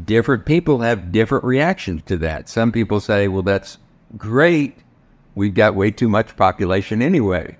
different 0.05 0.45
people 0.45 0.79
have 0.79 1.11
different 1.11 1.45
reactions 1.45 2.01
to 2.07 2.17
that. 2.17 2.49
Some 2.49 2.71
people 2.71 2.99
say, 2.99 3.27
well, 3.27 3.41
that's 3.41 3.77
great. 4.17 4.77
We've 5.35 5.53
got 5.53 5.75
way 5.75 5.91
too 5.91 6.09
much 6.09 6.35
population 6.35 7.01
anyway. 7.01 7.57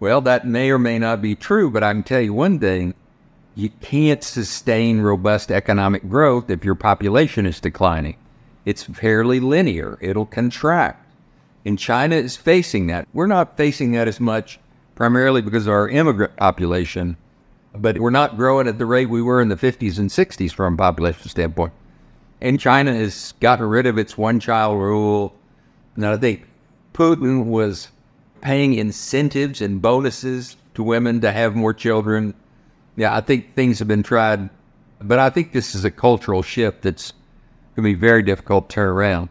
Well, 0.00 0.20
that 0.22 0.46
may 0.46 0.70
or 0.70 0.78
may 0.78 0.98
not 0.98 1.20
be 1.20 1.34
true, 1.34 1.70
but 1.70 1.82
I 1.82 1.92
can 1.92 2.04
tell 2.04 2.20
you 2.20 2.32
one 2.32 2.58
thing 2.60 2.94
you 3.56 3.70
can't 3.80 4.22
sustain 4.22 5.00
robust 5.00 5.50
economic 5.50 6.08
growth 6.08 6.48
if 6.48 6.64
your 6.64 6.76
population 6.76 7.44
is 7.44 7.60
declining. 7.60 8.16
It's 8.64 8.84
fairly 8.84 9.40
linear, 9.40 9.98
it'll 10.00 10.26
contract. 10.26 11.04
And 11.64 11.76
China 11.76 12.14
is 12.14 12.36
facing 12.36 12.86
that. 12.86 13.08
We're 13.12 13.26
not 13.26 13.56
facing 13.56 13.92
that 13.92 14.06
as 14.06 14.20
much, 14.20 14.60
primarily 14.94 15.42
because 15.42 15.66
of 15.66 15.72
our 15.72 15.88
immigrant 15.88 16.36
population, 16.36 17.16
but 17.74 17.98
we're 17.98 18.10
not 18.10 18.36
growing 18.36 18.68
at 18.68 18.78
the 18.78 18.86
rate 18.86 19.08
we 19.08 19.22
were 19.22 19.40
in 19.40 19.48
the 19.48 19.56
50s 19.56 19.98
and 19.98 20.08
60s 20.08 20.52
from 20.52 20.74
a 20.74 20.76
population 20.76 21.28
standpoint. 21.28 21.72
And 22.40 22.60
China 22.60 22.94
has 22.94 23.34
gotten 23.40 23.66
rid 23.66 23.86
of 23.86 23.98
its 23.98 24.16
one 24.16 24.38
child 24.38 24.78
rule. 24.78 25.34
Now, 25.96 26.12
I 26.12 26.16
think 26.16 26.46
Putin 26.94 27.46
was 27.46 27.88
paying 28.40 28.74
incentives 28.74 29.60
and 29.60 29.80
bonuses 29.82 30.56
to 30.74 30.82
women 30.82 31.20
to 31.20 31.32
have 31.32 31.54
more 31.54 31.74
children 31.74 32.34
yeah, 32.98 33.14
I 33.14 33.20
think 33.20 33.54
things 33.54 33.78
have 33.78 33.86
been 33.86 34.02
tried, 34.02 34.50
but 35.00 35.20
I 35.20 35.30
think 35.30 35.52
this 35.52 35.76
is 35.76 35.84
a 35.84 35.90
cultural 35.90 36.42
shift 36.42 36.82
that's 36.82 37.12
going 37.76 37.76
to 37.76 37.82
be 37.82 37.94
very 37.94 38.24
difficult 38.24 38.68
to 38.68 38.74
turn 38.74 38.88
around. 38.88 39.28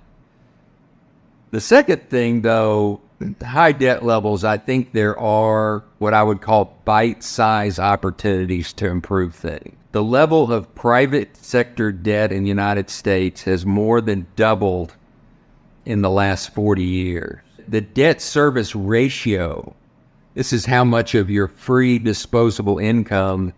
The 1.51 1.59
second 1.59 2.09
thing, 2.09 2.43
though, 2.43 3.01
high 3.45 3.73
debt 3.73 4.05
levels, 4.05 4.45
I 4.45 4.57
think 4.57 4.93
there 4.93 5.19
are 5.19 5.83
what 5.97 6.13
I 6.13 6.23
would 6.23 6.39
call 6.39 6.77
bite 6.85 7.23
size 7.23 7.77
opportunities 7.77 8.71
to 8.73 8.87
improve 8.87 9.35
things. 9.35 9.75
The 9.91 10.03
level 10.03 10.53
of 10.53 10.73
private 10.73 11.35
sector 11.35 11.91
debt 11.91 12.31
in 12.31 12.43
the 12.43 12.49
United 12.49 12.89
States 12.89 13.43
has 13.43 13.65
more 13.65 13.99
than 13.99 14.27
doubled 14.37 14.95
in 15.83 16.01
the 16.01 16.09
last 16.09 16.53
40 16.53 16.83
years. 16.83 17.41
The 17.67 17.81
debt 17.81 18.21
service 18.21 18.75
ratio 18.75 19.75
this 20.37 20.53
is 20.53 20.67
how 20.67 20.83
much 20.83 21.15
of 21.15 21.31
your 21.31 21.47
free 21.47 21.97
disposable 21.97 22.77
income 22.77 23.53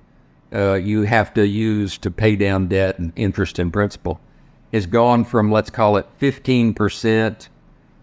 uh, 0.53 0.75
you 0.75 1.01
have 1.01 1.33
to 1.33 1.45
use 1.45 1.97
to 1.97 2.09
pay 2.09 2.37
down 2.37 2.69
debt 2.69 2.97
and 2.99 3.11
interest 3.17 3.59
and 3.59 3.73
principal. 3.73 4.21
Has 4.71 4.85
gone 4.85 5.25
from 5.25 5.51
let's 5.51 5.69
call 5.69 5.97
it 5.97 6.07
15 6.19 6.73
percent 6.73 7.49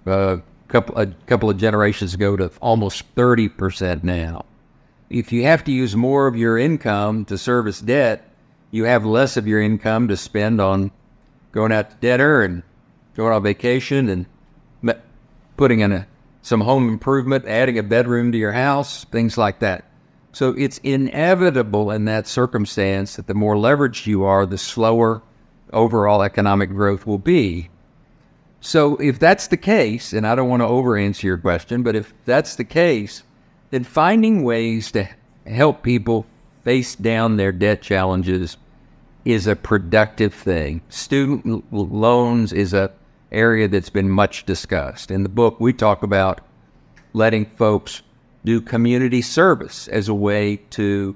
a 0.04 0.10
uh, 0.10 0.40
couple 0.68 0.94
a 0.98 1.06
couple 1.24 1.48
of 1.48 1.56
generations 1.56 2.12
ago 2.12 2.36
to 2.36 2.50
almost 2.60 3.06
30 3.14 3.48
percent 3.48 4.04
now. 4.04 4.44
If 5.08 5.32
you 5.32 5.44
have 5.44 5.64
to 5.64 5.72
use 5.72 5.96
more 5.96 6.26
of 6.26 6.36
your 6.36 6.58
income 6.58 7.24
to 7.24 7.38
service 7.38 7.80
debt, 7.80 8.28
you 8.72 8.84
have 8.84 9.06
less 9.06 9.38
of 9.38 9.46
your 9.46 9.62
income 9.62 10.08
to 10.08 10.18
spend 10.18 10.60
on 10.60 10.90
going 11.52 11.72
out 11.72 11.92
to 11.92 11.96
dinner 11.96 12.42
and 12.42 12.62
going 13.14 13.32
on 13.32 13.42
vacation 13.42 14.10
and 14.10 14.26
putting 15.56 15.80
in 15.80 15.92
a 15.92 16.06
some 16.42 16.60
home 16.60 16.88
improvement, 16.88 17.44
adding 17.46 17.76
a 17.76 17.82
bedroom 17.82 18.30
to 18.30 18.38
your 18.38 18.52
house, 18.52 19.04
things 19.06 19.36
like 19.36 19.58
that. 19.58 19.84
So 20.30 20.50
it's 20.50 20.78
inevitable 20.78 21.90
in 21.90 22.04
that 22.04 22.28
circumstance 22.28 23.16
that 23.16 23.26
the 23.26 23.34
more 23.34 23.56
leveraged 23.56 24.06
you 24.06 24.24
are, 24.24 24.46
the 24.46 24.58
slower 24.58 25.22
overall 25.72 26.22
economic 26.22 26.70
growth 26.70 27.04
will 27.04 27.18
be. 27.18 27.68
So 28.60 28.96
if 28.96 29.18
that's 29.18 29.48
the 29.48 29.56
case, 29.56 30.12
and 30.12 30.26
I 30.26 30.34
don't 30.34 30.48
want 30.48 30.60
to 30.60 30.66
over 30.66 30.96
answer 30.96 31.26
your 31.26 31.38
question, 31.38 31.82
but 31.82 31.96
if 31.96 32.12
that's 32.24 32.54
the 32.56 32.64
case, 32.64 33.22
then 33.70 33.82
finding 33.82 34.44
ways 34.44 34.92
to 34.92 35.08
help 35.46 35.82
people 35.82 36.26
face 36.64 36.94
down 36.94 37.36
their 37.36 37.52
debt 37.52 37.82
challenges 37.82 38.56
is 39.24 39.46
a 39.46 39.56
productive 39.56 40.32
thing. 40.32 40.80
Student 40.88 41.64
loans 41.72 42.52
is 42.52 42.72
a 42.72 42.92
area 43.36 43.68
that's 43.68 43.90
been 43.90 44.08
much 44.08 44.44
discussed. 44.46 45.10
In 45.10 45.22
the 45.22 45.28
book, 45.28 45.60
we 45.60 45.72
talk 45.72 46.02
about 46.02 46.40
letting 47.12 47.44
folks 47.44 48.02
do 48.44 48.60
community 48.60 49.22
service 49.22 49.88
as 49.88 50.08
a 50.08 50.14
way 50.14 50.56
to 50.70 51.14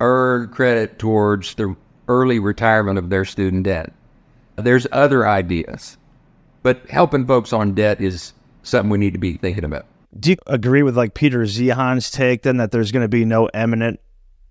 earn 0.00 0.48
credit 0.48 0.98
towards 0.98 1.54
the 1.54 1.74
early 2.08 2.38
retirement 2.38 2.98
of 2.98 3.10
their 3.10 3.24
student 3.24 3.64
debt. 3.64 3.92
There's 4.56 4.86
other 4.92 5.26
ideas, 5.26 5.98
but 6.62 6.88
helping 6.88 7.26
folks 7.26 7.52
on 7.52 7.74
debt 7.74 8.00
is 8.00 8.32
something 8.62 8.90
we 8.90 8.98
need 8.98 9.12
to 9.12 9.18
be 9.18 9.34
thinking 9.34 9.64
about. 9.64 9.86
Do 10.18 10.30
you 10.30 10.36
agree 10.46 10.82
with 10.82 10.96
like 10.96 11.14
Peter 11.14 11.40
Zeihan's 11.40 12.10
take 12.10 12.42
then 12.42 12.56
that 12.58 12.70
there's 12.70 12.92
going 12.92 13.04
to 13.04 13.08
be 13.08 13.24
no 13.24 13.50
imminent 13.52 14.00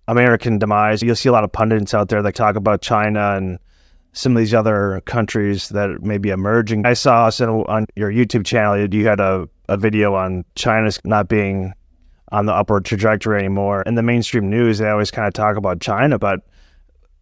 American 0.07 0.59
demise? 0.59 1.01
You'll 1.01 1.15
see 1.15 1.29
a 1.29 1.31
lot 1.31 1.43
of 1.43 1.51
pundits 1.51 1.93
out 1.93 2.09
there 2.09 2.21
that 2.21 2.35
talk 2.35 2.55
about 2.55 2.81
China 2.81 3.35
and 3.35 3.59
some 4.15 4.31
of 4.31 4.39
these 4.39 4.53
other 4.53 5.01
countries 5.01 5.69
that 5.69 6.01
may 6.01 6.17
be 6.17 6.29
emerging. 6.29 6.85
I 6.85 6.93
saw 6.93 7.29
on 7.67 7.85
your 7.97 8.09
YouTube 8.09 8.45
channel 8.45 8.93
you 8.93 9.07
had 9.07 9.19
a, 9.19 9.47
a 9.67 9.75
video 9.75 10.15
on 10.15 10.45
China's 10.55 10.99
not 11.03 11.27
being 11.27 11.73
on 12.31 12.45
the 12.45 12.53
upward 12.53 12.85
trajectory 12.85 13.39
anymore. 13.39 13.81
In 13.81 13.95
the 13.95 14.01
mainstream 14.01 14.49
news, 14.49 14.77
they 14.77 14.89
always 14.89 15.11
kind 15.11 15.27
of 15.27 15.33
talk 15.33 15.57
about 15.57 15.81
China, 15.81 16.17
but 16.17 16.39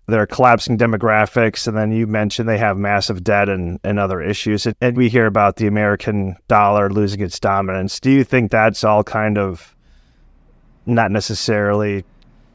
they're 0.06 0.27
collapsing 0.27 0.77
demographics. 0.77 1.67
And 1.67 1.75
then 1.75 1.91
you 1.91 2.06
mentioned 2.06 2.47
they 2.47 2.60
have 2.60 2.77
massive 2.77 3.23
debt 3.23 3.49
and, 3.49 3.79
and 3.84 3.97
other 3.97 4.21
issues. 4.21 4.67
And 4.79 4.95
we 4.95 5.10
hear 5.10 5.25
about 5.25 5.56
the 5.56 5.65
American 5.65 6.36
dollar 6.47 6.91
losing 6.91 7.21
its 7.21 7.39
dominance. 7.39 7.99
Do 7.99 8.12
you 8.12 8.23
think 8.23 8.51
that's 8.51 8.84
all 8.84 9.03
kind 9.03 9.39
of 9.39 9.75
not 10.86 11.10
necessarily 11.10 12.06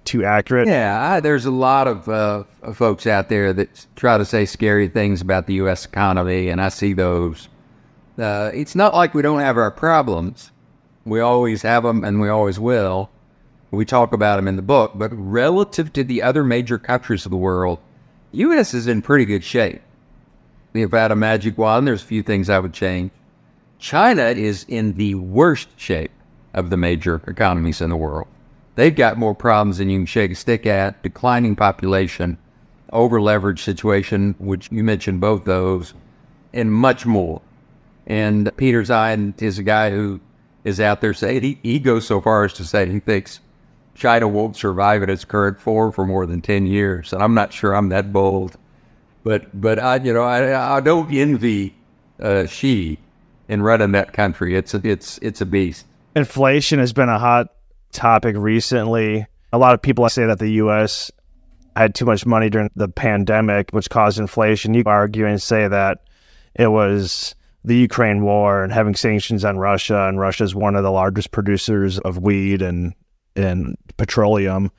too 0.09 0.25
accurate. 0.25 0.67
Yeah, 0.67 1.13
I, 1.13 1.21
there's 1.21 1.45
a 1.45 1.51
lot 1.51 1.87
of 1.87 2.09
uh, 2.09 2.45
folks 2.73 3.07
out 3.07 3.29
there 3.29 3.53
that 3.53 3.87
try 3.95 4.17
to 4.19 4.25
say 4.25 4.47
scary 4.47 4.89
things 4.89 5.21
about 5.21 5.47
the 5.47 5.55
U.S. 5.55 5.85
economy, 5.85 6.49
and 6.49 6.61
I 6.61 6.71
see 6.71 6.95
those. 6.95 7.49
Uh, 8.19 8.51
it's 8.55 8.75
not 8.75 8.95
like 8.95 9.15
we 9.15 9.23
don't 9.23 9.41
have 9.41 9.59
our 9.59 9.71
problems. 9.71 10.51
We 11.05 11.21
always 11.21 11.63
have 11.63 11.83
them, 11.83 12.05
and 12.05 12.21
we 12.21 12.29
always 12.29 12.59
will. 12.59 13.11
We 13.71 13.85
talk 13.85 14.15
about 14.15 14.37
them 14.37 14.49
in 14.49 14.57
the 14.57 14.63
book, 14.63 14.93
but 14.95 15.11
relative 15.13 15.93
to 15.93 16.03
the 16.03 16.23
other 16.23 16.43
major 16.43 16.79
countries 16.79 17.27
of 17.27 17.31
the 17.31 17.37
world, 17.37 17.79
U.S. 18.33 18.73
is 18.73 18.87
in 18.87 19.03
pretty 19.03 19.27
good 19.27 19.45
shape. 19.45 19.83
If 20.73 20.95
I 20.95 21.01
had 21.01 21.13
a 21.13 21.17
magic 21.17 21.59
wand, 21.59 21.87
there's 21.87 22.03
a 22.03 22.07
few 22.07 22.23
things 22.23 22.49
I 22.49 22.59
would 22.59 22.73
change. 22.73 23.11
China 23.79 24.25
is 24.25 24.65
in 24.69 24.95
the 24.95 25.15
worst 25.17 25.69
shape 25.77 26.11
of 26.55 26.71
the 26.71 26.77
major 26.77 27.21
economies 27.27 27.81
in 27.81 27.91
the 27.91 27.97
world. 27.97 28.27
They've 28.79 28.95
got 28.95 29.19
more 29.19 29.35
problems 29.35 29.79
than 29.79 29.91
you 29.91 29.99
can 29.99 30.07
shake 30.07 30.31
a 30.31 30.35
stick 30.37 30.65
at. 30.65 31.03
Declining 31.03 31.57
population, 31.57 32.39
over 32.93 33.19
leveraged 33.19 33.59
situation, 33.59 34.37
which 34.39 34.71
you 34.71 34.85
mentioned 34.85 35.21
both 35.21 35.45
those, 35.45 35.95
and 36.53 36.73
much 36.73 37.05
more. 37.05 37.43
And 38.07 38.57
Peter 38.57 38.83
Zeihan 38.83 39.43
is 39.43 39.59
a 39.59 39.65
guy 39.65 39.91
who 39.91 40.21
is 40.63 40.79
out 40.79 41.01
there 41.01 41.13
saying 41.13 41.43
he, 41.43 41.59
he 41.65 41.81
goes 41.81 42.07
so 42.07 42.21
far 42.21 42.45
as 42.45 42.53
to 42.53 42.65
say 42.65 42.89
he 42.89 43.01
thinks 43.01 43.41
China 43.97 44.29
won't 44.29 44.55
survive 44.55 45.03
at 45.03 45.11
its 45.11 45.25
current 45.25 45.59
form 45.59 45.91
for 45.91 46.07
more 46.07 46.25
than 46.25 46.41
10 46.41 46.67
years. 46.67 47.13
And 47.13 47.21
I'm 47.21 47.35
not 47.35 47.53
sure 47.53 47.75
I'm 47.75 47.89
that 47.89 48.13
bold. 48.13 48.57
But, 49.25 49.61
but 49.61 49.81
I, 49.81 49.97
you 49.97 50.13
know, 50.13 50.23
I, 50.23 50.77
I 50.77 50.81
don't 50.81 51.13
envy 51.13 51.75
uh, 52.21 52.47
Xi 52.47 52.97
in 53.49 53.61
running 53.61 53.91
that 53.91 54.13
country. 54.13 54.55
It's 54.55 54.73
a, 54.73 54.81
it's, 54.85 55.19
it's 55.19 55.41
a 55.41 55.47
beast. 55.47 55.85
Inflation 56.15 56.79
has 56.79 56.93
been 56.93 57.09
a 57.09 57.19
hot 57.19 57.49
topic 57.93 58.37
recently. 58.37 59.27
A 59.53 59.59
lot 59.59 59.75
of 59.75 59.83
people 59.83 60.09
say 60.09 60.27
that 60.27 60.39
the 60.39 60.53
U.S. 60.53 61.11
had 61.77 61.95
too 61.95 62.05
much 62.05 62.27
money 62.27 62.51
during 62.51 62.71
the 62.77 62.89
pandemic, 62.89 63.71
which 63.71 63.91
caused 63.91 64.19
inflation. 64.19 64.75
You 64.75 64.83
argue 64.87 65.27
and 65.27 65.41
say 65.41 65.69
that 65.69 65.99
it 66.55 66.69
was 66.69 67.35
the 67.65 67.77
Ukraine 67.77 68.23
war 68.23 68.63
and 68.63 68.73
having 68.73 68.95
sanctions 68.95 69.45
on 69.45 69.59
Russia, 69.59 70.07
and 70.09 70.19
Russia 70.19 70.45
is 70.45 70.55
one 70.55 70.77
of 70.77 70.83
the 70.83 70.91
largest 70.91 71.31
producers 71.31 71.99
of 71.99 72.19
weed 72.19 72.63
and 72.63 72.95
and 73.37 73.77
petroleum. 73.97 74.71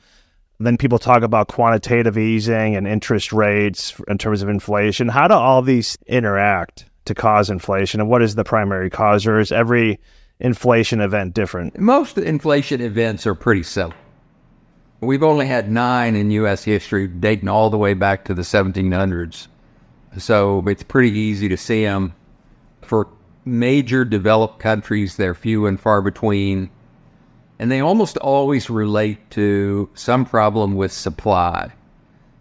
Then 0.60 0.78
people 0.78 1.00
talk 1.00 1.24
about 1.24 1.48
quantitative 1.48 2.18
easing 2.18 2.76
and 2.76 2.86
interest 2.86 3.32
rates 3.32 4.00
in 4.10 4.18
terms 4.18 4.42
of 4.42 4.50
inflation. 4.50 5.08
How 5.08 5.28
do 5.28 5.34
all 5.34 5.62
these 5.62 5.98
interact 6.06 6.86
to 7.06 7.16
cause 7.16 7.50
inflation? 7.50 8.02
And 8.02 8.10
what 8.10 8.22
is 8.22 8.36
the 8.36 8.44
primary 8.44 8.90
cause, 8.90 9.26
or 9.26 9.40
is 9.40 9.54
every 9.54 10.00
inflation 10.40 11.02
event 11.02 11.34
different? 11.34 11.80
Most 11.80 12.18
inflation 12.18 12.82
events 12.82 13.28
are 13.28 13.36
pretty 13.36 13.64
simple. 13.64 13.98
We've 15.02 15.24
only 15.24 15.46
had 15.46 15.72
nine 15.72 16.16
in 16.16 16.32
U.S. 16.32 16.64
history, 16.64 17.08
dating 17.08 17.48
all 17.48 17.70
the 17.70 17.78
way 17.78 17.94
back 17.94 18.26
to 18.26 18.34
the 18.34 18.42
1700s. 18.42 19.48
So 20.18 20.64
it's 20.68 20.84
pretty 20.84 21.12
easy 21.12 21.48
to 21.48 21.58
see 21.58 21.84
them. 21.84 22.14
For 22.82 23.08
major 23.46 24.04
developed 24.04 24.60
countries, 24.60 25.16
they're 25.16 25.36
few 25.36 25.68
and 25.68 25.80
far 25.80 26.02
between. 26.02 26.70
And 27.60 27.72
they 27.72 27.80
almost 27.80 28.18
always 28.18 28.70
relate 28.70 29.30
to 29.32 29.90
some 29.94 30.26
problem 30.26 30.76
with 30.76 30.92
supply. 30.92 31.72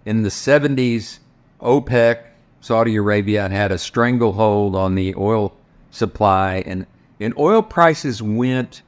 In 0.05 0.23
the 0.23 0.29
70s, 0.29 1.19
OPEC, 1.61 2.25
Saudi 2.61 2.97
Arabia, 2.97 3.49
had 3.49 3.71
a 3.71 3.79
stranglehold 3.79 4.75
on 4.75 4.95
the 4.95 5.15
oil 5.17 5.57
supply, 5.91 6.63
and, 6.67 6.87
and 7.21 7.35
oil 7.37 7.63
prices 7.63 8.23
went 8.23 8.83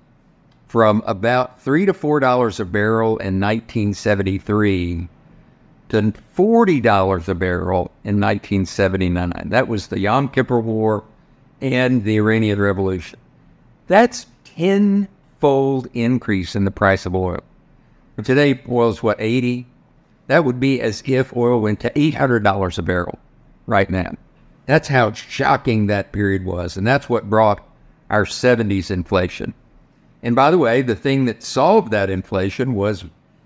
from 0.68 1.02
about 1.06 1.60
three 1.60 1.86
to 1.86 1.92
four 1.92 2.20
dollars 2.20 2.60
a 2.60 2.64
barrel 2.64 3.16
in 3.18 3.40
1973 3.40 5.08
to 5.88 6.12
forty 6.32 6.80
dollars 6.80 7.28
a 7.28 7.34
barrel 7.34 7.90
in 8.04 8.20
1979. 8.20 9.32
That 9.46 9.68
was 9.68 9.88
the 9.88 9.98
Yom 9.98 10.28
Kippur 10.28 10.60
War 10.60 11.04
and 11.60 12.04
the 12.04 12.16
Iranian 12.16 12.60
Revolution. 12.60 13.18
That's 13.88 14.26
tenfold 14.44 15.88
increase 15.94 16.54
in 16.54 16.64
the 16.64 16.70
price 16.70 17.06
of 17.06 17.14
oil. 17.14 17.40
Today, 18.22 18.60
oil 18.68 18.90
is 18.90 19.02
what 19.02 19.20
80. 19.20 19.66
That 20.26 20.44
would 20.44 20.60
be 20.60 20.80
as 20.80 21.02
if 21.06 21.36
oil 21.36 21.60
went 21.60 21.80
to 21.80 21.90
$800 21.90 22.78
a 22.78 22.82
barrel 22.82 23.18
right 23.66 23.90
now. 23.90 24.14
That's 24.66 24.88
how 24.88 25.12
shocking 25.12 25.86
that 25.86 26.12
period 26.12 26.44
was, 26.44 26.76
and 26.76 26.86
that's 26.86 27.08
what 27.08 27.28
brought 27.28 27.66
our 28.10 28.24
70s 28.24 28.90
inflation. 28.90 29.54
And 30.22 30.36
by 30.36 30.50
the 30.50 30.58
way, 30.58 30.82
the 30.82 30.96
thing 30.96 31.24
that 31.24 31.42
solved 31.42 31.92
that 31.92 32.10
inflation 32.10 32.74
was 32.74 33.04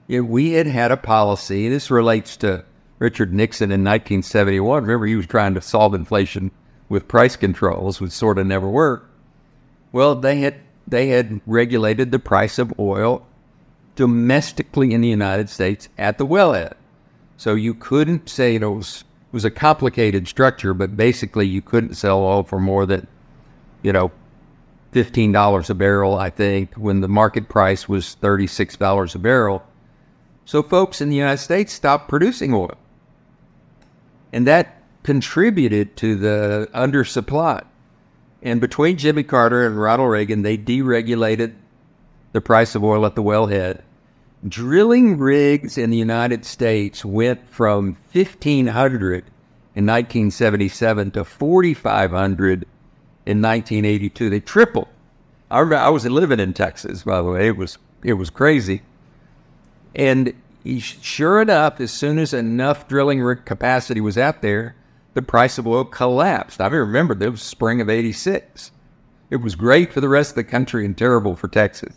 we 0.08 0.52
had 0.52 0.66
had 0.66 0.90
a 0.90 0.96
policy. 0.96 1.68
This 1.68 1.90
relates 1.90 2.36
to 2.38 2.64
Richard 2.98 3.32
Nixon 3.32 3.70
in 3.70 3.84
1971. 3.84 4.82
Remember, 4.82 5.06
he 5.06 5.16
was 5.16 5.26
trying 5.26 5.54
to 5.54 5.60
solve 5.60 5.94
inflation 5.94 6.50
with 6.88 7.08
price 7.08 7.36
controls, 7.36 8.00
which 8.00 8.12
sort 8.12 8.38
of 8.38 8.46
never 8.46 8.68
worked. 8.68 9.10
Well, 9.92 10.14
they 10.16 10.40
had 10.40 10.56
they 10.86 11.08
had 11.08 11.40
regulated 11.46 12.10
the 12.10 12.18
price 12.18 12.58
of 12.58 12.78
oil 12.78 13.26
domestically 13.96 14.92
in 14.92 15.00
the 15.00 15.08
United 15.08 15.48
States 15.48 15.88
at 15.96 16.18
the 16.18 16.26
wellhead. 16.26 16.74
So 17.36 17.54
you 17.54 17.74
couldn't 17.74 18.28
say 18.28 18.56
it 18.56 18.64
was 18.64 19.04
it 19.30 19.32
was 19.32 19.44
a 19.44 19.50
complicated 19.50 20.28
structure, 20.28 20.74
but 20.74 20.96
basically 20.96 21.46
you 21.46 21.62
couldn't 21.62 21.94
sell 21.94 22.18
oil 22.18 22.42
for 22.42 22.60
more 22.60 22.86
than, 22.86 23.06
you 23.82 23.92
know, 23.92 24.10
$15 24.94 25.70
a 25.70 25.74
barrel, 25.74 26.16
I 26.16 26.30
think, 26.30 26.74
when 26.74 27.00
the 27.00 27.08
market 27.08 27.48
price 27.48 27.88
was 27.88 28.16
$36 28.22 29.14
a 29.14 29.18
barrel. 29.18 29.62
So 30.44 30.62
folks 30.62 31.00
in 31.00 31.08
the 31.08 31.16
United 31.16 31.38
States 31.38 31.72
stopped 31.72 32.08
producing 32.08 32.54
oil. 32.54 32.76
And 34.32 34.46
that 34.46 34.82
contributed 35.02 35.96
to 35.96 36.14
the 36.14 36.68
undersupply. 36.74 37.64
And 38.42 38.60
between 38.60 38.96
Jimmy 38.96 39.22
Carter 39.22 39.66
and 39.66 39.80
Ronald 39.80 40.10
Reagan, 40.10 40.42
they 40.42 40.58
deregulated 40.58 41.54
the 42.32 42.40
price 42.40 42.74
of 42.74 42.84
oil 42.84 43.06
at 43.06 43.14
the 43.14 43.22
wellhead. 43.22 43.80
Drilling 44.46 45.18
rigs 45.18 45.78
in 45.78 45.90
the 45.90 45.96
United 45.96 46.44
States 46.44 47.04
went 47.04 47.48
from 47.48 47.96
1,500 48.12 49.24
in 49.74 49.86
1977 49.86 51.10
to 51.12 51.24
4,500 51.24 52.66
in 53.26 53.40
1982. 53.40 54.30
They 54.30 54.40
tripled. 54.40 54.88
I 55.50 55.60
remember 55.60 55.84
I 55.84 55.88
was 55.88 56.04
living 56.06 56.40
in 56.40 56.52
Texas, 56.52 57.02
by 57.02 57.18
the 57.18 57.30
way. 57.30 57.48
It 57.48 57.56
was 57.56 57.78
it 58.02 58.14
was 58.14 58.30
crazy. 58.30 58.82
And 59.94 60.34
sure 60.78 61.40
enough, 61.40 61.80
as 61.80 61.92
soon 61.92 62.18
as 62.18 62.32
enough 62.34 62.88
drilling 62.88 63.20
capacity 63.44 64.00
was 64.00 64.18
out 64.18 64.42
there, 64.42 64.74
the 65.14 65.22
price 65.22 65.58
of 65.58 65.66
oil 65.66 65.84
collapsed. 65.84 66.60
I 66.60 66.66
remember 66.66 67.16
it 67.22 67.30
was 67.30 67.42
spring 67.42 67.80
of 67.80 67.88
'86. 67.88 68.72
It 69.30 69.36
was 69.36 69.54
great 69.54 69.92
for 69.92 70.00
the 70.00 70.08
rest 70.08 70.30
of 70.30 70.36
the 70.36 70.44
country 70.44 70.84
and 70.84 70.96
terrible 70.96 71.36
for 71.36 71.48
Texas. 71.48 71.94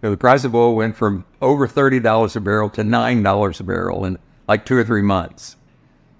the 0.00 0.16
price 0.16 0.44
of 0.44 0.54
oil 0.54 0.74
went 0.74 0.96
from 0.96 1.24
over 1.40 1.66
thirty 1.66 2.00
dollars 2.00 2.36
a 2.36 2.40
barrel 2.40 2.70
to 2.70 2.84
nine 2.84 3.22
dollars 3.22 3.60
a 3.60 3.64
barrel 3.64 4.04
in 4.04 4.18
like 4.48 4.64
two 4.66 4.76
or 4.76 4.84
three 4.84 5.02
months, 5.02 5.56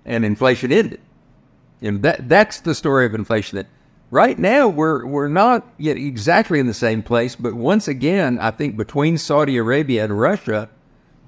and 0.04 0.24
inflation 0.24 0.72
ended. 0.72 1.00
You 1.80 1.92
know 1.92 1.98
that 1.98 2.28
that's 2.28 2.60
the 2.60 2.74
story 2.74 3.06
of 3.06 3.14
inflation. 3.14 3.56
That 3.56 3.66
right 4.10 4.38
now 4.38 4.68
we're 4.68 5.06
we're 5.06 5.28
not 5.28 5.66
yet 5.78 5.96
exactly 5.96 6.58
in 6.58 6.66
the 6.66 6.74
same 6.74 7.02
place, 7.02 7.36
but 7.36 7.54
once 7.54 7.88
again, 7.88 8.38
I 8.38 8.50
think 8.50 8.76
between 8.76 9.18
Saudi 9.18 9.56
Arabia 9.56 10.04
and 10.04 10.18
Russia, 10.18 10.68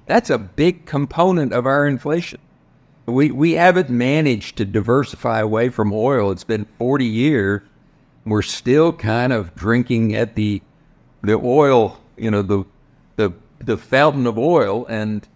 that's 0.05 0.29
a 0.29 0.37
big 0.37 0.85
component 0.85 1.53
of 1.53 1.65
our 1.65 1.87
inflation. 1.87 2.39
We 3.05 3.31
we 3.31 3.53
haven't 3.53 3.89
managed 3.89 4.57
to 4.57 4.65
diversify 4.65 5.39
away 5.39 5.69
from 5.69 5.91
oil. 5.93 6.31
It's 6.31 6.43
been 6.43 6.65
40 6.65 7.05
years. 7.05 7.61
We're 8.25 8.41
still 8.41 8.93
kind 8.93 9.33
of 9.33 9.55
drinking 9.55 10.15
at 10.15 10.35
the 10.35 10.61
the 11.21 11.33
oil, 11.33 11.99
you 12.17 12.31
know, 12.31 12.41
the 12.41 12.63
the 13.15 13.31
the 13.59 13.77
fountain 13.77 14.27
of 14.27 14.37
oil 14.37 14.85
and 14.87 15.27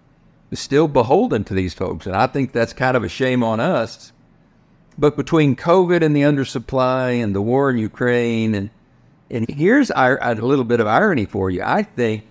still 0.54 0.88
beholden 0.88 1.44
to 1.46 1.54
these 1.54 1.74
folks. 1.74 2.06
And 2.06 2.16
I 2.16 2.28
think 2.28 2.54
that's 2.54 2.72
kind 2.74 2.96
of 2.96 3.04
a 3.04 3.10
shame 3.10 3.44
on 3.44 3.60
us 3.60 4.14
but 4.98 5.16
between 5.16 5.56
COVID 5.56 6.02
and 6.02 6.16
the 6.16 6.22
undersupply 6.22 7.24
and 7.24 7.36
the 7.36 7.42
war 7.42 7.70
in 7.70 7.78
Ukraine, 7.78 8.56
and 8.56 8.70
and 9.30 9.50
here's 9.50 9.92
our, 9.92 10.18
a 10.22 10.36
little 10.36 10.64
bit 10.64 10.80
of 10.80 10.88
irony 10.88 11.26
for 11.26 11.50
you. 11.50 11.62
I 11.64 11.84
think 11.84 12.24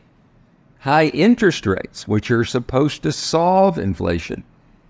high 0.78 1.06
interest 1.08 1.66
rates, 1.66 2.08
which 2.08 2.30
are 2.30 2.44
supposed 2.44 3.02
to 3.02 3.12
solve 3.12 3.78
inflation, 3.78 4.44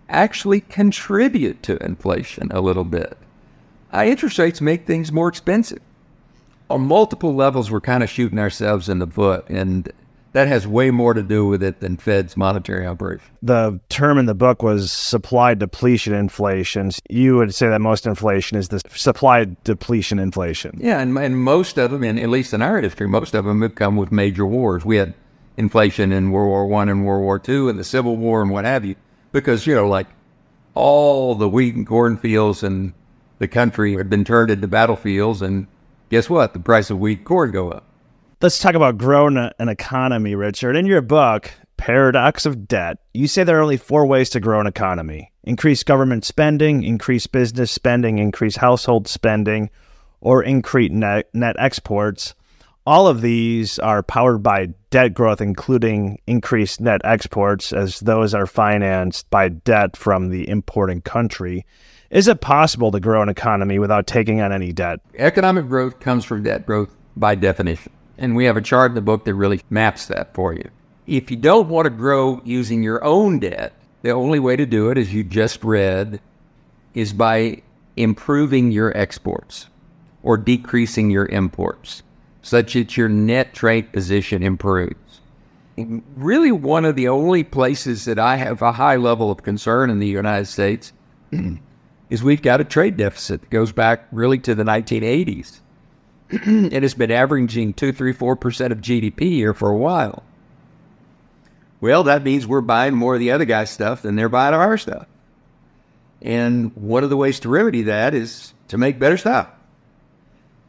actually 0.09 0.61
contribute 0.61 1.63
to 1.65 1.83
inflation 1.85 2.49
a 2.53 2.61
little 2.61 2.85
bit. 2.85 3.19
High 3.91 4.09
interest 4.09 4.39
rates 4.39 4.61
make 4.61 4.87
things 4.87 5.11
more 5.11 5.29
expensive. 5.29 5.81
On 6.71 6.81
multiple 6.81 7.35
levels, 7.35 7.71
we're 7.71 7.81
kind 7.81 8.03
of 8.03 8.11
shooting 8.11 8.39
ourselves 8.39 8.89
in 8.89 8.99
the 8.99 9.07
foot, 9.07 9.49
and 9.49 9.91
that 10.37 10.49
has 10.49 10.67
way 10.67 10.91
more 10.91 11.15
to 11.15 11.23
do 11.23 11.47
with 11.47 11.63
it 11.63 11.81
than 11.81 11.97
Fed's 11.97 12.37
monetary 12.37 12.87
operation. 12.87 13.25
The 13.41 13.81
term 13.89 14.19
in 14.19 14.27
the 14.27 14.35
book 14.35 14.63
was 14.63 14.93
supply 14.93 15.55
depletion 15.55 16.13
inflation. 16.13 16.91
You 17.09 17.39
would 17.39 17.55
say 17.55 17.71
that 17.71 17.81
most 17.81 18.07
inflation 18.07 18.59
is 18.59 18.69
the 18.69 18.83
supply 18.95 19.47
depletion 19.65 20.19
inflation. 20.19 20.79
Yeah, 20.79 21.01
and, 21.01 21.17
and 21.17 21.39
most 21.39 21.79
of 21.79 21.91
them, 21.91 22.05
and 22.05 22.21
at 22.21 22.29
least 22.29 22.53
in 22.53 22.61
our 22.61 22.83
history, 22.83 23.09
most 23.09 23.35
of 23.35 23.47
them 23.47 23.63
have 23.63 23.77
come 23.77 23.97
with 23.97 24.13
major 24.13 24.45
wars. 24.45 24.85
We 24.85 24.99
had 24.99 25.15
inflation 25.57 26.13
in 26.13 26.31
World 26.31 26.49
War 26.49 26.67
One 26.67 26.91
and 26.91 27.07
World 27.07 27.23
War 27.23 27.39
Two 27.39 27.71
and 27.71 27.79
the 27.79 27.85
Civil 27.85 28.19
War 28.19 28.43
and 28.43 28.51
what 28.51 28.67
have 28.67 28.85
you, 28.85 28.95
because 29.33 29.67
you 29.67 29.75
know, 29.75 29.89
like 29.89 30.09
all 30.75 31.35
the 31.35 31.49
wheat 31.49 31.77
and 31.77 31.87
corn 31.87 32.19
fields 32.19 32.63
in 32.63 32.93
the 33.39 33.49
country 33.49 33.95
had 33.95 34.11
been 34.11 34.27
turned 34.27 34.51
into 34.51 34.69
battlefields, 34.69 35.41
and 35.41 35.67
guess 36.11 36.29
what? 36.29 36.53
The 36.53 36.61
price 36.61 36.91
of 36.91 36.99
wheat 36.99 37.21
and 37.21 37.27
corn 37.27 37.53
go 37.53 37.71
up. 37.71 37.85
Let's 38.47 38.61
talk 38.61 38.77
about 38.77 38.97
growing 38.97 39.37
an 39.37 39.69
economy, 39.69 40.37
Richard. 40.37 40.77
In 40.77 40.87
your 40.87 41.03
book, 41.03 41.51
Paradox 41.79 42.47
of 42.47 42.69
Debt, 42.69 42.99
you 43.13 43.27
say 43.27 43.43
there 43.43 43.59
are 43.59 43.61
only 43.61 43.77
four 43.77 44.07
ways 44.07 44.31
to 44.31 44.39
grow 44.39 44.61
an 44.61 44.69
economy 44.69 45.33
increase 45.43 45.83
government 45.83 46.25
spending, 46.25 46.85
increase 46.85 47.27
business 47.27 47.73
spending, 47.73 48.19
increase 48.19 48.55
household 48.55 49.09
spending, 49.09 49.69
or 50.21 50.45
increase 50.45 50.93
net, 50.93 51.29
net 51.35 51.57
exports. 51.59 52.37
All 52.87 53.09
of 53.09 53.21
these 53.21 53.81
are 53.81 54.05
powered 54.05 54.45
by 54.45 54.69
debt 54.91 55.13
growth, 55.13 55.41
including 55.41 56.21
increased 56.29 56.81
net 56.81 57.01
exports, 57.03 57.73
as 57.73 57.99
those 57.99 58.33
are 58.33 58.47
financed 58.47 59.29
by 59.29 59.49
debt 59.49 59.97
from 59.97 60.29
the 60.29 60.49
importing 60.49 61.01
country. 61.01 61.67
Is 62.11 62.29
it 62.29 62.41
possible 62.41 62.93
to 62.93 63.01
grow 63.01 63.23
an 63.23 63.29
economy 63.29 63.81
without 63.81 64.07
taking 64.07 64.41
on 64.41 64.53
any 64.53 64.73
debt? 64.73 65.01
Economic 65.17 65.67
growth 65.67 65.99
comes 65.99 66.25
from 66.25 66.45
debt 66.45 66.65
growth 66.65 66.95
by 67.17 67.35
definition. 67.35 67.91
And 68.19 68.35
we 68.35 68.45
have 68.47 68.57
a 68.57 68.63
chart 68.63 68.91
in 68.91 68.95
the 68.95 69.01
book 69.01 69.25
that 69.25 69.35
really 69.35 69.61
maps 69.71 70.07
that 70.07 70.35
for 70.35 70.55
you. 70.55 70.71
If 71.07 71.31
you 71.31 71.37
don't 71.37 71.69
want 71.69 71.87
to 71.87 71.91
grow 71.91 72.41
using 72.45 72.83
your 72.83 73.05
own 73.05 73.39
debt, 73.39 73.73
the 74.03 74.11
only 74.11 74.39
way 74.39 74.57
to 74.57 74.67
do 74.67 74.91
it, 74.91 74.99
as 74.99 75.13
you 75.13 75.23
just 75.23 75.63
read, 75.63 76.21
is 76.95 77.13
by 77.13 77.63
improving 77.97 78.73
your 78.73 78.97
exports 78.97 79.67
or 80.23 80.37
decreasing 80.37 81.11
your 81.11 81.27
imports, 81.27 82.03
such 82.43 82.75
that 82.75 82.97
your 82.97 83.09
net 83.09 83.55
trade 83.55 83.93
position 83.93 84.43
improves. 84.43 85.21
Really, 85.77 86.53
one 86.53 86.85
of 86.85 86.97
the 86.97 87.09
only 87.09 87.45
places 87.45 88.07
that 88.07 88.19
I 88.19 88.37
have 88.37 88.63
a 88.63 88.73
high 88.73 88.97
level 88.97 89.31
of 89.31 89.43
concern 89.43 89.91
in 89.91 89.99
the 89.99 90.07
United 90.07 90.47
States 90.47 90.93
is 92.11 92.23
we've 92.23 92.43
got 92.43 92.61
a 92.61 92.65
trade 92.65 92.97
deficit 92.97 93.43
that 93.43 93.51
goes 93.51 93.73
back 93.73 94.07
really 94.11 94.39
to 94.39 94.55
the 94.55 94.65
1980s. 94.65 95.61
it 96.31 96.83
has 96.83 96.95
been 96.95 97.11
averaging 97.11 97.73
two, 97.75 97.93
three, 97.93 98.13
four 98.13 98.37
percent 98.37 98.73
of 98.73 98.81
GDP 98.81 99.31
here 99.31 99.55
for 99.55 99.71
a 99.71 99.77
while. 99.77 100.23
Well, 101.81 102.05
that 102.05 102.25
means 102.25 102.47
we're 102.47 102.63
buying 102.63 102.95
more 102.95 103.15
of 103.15 103.21
the 103.21 103.33
other 103.33 103.45
guy's 103.45 103.71
stuff 103.71 104.03
than 104.03 104.17
they're 104.17 104.29
buying 104.29 104.55
our 104.55 104.79
stuff. 104.79 105.07
And 106.23 106.75
one 106.75 107.05
of 107.05 107.11
the 107.11 107.17
ways 107.17 107.41
to 107.41 107.49
remedy 107.49 107.83
that 107.83 108.15
is 108.15 108.55
to 108.69 108.79
make 108.79 108.99
better 108.99 109.17
stuff. 109.17 109.49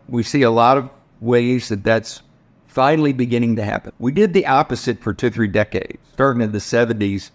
We 0.09 0.23
see 0.23 0.43
a 0.43 0.51
lot 0.51 0.77
of 0.77 0.89
ways 1.21 1.69
that 1.69 1.83
that's 1.83 2.21
finally 2.67 3.13
beginning 3.13 3.55
to 3.55 3.63
happen. 3.63 3.93
We 3.97 4.11
did 4.11 4.33
the 4.33 4.45
opposite 4.45 5.01
for 5.01 5.13
two, 5.13 5.29
three 5.29 5.47
decades. 5.47 5.97
Starting 6.13 6.41
in 6.41 6.51
the 6.51 6.59
70s, 6.59 7.31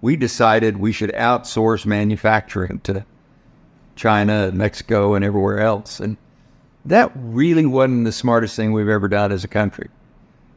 we 0.00 0.16
decided 0.16 0.76
we 0.76 0.92
should 0.92 1.12
outsource 1.12 1.84
manufacturing 1.84 2.80
to 2.84 3.04
China, 3.96 4.50
Mexico, 4.52 5.14
and 5.14 5.24
everywhere 5.24 5.60
else. 5.60 6.00
And 6.00 6.16
that 6.86 7.12
really 7.14 7.66
wasn't 7.66 8.04
the 8.04 8.12
smartest 8.12 8.56
thing 8.56 8.72
we've 8.72 8.88
ever 8.88 9.08
done 9.08 9.32
as 9.32 9.44
a 9.44 9.48
country. 9.48 9.88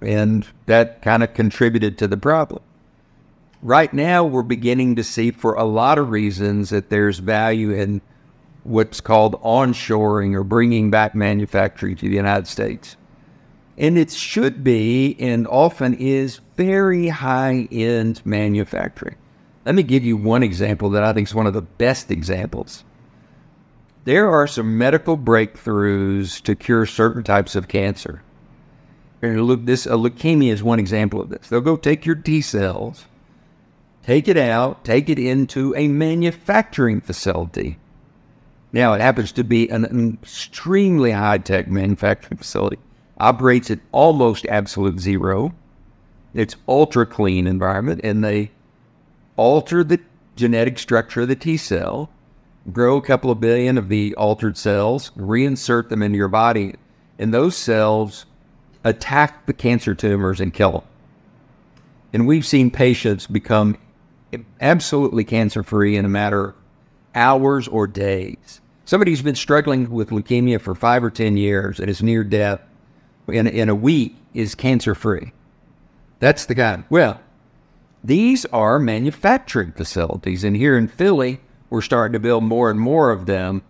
And 0.02 0.48
that 0.65 1.02
kind 1.02 1.24
of 1.24 1.34
contributed 1.34 1.98
to 1.98 2.08
the 2.08 2.18
problem. 2.18 2.62
Right 3.62 3.94
now, 3.94 4.24
we're 4.24 4.44
beginning 4.44 4.96
to 4.96 5.04
see, 5.04 5.32
for 5.32 5.56
a 5.56 5.65
lot 5.65 5.98
of 5.98 6.12
reasons, 6.12 6.70
that 6.70 6.89
there's 6.89 7.20
value 7.20 7.72
in 7.72 8.02
what's 8.63 9.02
called 9.02 9.42
onshoring 9.42 10.34
or 10.36 10.44
bringing 10.44 10.92
back 10.92 11.15
manufacturing 11.15 11.96
to 11.98 12.08
the 12.08 12.15
United 12.15 12.48
States. 12.48 12.96
And 13.78 13.98
it 13.98 14.12
should 14.12 14.63
be 14.63 15.15
and 15.20 15.48
often 15.48 15.94
is 15.96 16.39
very 16.56 17.08
high 17.08 17.68
end 17.72 18.22
manufacturing. 18.26 19.15
Let 19.65 19.76
me 19.76 19.84
give 19.84 20.04
you 20.04 20.18
one 20.18 20.44
example 20.44 20.89
that 20.92 21.04
I 21.04 21.13
think 21.13 21.28
is 21.28 21.36
one 21.36 21.48
of 21.48 21.54
the 21.54 21.62
best 21.62 22.12
examples. 22.12 22.84
There 24.05 24.29
are 24.29 24.47
some 24.47 24.77
medical 24.77 25.17
breakthroughs 25.17 26.41
to 26.43 26.55
cure 26.55 26.85
certain 26.85 27.23
types 27.23 27.55
of 27.55 27.67
cancer. 27.67 28.21
And 29.21 29.43
look, 29.43 29.65
this 29.65 29.85
a 29.85 29.91
leukemia 29.91 30.51
is 30.51 30.63
one 30.63 30.79
example 30.79 31.21
of 31.21 31.29
this. 31.29 31.49
They'll 31.49 31.62
go 31.62 31.75
take 31.75 32.05
your 32.05 32.15
T 32.15 32.41
cells, 32.41 33.05
take 34.03 34.27
it 34.27 34.38
out, 34.38 34.85
take 34.85 35.09
it 35.09 35.19
into 35.19 35.75
a 35.75 35.89
manufacturing 35.89 37.01
facility. 37.01 37.77
Now, 38.71 38.93
it 38.93 39.01
happens 39.01 39.31
to 39.33 39.43
be 39.43 39.67
an 39.69 40.17
extremely 40.21 41.12
high 41.12 41.39
tech 41.39 41.67
manufacturing 41.67 42.38
facility, 42.38 42.77
operates 43.19 43.69
at 43.69 43.79
almost 43.91 44.45
absolute 44.45 44.99
zero. 44.99 45.53
It's 46.33 46.55
ultra 46.67 47.05
clean 47.05 47.47
environment, 47.47 48.01
and 48.03 48.23
they 48.23 48.51
alter 49.35 49.83
the 49.83 49.99
genetic 50.35 50.79
structure 50.79 51.21
of 51.21 51.27
the 51.27 51.35
T 51.35 51.57
cell, 51.57 52.09
grow 52.72 52.98
a 52.98 53.02
couple 53.02 53.32
of 53.32 53.39
billion 53.39 53.78
of 53.78 53.89
the 53.89 54.15
altered 54.15 54.58
cells, 54.58 55.12
reinsert 55.17 55.89
them 55.89 56.02
into 56.02 56.17
your 56.17 56.28
body, 56.28 56.76
and 57.17 57.34
those 57.34 57.56
cells 57.56 58.26
attack 58.84 59.45
the 59.45 59.54
cancer 59.54 59.95
tumors 59.95 60.39
and 60.39 60.54
kill 60.54 60.72
them. 60.72 60.84
And 62.13 62.28
we've 62.28 62.45
seen 62.45 62.72
patients 62.72 63.28
become 63.28 63.78
absolutely 64.62 65.24
cancer 65.24 65.63
free 65.63 65.95
in 65.95 66.06
a 66.06 66.10
matter 66.10 66.50
of 66.50 66.56
hours 67.15 67.67
or 67.67 67.88
days. 67.88 68.62
Somebody 68.86 69.12
who's 69.12 69.22
been 69.22 69.36
struggling 69.36 69.89
with 69.89 70.10
leukemia 70.10 70.60
for 70.60 70.74
five 70.74 71.04
or 71.04 71.12
10 71.12 71.38
years 71.38 71.80
and 71.80 71.89
is 71.89 72.02
near 72.02 72.24
death 72.24 72.62
in, 73.28 73.48
in 73.48 73.69
a 73.69 73.76
week 73.76 74.15
is 74.34 74.56
cancer 74.56 74.95
free. 74.95 75.32
That's 76.19 76.45
the 76.45 76.56
guy. 76.56 76.84
Well, 76.89 77.19
these 78.04 78.45
are 78.45 78.80
manufacturing 78.80 79.74
facilities. 79.74 80.43
And 80.43 80.56
here 80.56 80.78
in 80.78 80.88
Philly, 80.88 81.39
we're 81.69 81.82
starting 81.82 82.13
to 82.13 82.19
build 82.19 82.43
more 82.43 82.69
and 82.69 82.79
more 82.79 83.12
of 83.12 83.25
them 83.25 83.62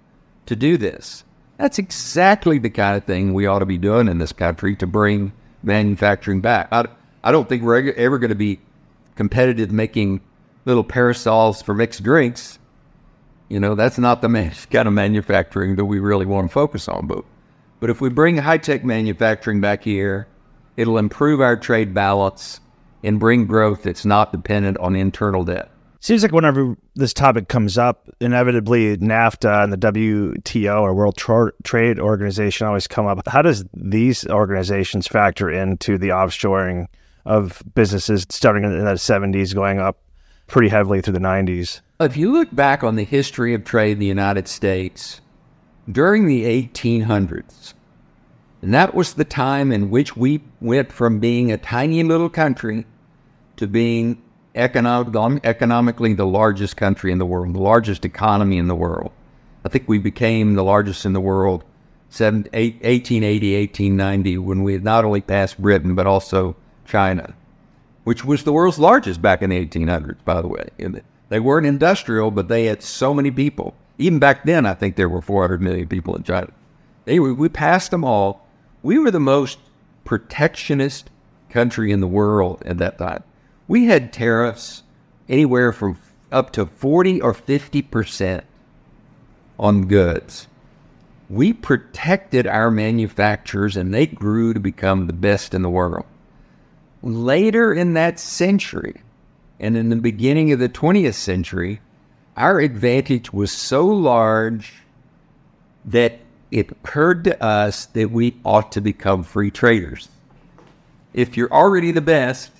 to 0.45 0.55
do 0.55 0.77
this. 0.77 1.23
That's 1.57 1.79
exactly 1.79 2.57
the 2.57 2.69
kind 2.69 2.95
of 2.95 3.03
thing 3.03 3.33
we 3.33 3.45
ought 3.45 3.59
to 3.59 3.65
be 3.65 3.77
doing 3.77 4.07
in 4.07 4.17
this 4.17 4.31
country 4.31 4.75
to 4.77 4.87
bring 4.87 5.33
manufacturing 5.61 6.41
back. 6.41 6.69
I, 6.71 6.85
I 7.23 7.31
don't 7.31 7.49
think 7.49 7.63
we're 7.63 7.91
ever 7.93 8.17
going 8.17 8.29
to 8.29 8.35
be 8.35 8.59
competitive 9.15 9.71
making 9.71 10.21
little 10.65 10.83
parasols 10.83 11.61
for 11.61 11.73
mixed 11.73 12.03
drinks. 12.03 12.59
You 13.49 13.59
know, 13.59 13.75
that's 13.75 13.97
not 13.97 14.21
the 14.21 14.29
kind 14.71 14.87
of 14.87 14.93
manufacturing 14.93 15.75
that 15.75 15.85
we 15.85 15.99
really 15.99 16.25
want 16.25 16.47
to 16.47 16.53
focus 16.53 16.87
on. 16.87 17.07
But, 17.07 17.25
but 17.79 17.89
if 17.89 17.99
we 17.99 18.09
bring 18.09 18.37
high 18.37 18.57
tech 18.57 18.85
manufacturing 18.85 19.59
back 19.59 19.83
here, 19.83 20.27
it'll 20.77 20.97
improve 20.97 21.41
our 21.41 21.57
trade 21.57 21.93
balance 21.93 22.61
and 23.03 23.19
bring 23.19 23.45
growth 23.45 23.83
that's 23.83 24.05
not 24.05 24.31
dependent 24.31 24.77
on 24.77 24.95
internal 24.95 25.43
debt. 25.43 25.69
Seems 26.01 26.23
like 26.23 26.31
whenever 26.31 26.77
this 26.95 27.13
topic 27.13 27.49
comes 27.49 27.77
up, 27.77 28.09
inevitably 28.21 28.95
NAFTA 28.97 29.63
and 29.63 29.73
the 29.73 29.77
WTO 29.77 30.81
or 30.81 30.93
World 30.93 31.17
Tra- 31.17 31.51
Trade 31.63 31.99
Organization 31.99 32.67
always 32.67 32.87
come 32.87 33.05
up. 33.05 33.27
How 33.27 33.41
does 33.41 33.65
these 33.73 34.25
organizations 34.27 35.07
factor 35.07 35.49
into 35.49 35.97
the 35.97 36.09
offshoring 36.09 36.85
of 37.25 37.61
businesses 37.75 38.25
starting 38.29 38.63
in 38.63 38.71
the 38.71 38.93
70s, 38.93 39.53
going 39.53 39.79
up 39.79 39.99
pretty 40.47 40.69
heavily 40.69 41.01
through 41.01 41.13
the 41.13 41.19
90s? 41.19 41.81
If 41.99 42.15
you 42.15 42.31
look 42.31 42.53
back 42.55 42.81
on 42.81 42.95
the 42.95 43.03
history 43.03 43.53
of 43.53 43.65
trade 43.65 43.93
in 43.93 43.99
the 43.99 44.05
United 44.05 44.47
States, 44.47 45.19
during 45.91 46.27
the 46.27 46.45
1800s, 46.45 47.73
and 48.61 48.73
that 48.73 48.95
was 48.95 49.15
the 49.15 49.25
time 49.25 49.73
in 49.73 49.89
which 49.89 50.15
we 50.15 50.41
went 50.61 50.93
from 50.93 51.19
being 51.19 51.51
a 51.51 51.57
tiny 51.57 52.03
little 52.03 52.29
country 52.29 52.85
to 53.57 53.67
being 53.67 54.21
economic, 54.55 55.45
economically 55.45 56.13
the 56.13 56.25
largest 56.25 56.77
country 56.77 57.11
in 57.11 57.17
the 57.17 57.25
world, 57.25 57.53
the 57.53 57.59
largest 57.59 58.05
economy 58.05 58.57
in 58.57 58.67
the 58.67 58.75
world. 58.75 59.11
I 59.65 59.69
think 59.69 59.87
we 59.87 59.97
became 59.97 60.55
the 60.55 60.63
largest 60.63 61.05
in 61.05 61.13
the 61.13 61.21
world 61.21 61.63
1880, 62.11 63.59
1890, 63.59 64.37
when 64.39 64.63
we 64.63 64.73
had 64.73 64.83
not 64.83 65.05
only 65.05 65.21
passed 65.21 65.61
Britain, 65.61 65.93
but 65.93 66.07
also 66.07 66.55
China, 66.85 67.35
which 68.03 68.25
was 68.25 68.43
the 68.43 68.53
world's 68.53 68.79
largest 68.79 69.21
back 69.21 69.41
in 69.41 69.51
the 69.51 69.65
1800s, 69.65 70.17
by 70.25 70.41
the 70.41 70.47
way. 70.47 70.69
They 71.29 71.39
weren't 71.39 71.67
industrial, 71.67 72.31
but 72.31 72.47
they 72.47 72.65
had 72.65 72.81
so 72.81 73.13
many 73.13 73.29
people. 73.29 73.75
Even 73.99 74.17
back 74.17 74.43
then, 74.43 74.65
I 74.65 74.73
think 74.73 74.95
there 74.95 75.09
were 75.09 75.21
400 75.21 75.61
million 75.61 75.87
people 75.87 76.15
in 76.15 76.23
China. 76.23 76.51
Were, 77.05 77.33
we 77.33 77.49
passed 77.49 77.91
them 77.91 78.03
all. 78.03 78.47
We 78.81 78.97
were 78.97 79.11
the 79.11 79.19
most 79.19 79.59
protectionist 80.05 81.11
country 81.49 81.91
in 81.91 81.99
the 81.99 82.07
world 82.07 82.63
at 82.65 82.77
that 82.79 82.97
time 82.97 83.23
we 83.69 83.85
had 83.85 84.11
tariffs 84.11 84.81
anywhere 85.29 85.71
from 85.71 85.95
up 86.31 86.51
to 86.51 86.65
40 86.65 87.21
or 87.21 87.33
50% 87.33 88.41
on 89.59 89.85
goods. 89.85 90.47
We 91.29 91.53
protected 91.53 92.47
our 92.47 92.71
manufacturers 92.71 93.77
and 93.77 93.93
they 93.93 94.07
grew 94.07 94.55
to 94.55 94.59
become 94.59 95.05
the 95.05 95.13
best 95.13 95.53
in 95.53 95.61
the 95.61 95.69
world. 95.69 96.05
Later 97.03 97.71
in 97.71 97.93
that 97.93 98.19
century, 98.19 99.01
and 99.59 99.77
in 99.77 99.89
the 99.89 99.97
beginning 99.97 100.51
of 100.51 100.57
the 100.57 100.69
20th 100.69 101.13
century, 101.13 101.79
our 102.35 102.59
advantage 102.59 103.31
was 103.31 103.51
so 103.51 103.85
large 103.85 104.73
that 105.85 106.19
it 106.49 106.71
occurred 106.71 107.23
to 107.25 107.43
us 107.43 107.85
that 107.87 108.09
we 108.09 108.35
ought 108.43 108.71
to 108.71 108.81
become 108.81 109.21
free 109.21 109.51
traders. 109.51 110.09
If 111.13 111.37
you're 111.37 111.53
already 111.53 111.91
the 111.91 112.01
best, 112.01 112.51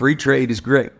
free 0.00 0.16
trade 0.16 0.50
is 0.50 0.60
great. 0.60 0.92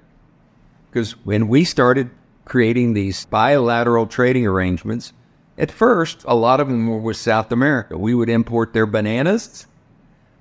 Because 0.90 1.12
when 1.24 1.48
we 1.48 1.64
started 1.64 2.10
creating 2.44 2.92
these 2.92 3.24
bilateral 3.24 4.06
trading 4.06 4.46
arrangements, 4.46 5.14
at 5.56 5.70
first, 5.70 6.22
a 6.26 6.34
lot 6.34 6.60
of 6.60 6.68
them 6.68 6.86
were 6.86 6.98
with 6.98 7.16
South 7.16 7.50
America. 7.50 7.96
We 7.96 8.14
would 8.14 8.28
import 8.28 8.74
their 8.74 8.84
bananas, 8.84 9.66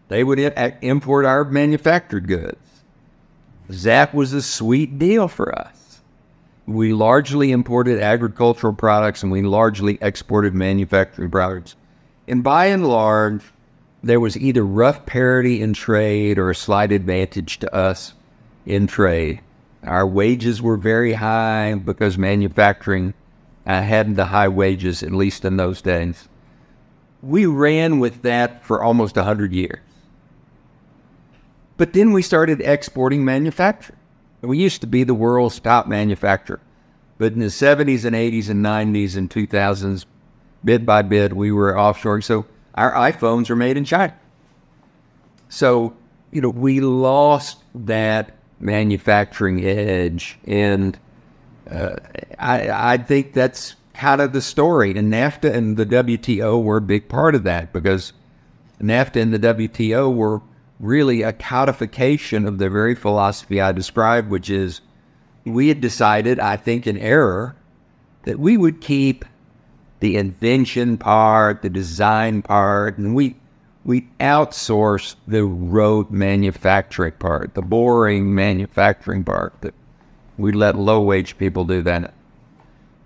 they 0.09 0.25
would 0.25 0.39
import 0.81 1.23
our 1.23 1.45
manufactured 1.45 2.27
goods. 2.27 2.57
That 3.69 4.13
was 4.13 4.33
a 4.33 4.41
sweet 4.41 4.99
deal 4.99 5.29
for 5.29 5.57
us. 5.57 6.01
We 6.67 6.91
largely 6.91 7.53
imported 7.53 8.01
agricultural 8.01 8.73
products 8.73 9.23
and 9.23 9.31
we 9.31 9.41
largely 9.41 9.97
exported 10.01 10.53
manufacturing 10.53 11.31
products. 11.31 11.77
And 12.27 12.43
by 12.43 12.65
and 12.65 12.85
large, 12.85 13.41
there 14.03 14.19
was 14.19 14.35
either 14.35 14.65
rough 14.65 15.05
parity 15.05 15.61
in 15.61 15.71
trade 15.71 16.37
or 16.37 16.49
a 16.49 16.55
slight 16.55 16.91
advantage 16.91 17.59
to 17.59 17.73
us 17.73 18.15
in 18.65 18.87
trade. 18.87 19.41
Our 19.83 20.05
wages 20.05 20.61
were 20.61 20.77
very 20.77 21.13
high 21.13 21.73
because 21.75 22.17
manufacturing 22.17 23.13
uh, 23.65 23.81
had 23.81 24.15
the 24.15 24.25
high 24.25 24.47
wages, 24.47 25.03
at 25.03 25.11
least 25.11 25.45
in 25.45 25.57
those 25.57 25.81
days. 25.81 26.27
We 27.21 27.45
ran 27.45 27.99
with 27.99 28.21
that 28.23 28.63
for 28.63 28.83
almost 28.83 29.15
100 29.15 29.53
years. 29.53 29.79
But 31.77 31.93
then 31.93 32.11
we 32.11 32.21
started 32.21 32.61
exporting 32.61 33.23
manufacturing. 33.23 33.97
We 34.41 34.57
used 34.57 34.81
to 34.81 34.87
be 34.87 35.03
the 35.03 35.13
world's 35.13 35.59
top 35.59 35.87
manufacturer. 35.87 36.59
But 37.17 37.33
in 37.33 37.39
the 37.39 37.47
70s 37.47 38.05
and 38.05 38.15
80s 38.15 38.49
and 38.49 38.65
90s 38.65 39.15
and 39.15 39.29
2000s, 39.29 40.05
bit 40.63 40.85
by 40.85 41.01
bit, 41.01 41.33
we 41.33 41.51
were 41.51 41.73
offshoring. 41.73 42.23
So 42.23 42.45
our 42.75 42.91
iPhones 42.93 43.49
are 43.49 43.55
made 43.55 43.77
in 43.77 43.85
China. 43.85 44.13
So, 45.49 45.95
you 46.31 46.41
know, 46.41 46.49
we 46.49 46.79
lost 46.79 47.63
that 47.75 48.35
manufacturing 48.59 49.65
edge. 49.65 50.37
And 50.45 50.97
uh, 51.69 51.95
I, 52.37 52.93
I 52.93 52.97
think 52.97 53.33
that's 53.33 53.75
kind 53.93 54.21
of 54.21 54.33
the 54.33 54.41
story. 54.41 54.95
And 54.95 55.11
NAFTA 55.11 55.53
and 55.53 55.77
the 55.77 55.85
WTO 55.85 56.63
were 56.63 56.77
a 56.77 56.81
big 56.81 57.09
part 57.09 57.35
of 57.35 57.43
that 57.43 57.73
because 57.73 58.13
NAFTA 58.81 59.21
and 59.21 59.33
the 59.33 59.39
WTO 59.39 60.13
were 60.13 60.41
really 60.79 61.21
a 61.21 61.33
codification 61.33 62.45
of 62.45 62.57
the 62.57 62.69
very 62.69 62.95
philosophy 62.95 63.59
I 63.59 63.71
described, 63.71 64.29
which 64.29 64.49
is 64.49 64.81
we 65.45 65.67
had 65.67 65.81
decided, 65.81 66.39
I 66.39 66.57
think 66.57 66.87
in 66.87 66.97
error, 66.97 67.55
that 68.23 68.39
we 68.39 68.57
would 68.57 68.81
keep 68.81 69.25
the 69.99 70.15
invention 70.15 70.97
part, 70.97 71.61
the 71.61 71.69
design 71.69 72.41
part, 72.41 72.97
and 72.97 73.13
we 73.13 73.35
we 73.85 74.07
outsource 74.19 75.15
the 75.27 75.43
road 75.45 76.11
manufacturing 76.11 77.13
part, 77.13 77.53
the 77.53 77.61
boring 77.61 78.33
manufacturing 78.33 79.23
part. 79.23 79.53
That 79.61 79.73
we 80.37 80.51
let 80.51 80.75
low 80.75 81.01
wage 81.01 81.37
people 81.37 81.65
do 81.65 81.81
that. 81.83 82.13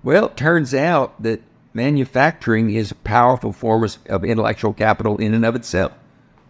Well, 0.03 0.28
it 0.28 0.38
turns 0.38 0.74
out 0.74 1.21
that 1.24 1.41
manufacturing 1.74 2.71
is 2.71 2.91
a 2.91 2.95
powerful 2.95 3.51
form 3.51 3.88
of 4.07 4.24
intellectual 4.24 4.74
capital 4.74 5.17
in 5.17 5.34
and 5.34 5.45
of 5.45 5.55
itself. 5.55 5.93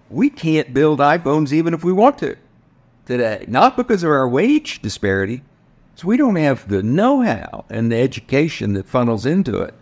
We 0.10 0.30
can't 0.30 0.74
build 0.74 1.00
iPhones 1.00 1.54
even 1.54 1.74
if 1.74 1.84
we 1.84 1.94
want 1.94 2.18
to 2.20 2.36
today, 3.06 3.46
not 3.48 3.78
because 3.78 4.04
of 4.04 4.10
our 4.12 4.28
wage 4.28 4.82
disparity. 4.82 5.42
So 5.96 6.08
we 6.08 6.18
don't 6.18 6.36
have 6.38 6.68
the 6.68 6.82
know-how 6.82 7.66
and 7.70 7.92
the 7.92 7.98
education 7.98 8.74
that 8.74 8.88
funnels 8.88 9.26
into 9.26 9.62
it. 9.62 9.74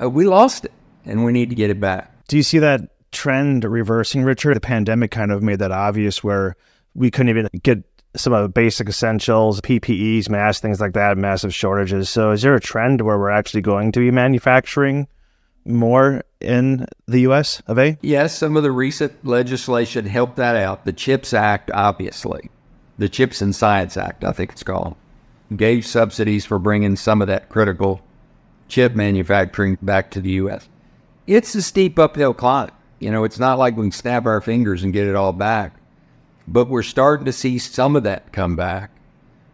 Uh, 0.00 0.08
we 0.08 0.26
lost 0.26 0.64
it, 0.64 0.72
and 1.04 1.24
we 1.24 1.32
need 1.32 1.50
to 1.50 1.54
get 1.54 1.70
it 1.70 1.78
back. 1.78 2.10
Do 2.28 2.36
you 2.36 2.42
see 2.42 2.58
that 2.60 2.80
trend 3.14 3.64
reversing, 3.64 4.24
Richard? 4.24 4.56
The 4.56 4.60
pandemic 4.60 5.10
kind 5.10 5.32
of 5.32 5.42
made 5.42 5.60
that 5.60 5.72
obvious, 5.72 6.22
where 6.22 6.56
we 6.94 7.10
couldn't 7.10 7.30
even 7.30 7.48
get 7.62 7.82
some 8.16 8.32
of 8.32 8.42
the 8.42 8.48
basic 8.48 8.88
essentials, 8.88 9.60
PPEs, 9.60 10.28
masks, 10.28 10.60
things 10.60 10.80
like 10.80 10.92
that, 10.92 11.18
massive 11.18 11.54
shortages. 11.54 12.08
So, 12.10 12.30
is 12.30 12.42
there 12.42 12.54
a 12.54 12.60
trend 12.60 13.00
where 13.00 13.18
we're 13.18 13.30
actually 13.30 13.62
going 13.62 13.92
to 13.92 14.00
be 14.00 14.10
manufacturing 14.10 15.08
more 15.64 16.22
in 16.40 16.86
the 17.06 17.20
US 17.20 17.62
of 17.66 17.78
A? 17.78 17.98
Yes, 18.02 18.36
some 18.36 18.56
of 18.56 18.62
the 18.62 18.72
recent 18.72 19.24
legislation 19.24 20.06
helped 20.06 20.36
that 20.36 20.56
out. 20.56 20.84
The 20.84 20.92
CHIPS 20.92 21.32
Act, 21.32 21.70
obviously, 21.72 22.50
the 22.98 23.08
CHIPS 23.08 23.42
and 23.42 23.54
Science 23.54 23.96
Act, 23.96 24.24
I 24.24 24.32
think 24.32 24.52
it's 24.52 24.62
called, 24.62 24.94
gave 25.56 25.86
subsidies 25.86 26.44
for 26.44 26.58
bringing 26.58 26.96
some 26.96 27.20
of 27.20 27.28
that 27.28 27.48
critical 27.48 28.00
chip 28.68 28.94
manufacturing 28.94 29.78
back 29.82 30.10
to 30.12 30.20
the 30.20 30.30
US. 30.32 30.68
It's 31.26 31.54
a 31.54 31.62
steep 31.62 31.98
uphill 31.98 32.34
climb. 32.34 32.70
You 32.98 33.10
know, 33.10 33.24
it's 33.24 33.38
not 33.38 33.58
like 33.58 33.76
we 33.76 33.84
can 33.84 33.92
snap 33.92 34.26
our 34.26 34.40
fingers 34.40 34.82
and 34.82 34.92
get 34.92 35.06
it 35.06 35.14
all 35.14 35.32
back, 35.32 35.74
but 36.46 36.68
we're 36.68 36.82
starting 36.82 37.26
to 37.26 37.32
see 37.32 37.58
some 37.58 37.96
of 37.96 38.02
that 38.04 38.32
come 38.32 38.56
back. 38.56 38.90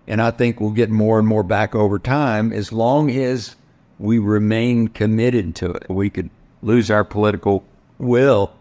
And 0.06 0.20
I 0.20 0.30
think 0.30 0.60
we'll 0.60 0.70
get 0.70 0.90
more 0.90 1.18
and 1.18 1.28
more 1.28 1.42
back 1.42 1.74
over 1.74 1.98
time 1.98 2.52
as 2.52 2.72
long 2.72 3.10
as 3.10 3.54
we 3.98 4.18
remain 4.18 4.88
committed 4.88 5.54
to 5.56 5.70
it. 5.70 5.88
We 5.88 6.10
could 6.10 6.30
lose 6.62 6.90
our 6.90 7.04
political 7.04 7.64
will 7.98 8.52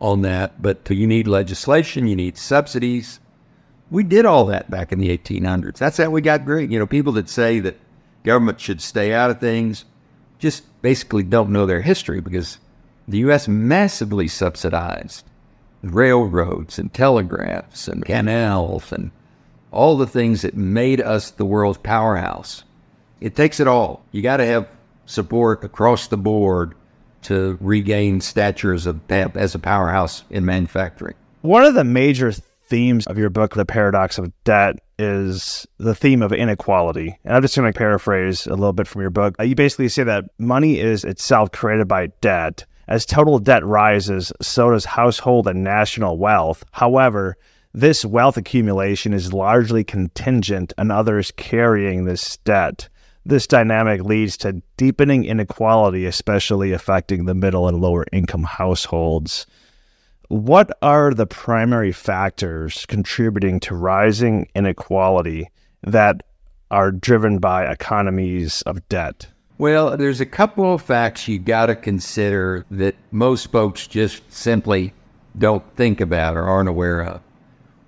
on 0.00 0.22
that, 0.22 0.60
but 0.60 0.88
you 0.90 1.06
need 1.06 1.26
legislation, 1.26 2.06
you 2.06 2.16
need 2.16 2.36
subsidies. 2.36 3.20
We 3.90 4.02
did 4.04 4.26
all 4.26 4.46
that 4.46 4.70
back 4.70 4.92
in 4.92 4.98
the 4.98 5.16
1800s. 5.16 5.78
That's 5.78 5.96
how 5.96 6.10
we 6.10 6.20
got 6.20 6.44
great. 6.44 6.70
You 6.70 6.78
know, 6.78 6.86
people 6.86 7.12
that 7.14 7.28
say 7.28 7.60
that 7.60 7.78
government 8.22 8.60
should 8.60 8.80
stay 8.80 9.12
out 9.12 9.30
of 9.30 9.40
things 9.40 9.84
just 10.38 10.64
basically 10.82 11.22
don't 11.22 11.50
know 11.50 11.66
their 11.66 11.80
history 11.80 12.20
because 12.20 12.58
the 13.08 13.18
U.S. 13.18 13.48
massively 13.48 14.28
subsidized 14.28 15.24
railroads 15.82 16.78
and 16.78 16.92
telegraphs 16.92 17.88
and 17.88 18.04
canals 18.04 18.90
and 18.92 19.10
all 19.70 19.96
the 19.96 20.06
things 20.06 20.42
that 20.42 20.54
made 20.54 21.00
us 21.00 21.32
the 21.32 21.44
world's 21.44 21.78
powerhouse. 21.78 22.64
It 23.20 23.36
takes 23.36 23.60
it 23.60 23.68
all. 23.68 24.02
You 24.12 24.22
got 24.22 24.38
to 24.38 24.46
have 24.46 24.68
support 25.06 25.64
across 25.64 26.06
the 26.06 26.16
board 26.16 26.74
to 27.22 27.58
regain 27.60 28.20
stature 28.20 28.72
as 28.72 28.86
a 28.86 28.98
as 29.34 29.54
a 29.54 29.58
powerhouse 29.58 30.24
in 30.30 30.44
manufacturing. 30.44 31.14
One 31.40 31.64
of 31.64 31.74
the 31.74 31.84
major 31.84 32.32
themes 32.68 33.06
of 33.06 33.18
your 33.18 33.30
book, 33.30 33.54
The 33.54 33.66
Paradox 33.66 34.18
of 34.18 34.32
Debt, 34.44 34.76
is 34.98 35.66
the 35.78 35.94
theme 35.94 36.22
of 36.22 36.32
inequality. 36.32 37.18
And 37.24 37.36
I'm 37.36 37.42
just 37.42 37.56
going 37.56 37.70
to 37.70 37.76
paraphrase 37.76 38.46
a 38.46 38.50
little 38.50 38.72
bit 38.72 38.86
from 38.86 39.00
your 39.00 39.10
book. 39.10 39.34
Uh, 39.38 39.44
you 39.44 39.54
basically 39.54 39.88
say 39.88 40.04
that 40.04 40.24
money 40.38 40.78
is 40.78 41.04
itself 41.04 41.52
created 41.52 41.88
by 41.88 42.08
debt. 42.20 42.64
As 42.86 43.06
total 43.06 43.38
debt 43.38 43.64
rises, 43.64 44.32
so 44.40 44.70
does 44.70 44.84
household 44.84 45.48
and 45.48 45.64
national 45.64 46.18
wealth. 46.18 46.64
However, 46.72 47.36
this 47.72 48.04
wealth 48.04 48.36
accumulation 48.36 49.12
is 49.12 49.32
largely 49.32 49.82
contingent 49.82 50.72
on 50.78 50.90
others 50.90 51.32
carrying 51.36 52.04
this 52.04 52.36
debt. 52.38 52.88
This 53.26 53.46
dynamic 53.46 54.02
leads 54.02 54.36
to 54.38 54.62
deepening 54.76 55.24
inequality, 55.24 56.04
especially 56.04 56.72
affecting 56.72 57.24
the 57.24 57.34
middle 57.34 57.66
and 57.66 57.80
lower 57.80 58.04
income 58.12 58.44
households. 58.44 59.46
What 60.28 60.76
are 60.82 61.12
the 61.12 61.26
primary 61.26 61.90
factors 61.92 62.86
contributing 62.86 63.60
to 63.60 63.74
rising 63.74 64.48
inequality 64.54 65.48
that 65.82 66.22
are 66.70 66.92
driven 66.92 67.38
by 67.38 67.66
economies 67.66 68.62
of 68.62 68.86
debt? 68.88 69.26
Well, 69.56 69.96
there's 69.96 70.20
a 70.20 70.26
couple 70.26 70.74
of 70.74 70.82
facts 70.82 71.28
you 71.28 71.38
got 71.38 71.66
to 71.66 71.76
consider 71.76 72.66
that 72.72 72.96
most 73.12 73.52
folks 73.52 73.86
just 73.86 74.32
simply 74.32 74.92
don't 75.38 75.62
think 75.76 76.00
about 76.00 76.36
or 76.36 76.42
aren't 76.42 76.68
aware 76.68 77.02
of. 77.02 77.20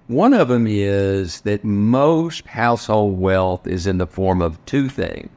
One 0.07 0.33
of 0.33 0.47
them 0.47 0.69
is 0.69 1.41
that 1.41 1.65
most 1.65 2.47
household 2.47 3.19
wealth 3.19 3.67
is 3.67 3.89
in 3.89 3.99
the 3.99 4.07
form 4.07 4.41
of 4.41 4.65
two 4.65 4.89
things 4.89 5.31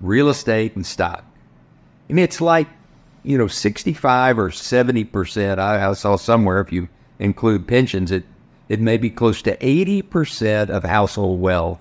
real 0.00 0.28
estate 0.28 0.76
and 0.76 0.86
stock. 0.86 1.24
And 2.08 2.20
it's 2.20 2.40
like, 2.40 2.68
you 3.24 3.36
know, 3.36 3.48
65 3.48 4.38
or 4.38 4.50
70%. 4.50 5.58
I, 5.58 5.88
I 5.88 5.92
saw 5.94 6.16
somewhere 6.16 6.60
if 6.60 6.70
you 6.70 6.88
include 7.18 7.66
pensions, 7.66 8.12
it, 8.12 8.24
it 8.68 8.80
may 8.80 8.96
be 8.98 9.10
close 9.10 9.42
to 9.42 9.56
80% 9.56 10.68
of 10.68 10.84
household 10.84 11.40
wealth 11.40 11.80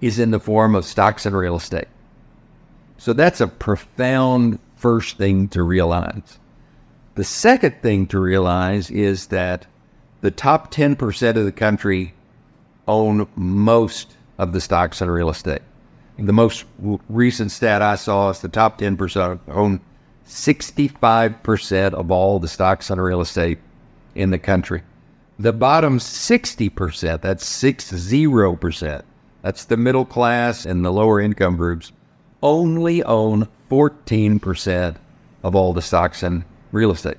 is 0.00 0.18
in 0.18 0.30
the 0.30 0.40
form 0.40 0.74
of 0.74 0.84
stocks 0.84 1.26
and 1.26 1.36
real 1.36 1.56
estate. 1.56 1.86
So 2.98 3.12
that's 3.12 3.40
a 3.40 3.46
profound 3.46 4.58
first 4.76 5.16
thing 5.16 5.48
to 5.48 5.62
realize. 5.62 6.38
The 7.14 7.24
second 7.24 7.82
thing 7.82 8.06
to 8.08 8.18
realize 8.18 8.90
is 8.90 9.26
that 9.28 9.66
the 10.20 10.30
top 10.30 10.72
10% 10.72 11.36
of 11.36 11.44
the 11.44 11.52
country 11.52 12.14
own 12.88 13.26
most 13.36 14.16
of 14.38 14.52
the 14.52 14.60
stocks 14.60 15.00
and 15.00 15.12
real 15.12 15.30
estate. 15.30 15.62
The 16.18 16.32
most 16.32 16.64
recent 17.08 17.50
stat 17.50 17.82
I 17.82 17.96
saw 17.96 18.30
is 18.30 18.40
the 18.40 18.48
top 18.48 18.78
10% 18.78 19.40
own 19.48 19.80
65% 20.26 21.92
of 21.92 22.10
all 22.10 22.38
the 22.38 22.48
stocks 22.48 22.90
and 22.90 23.02
real 23.02 23.20
estate 23.20 23.58
in 24.14 24.30
the 24.30 24.38
country. 24.38 24.82
The 25.38 25.52
bottom 25.52 25.98
60%, 25.98 27.20
that's 27.20 27.62
60%, 27.62 29.02
that's 29.42 29.64
the 29.66 29.76
middle 29.76 30.06
class 30.06 30.64
and 30.64 30.84
the 30.84 30.92
lower 30.92 31.20
income 31.20 31.56
groups, 31.56 31.92
only 32.42 33.02
own 33.02 33.48
14% 33.70 34.96
of 35.42 35.54
all 35.54 35.72
the 35.72 35.82
stocks 35.82 36.22
and 36.22 36.44
real 36.72 36.90
estate. 36.90 37.18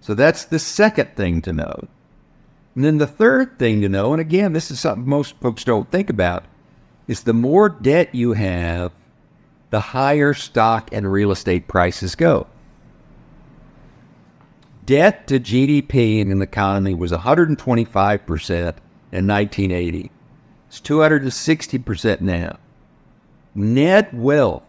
So 0.00 0.14
that's 0.14 0.44
the 0.44 0.58
second 0.58 1.16
thing 1.16 1.42
to 1.42 1.52
know. 1.52 1.88
And 2.74 2.84
then 2.84 2.98
the 2.98 3.06
third 3.06 3.58
thing 3.58 3.80
to 3.82 3.88
know, 3.88 4.12
and 4.12 4.20
again, 4.20 4.52
this 4.52 4.70
is 4.70 4.80
something 4.80 5.08
most 5.08 5.36
folks 5.40 5.64
don't 5.64 5.90
think 5.90 6.10
about, 6.10 6.44
is 7.06 7.22
the 7.22 7.34
more 7.34 7.68
debt 7.68 8.14
you 8.14 8.32
have, 8.32 8.92
the 9.70 9.80
higher 9.80 10.34
stock 10.34 10.90
and 10.92 11.10
real 11.10 11.30
estate 11.30 11.68
prices 11.68 12.14
go. 12.14 12.46
Debt 14.84 15.26
to 15.28 15.38
GDP 15.38 16.20
in 16.20 16.38
the 16.38 16.44
economy 16.44 16.94
was 16.94 17.12
125% 17.12 18.74
in 19.12 19.26
1980. 19.26 20.10
It's 20.68 20.80
260% 20.80 22.20
now. 22.20 22.58
Net 23.54 24.12
wealth, 24.14 24.62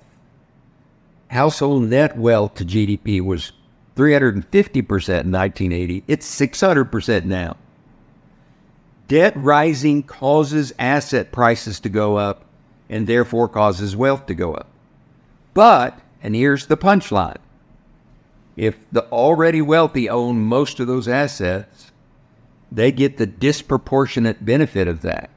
household 1.30 1.84
net 1.84 2.18
wealth 2.18 2.56
to 2.56 2.66
GDP 2.66 3.22
was 3.22 3.54
350% 3.96 4.44
in 4.76 5.32
1980. 5.32 6.04
It's 6.08 6.40
600% 6.40 7.26
now. 7.26 7.56
Debt 9.08 9.34
rising 9.38 10.04
causes 10.04 10.74
asset 10.80 11.32
prices 11.32 11.80
to 11.82 11.90
go 11.90 12.18
up 12.18 12.46
and 12.90 13.08
therefore 13.08 13.48
causes 13.48 13.96
wealth 13.96 14.26
to 14.26 14.34
go 14.34 14.54
up. 14.54 14.68
But, 15.54 16.00
and 16.22 16.36
here's 16.36 16.66
the 16.68 16.78
punchline 16.78 17.38
if 18.56 18.78
the 18.92 19.04
already 19.06 19.62
wealthy 19.62 20.10
own 20.10 20.40
most 20.40 20.80
of 20.80 20.88
those 20.88 21.08
assets, 21.08 21.92
they 22.72 22.92
get 22.92 23.18
the 23.18 23.26
disproportionate 23.26 24.46
benefit 24.46 24.88
of 24.88 25.02
that. 25.02 25.30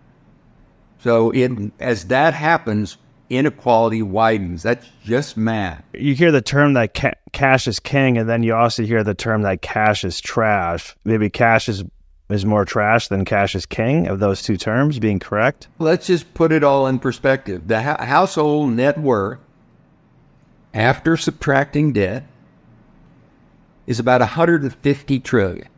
So, 0.99 1.31
in, 1.31 1.73
as 1.81 2.07
that 2.07 2.35
happens, 2.35 2.99
inequality 3.31 4.03
widens. 4.03 4.63
That's 4.63 4.87
just 5.05 5.37
math. 5.37 5.83
You 5.93 6.15
hear 6.15 6.31
the 6.31 6.43
term 6.43 6.75
that 6.75 6.95
ca- 6.95 7.15
cash 7.33 7.67
is 7.67 7.81
king, 7.81 8.19
and 8.19 8.29
then 8.29 8.43
you 8.43 8.55
also 8.55 8.85
hear 8.85 9.03
the 9.03 9.15
term 9.15 9.43
that 9.43 9.63
cash 9.63 10.05
is 10.05 10.21
trash. 10.21 10.97
Maybe 11.05 11.31
cash 11.31 11.69
is 11.69 11.85
is 12.29 12.45
more 12.45 12.65
trash 12.65 13.09
than 13.09 13.25
cash 13.25 13.55
is 13.55 13.67
king 13.67 14.09
of 14.09 14.19
those 14.19 14.43
two 14.43 14.57
terms 14.57 14.99
being 14.99 15.21
correct? 15.21 15.69
Let's 15.79 16.09
just 16.09 16.35
put 16.35 16.51
it 16.51 16.65
all 16.65 16.87
in 16.89 16.99
perspective. 16.99 17.69
The 17.69 17.83
ha- 17.83 18.05
household 18.05 18.73
net 18.73 18.99
worth 18.99 19.39
after 20.75 21.17
subtracting 21.17 21.93
debt 21.93 22.25
is 23.87 24.01
about 24.01 24.21
150 24.21 25.21
trillion. 25.21 25.69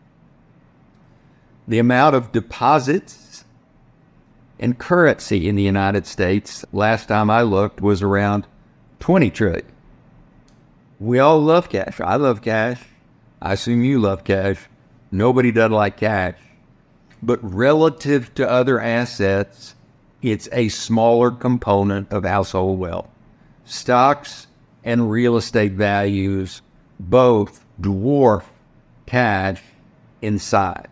The 1.68 1.78
amount 1.78 2.16
of 2.16 2.32
deposits 2.32 3.27
and 4.58 4.78
currency 4.78 5.48
in 5.48 5.56
the 5.56 5.62
United 5.62 6.06
States, 6.06 6.64
last 6.72 7.06
time 7.06 7.30
I 7.30 7.42
looked, 7.42 7.80
was 7.80 8.02
around 8.02 8.46
20 9.00 9.30
trillion. 9.30 9.66
We 10.98 11.18
all 11.18 11.40
love 11.40 11.68
cash. 11.68 12.00
I 12.00 12.16
love 12.16 12.42
cash. 12.42 12.82
I 13.40 13.52
assume 13.52 13.84
you 13.84 14.00
love 14.00 14.24
cash. 14.24 14.58
Nobody 15.12 15.52
does 15.52 15.70
like 15.70 15.96
cash. 15.96 16.36
But 17.22 17.38
relative 17.42 18.34
to 18.34 18.50
other 18.50 18.80
assets, 18.80 19.74
it's 20.22 20.48
a 20.52 20.68
smaller 20.68 21.30
component 21.30 22.12
of 22.12 22.24
household 22.24 22.78
wealth. 22.80 23.08
Stocks 23.64 24.48
and 24.82 25.10
real 25.10 25.36
estate 25.36 25.72
values 25.72 26.62
both 26.98 27.64
dwarf 27.80 28.42
cash 29.06 29.62
in 30.20 30.38
size. 30.38 30.86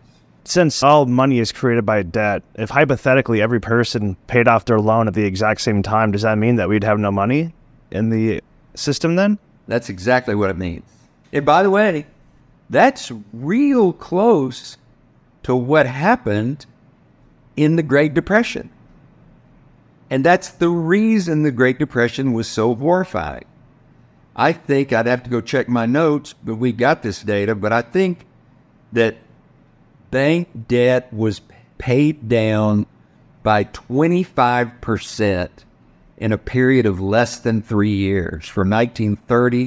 Since 0.47 0.81
all 0.81 1.05
money 1.05 1.39
is 1.39 1.51
created 1.51 1.85
by 1.85 2.03
debt, 2.03 2.41
if 2.55 2.69
hypothetically 2.69 3.41
every 3.41 3.59
person 3.59 4.15
paid 4.27 4.47
off 4.47 4.63
their 4.63 4.79
loan 4.79 5.09
at 5.09 5.13
the 5.13 5.25
exact 5.25 5.59
same 5.59 5.83
time, 5.83 6.11
does 6.11 6.21
that 6.21 6.37
mean 6.37 6.55
that 6.55 6.69
we'd 6.69 6.85
have 6.85 6.99
no 6.99 7.11
money 7.11 7.53
in 7.91 8.09
the 8.09 8.41
system 8.73 9.17
then? 9.17 9.39
That's 9.67 9.89
exactly 9.89 10.35
what 10.35 10.49
it 10.49 10.57
means. 10.57 10.85
And 11.33 11.45
by 11.45 11.63
the 11.63 11.69
way, 11.69 12.05
that's 12.69 13.11
real 13.33 13.91
close 13.91 14.77
to 15.43 15.53
what 15.53 15.85
happened 15.85 16.65
in 17.57 17.75
the 17.75 17.83
Great 17.83 18.13
Depression. 18.13 18.69
And 20.09 20.23
that's 20.23 20.47
the 20.47 20.69
reason 20.69 21.43
the 21.43 21.51
Great 21.51 21.77
Depression 21.77 22.31
was 22.31 22.47
so 22.47 22.73
horrifying. 22.73 23.43
I 24.33 24.53
think 24.53 24.93
I'd 24.93 25.07
have 25.07 25.23
to 25.23 25.29
go 25.29 25.41
check 25.41 25.67
my 25.67 25.85
notes, 25.85 26.31
but 26.31 26.55
we 26.55 26.71
got 26.71 27.03
this 27.03 27.21
data. 27.21 27.53
But 27.53 27.73
I 27.73 27.81
think 27.81 28.25
that 28.93 29.17
bank 30.11 30.67
debt 30.67 31.11
was 31.13 31.41
paid 31.77 32.27
down 32.27 32.85
by 33.43 33.63
25% 33.63 35.49
in 36.17 36.31
a 36.31 36.37
period 36.37 36.85
of 36.85 36.99
less 36.99 37.39
than 37.39 37.61
three 37.61 37.95
years, 37.95 38.47
from 38.47 38.69
1930 38.69 39.65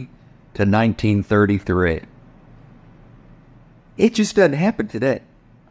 to 0.55 0.63
1933. 0.63 2.01
It 3.97 4.15
just 4.15 4.37
doesn't 4.37 4.55
happen 4.55 4.89
today. 4.89 5.23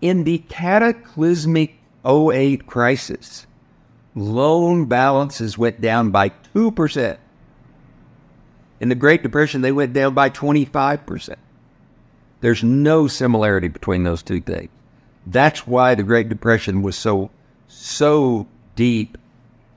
In 0.02 0.24
the 0.24 0.38
cataclysmic 0.50 1.76
08 2.06 2.66
crisis, 2.66 3.46
loan 4.16 4.86
balances 4.86 5.58
went 5.58 5.82
down 5.82 6.12
by 6.12 6.30
2%. 6.56 7.18
In 8.80 8.90
the 8.90 8.96
Great 8.96 9.24
Depression, 9.24 9.62
they 9.62 9.74
went 9.74 9.94
down 9.94 10.14
by 10.14 10.30
25%. 10.30 11.36
There's 12.42 12.64
no 12.64 13.08
similarity 13.08 13.68
between 13.68 14.04
those 14.04 14.24
two 14.24 14.42
things. 14.42 14.70
That's 15.28 15.68
why 15.68 15.96
the 15.96 16.04
Great 16.04 16.30
Depression 16.30 16.82
was 16.82 16.96
so, 16.96 17.30
so 17.68 18.48
deep 18.76 19.18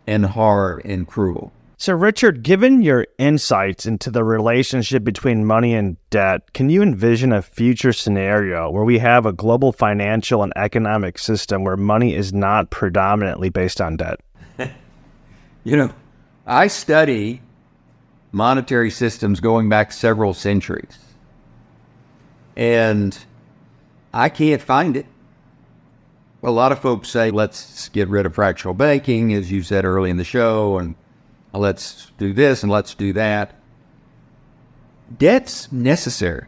and 0.07 0.25
hard 0.25 0.83
and 0.85 1.07
cruel. 1.07 1.53
So, 1.83 1.95
Richard, 1.95 2.45
given 2.45 2.81
your 2.81 3.09
insights 3.19 3.87
into 3.87 4.09
the 4.09 4.23
relationship 4.23 5.03
between 5.03 5.45
money 5.45 5.75
and 5.75 5.97
debt, 6.11 6.53
can 6.53 6.71
you 6.71 6.81
envision 6.81 7.33
a 7.33 7.43
future 7.43 7.93
scenario 7.93 8.71
where 8.71 8.85
we 8.85 9.01
have 9.01 9.27
a 9.27 9.33
global 9.33 9.73
financial 9.73 10.45
and 10.45 10.53
economic 10.55 11.19
system 11.19 11.65
where 11.65 11.77
money 11.77 12.15
is 12.15 12.33
not 12.33 12.71
predominantly 12.71 13.49
based 13.49 13.81
on 13.81 13.97
debt? 13.97 14.21
you 15.65 15.77
know, 15.77 15.91
I 16.47 16.69
study 16.69 17.43
monetary 18.31 18.91
systems 18.91 19.41
going 19.41 19.69
back 19.69 19.91
several 19.91 20.35
centuries, 20.35 20.99
and 22.57 23.17
I 24.13 24.29
can't 24.29 24.63
find 24.63 24.97
it. 24.97 25.07
A 26.43 26.51
lot 26.51 26.73
of 26.73 26.81
folks 26.81 27.09
say, 27.09 27.31
let's 27.31 27.89
get 27.91 28.09
rid 28.09 28.27
of 28.27 28.35
fractional 28.35 28.75
banking, 28.75 29.33
as 29.33 29.51
you 29.53 29.63
said 29.63 29.85
early 29.85 30.11
in 30.11 30.17
the 30.17 30.25
show, 30.25 30.79
and 30.79 30.97
let's 31.53 32.11
do 32.19 32.33
this 32.33 32.63
and 32.63 32.73
let's 32.73 32.95
do 32.95 33.13
that. 33.13 33.55
Debt's 35.17 35.71
necessary. 35.71 36.47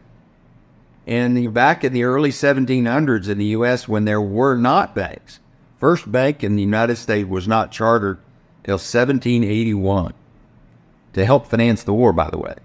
And 1.07 1.53
back 1.53 1.83
in 1.83 1.93
the 1.93 2.03
early 2.03 2.31
1700s 2.31 3.29
in 3.29 3.37
the 3.37 3.45
U.S., 3.45 3.87
when 3.87 4.05
there 4.05 4.21
were 4.21 4.57
not 4.57 4.95
banks, 4.95 5.39
first 5.79 6.11
bank 6.11 6.43
in 6.43 6.55
the 6.55 6.63
United 6.63 6.95
States 6.97 7.29
was 7.29 7.47
not 7.47 7.71
chartered 7.71 8.17
till 8.63 8.73
1781 8.73 10.13
to 11.13 11.25
help 11.25 11.47
finance 11.47 11.83
the 11.83 11.93
war, 11.93 12.11
by 12.11 12.29
the 12.29 12.39
way. 12.39 12.55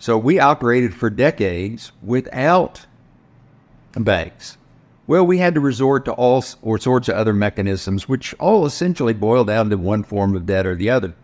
So 0.00 0.18
we 0.18 0.40
operated 0.40 0.92
for 0.92 1.10
decades 1.10 1.92
without 2.02 2.86
banks. 3.92 4.58
Well, 5.06 5.24
we 5.24 5.38
had 5.38 5.54
to 5.54 5.60
resort 5.60 6.04
to 6.06 6.12
all 6.12 6.42
sorts 6.42 7.08
of 7.08 7.14
other 7.14 7.32
mechanisms, 7.32 8.08
which 8.08 8.34
all 8.40 8.66
essentially 8.66 9.12
boil 9.12 9.44
down 9.44 9.70
to 9.70 9.76
one 9.76 10.02
form 10.02 10.34
of 10.34 10.46
debt 10.46 10.66
or 10.66 10.74
the 10.74 10.90
other 10.90 11.14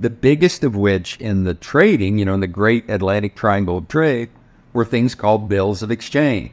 the 0.00 0.10
biggest 0.10 0.62
of 0.62 0.76
which 0.76 1.16
in 1.16 1.44
the 1.44 1.54
trading, 1.54 2.18
you 2.18 2.24
know, 2.24 2.34
in 2.34 2.40
the 2.40 2.46
great 2.46 2.88
Atlantic 2.88 3.34
Triangle 3.34 3.78
of 3.78 3.88
trade, 3.88 4.30
were 4.72 4.84
things 4.84 5.14
called 5.14 5.48
bills 5.48 5.82
of 5.82 5.90
exchange. 5.90 6.52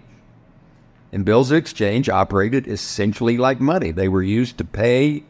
And 1.11 1.23
bills 1.23 1.51
of 1.51 1.57
exchange 1.57 2.09
operated 2.09 2.67
essentially 2.67 3.37
like 3.37 3.61
money. 3.61 3.91
They 3.91 4.07
were 4.07 4.23
used 4.23 4.57
to 4.57 4.65
pay 4.65 5.23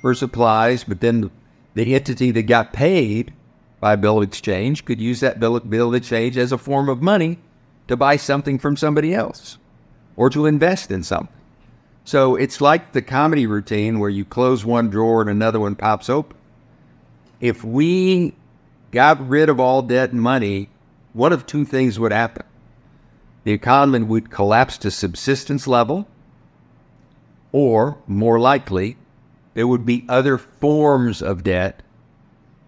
for 0.00 0.14
supplies, 0.14 0.84
but 0.84 1.00
then 1.00 1.30
the 1.74 1.94
entity 1.94 2.30
that 2.30 2.44
got 2.44 2.72
paid 2.72 3.32
by 3.80 3.92
a 3.92 3.96
bill 3.96 4.18
of 4.18 4.24
exchange 4.24 4.84
could 4.84 5.00
use 5.00 5.20
that 5.20 5.40
bill, 5.40 5.56
of 5.56 5.68
bill 5.68 5.88
of 5.88 5.94
exchange 5.94 6.36
as 6.36 6.52
a 6.52 6.58
form 6.58 6.88
of 6.88 7.02
money 7.02 7.38
to 7.86 7.96
buy 7.96 8.16
something 8.16 8.58
from 8.58 8.76
somebody 8.76 9.14
else 9.14 9.58
or 10.16 10.30
to 10.30 10.46
invest 10.46 10.90
in 10.90 11.02
something. 11.02 11.34
So 12.04 12.36
it's 12.36 12.60
like 12.60 12.92
the 12.92 13.02
comedy 13.02 13.46
routine 13.46 13.98
where 13.98 14.10
you 14.10 14.24
close 14.24 14.64
one 14.64 14.90
drawer 14.90 15.20
and 15.20 15.30
another 15.30 15.60
one 15.60 15.74
pops 15.74 16.08
open 16.08 16.38
if 17.40 17.62
we 17.62 18.34
got 18.90 19.26
rid 19.28 19.48
of 19.48 19.60
all 19.60 19.82
debt 19.82 20.12
and 20.12 20.20
money, 20.20 20.68
one 21.12 21.32
of 21.32 21.46
two 21.46 21.64
things 21.64 21.98
would 21.98 22.12
happen. 22.12 22.44
The 23.44 23.52
economy 23.52 24.04
would 24.04 24.30
collapse 24.30 24.78
to 24.78 24.90
subsistence 24.90 25.66
level, 25.66 26.08
or 27.52 27.96
more 28.06 28.38
likely, 28.38 28.96
there 29.54 29.66
would 29.66 29.86
be 29.86 30.04
other 30.08 30.36
forms 30.38 31.22
of 31.22 31.44
debt 31.44 31.82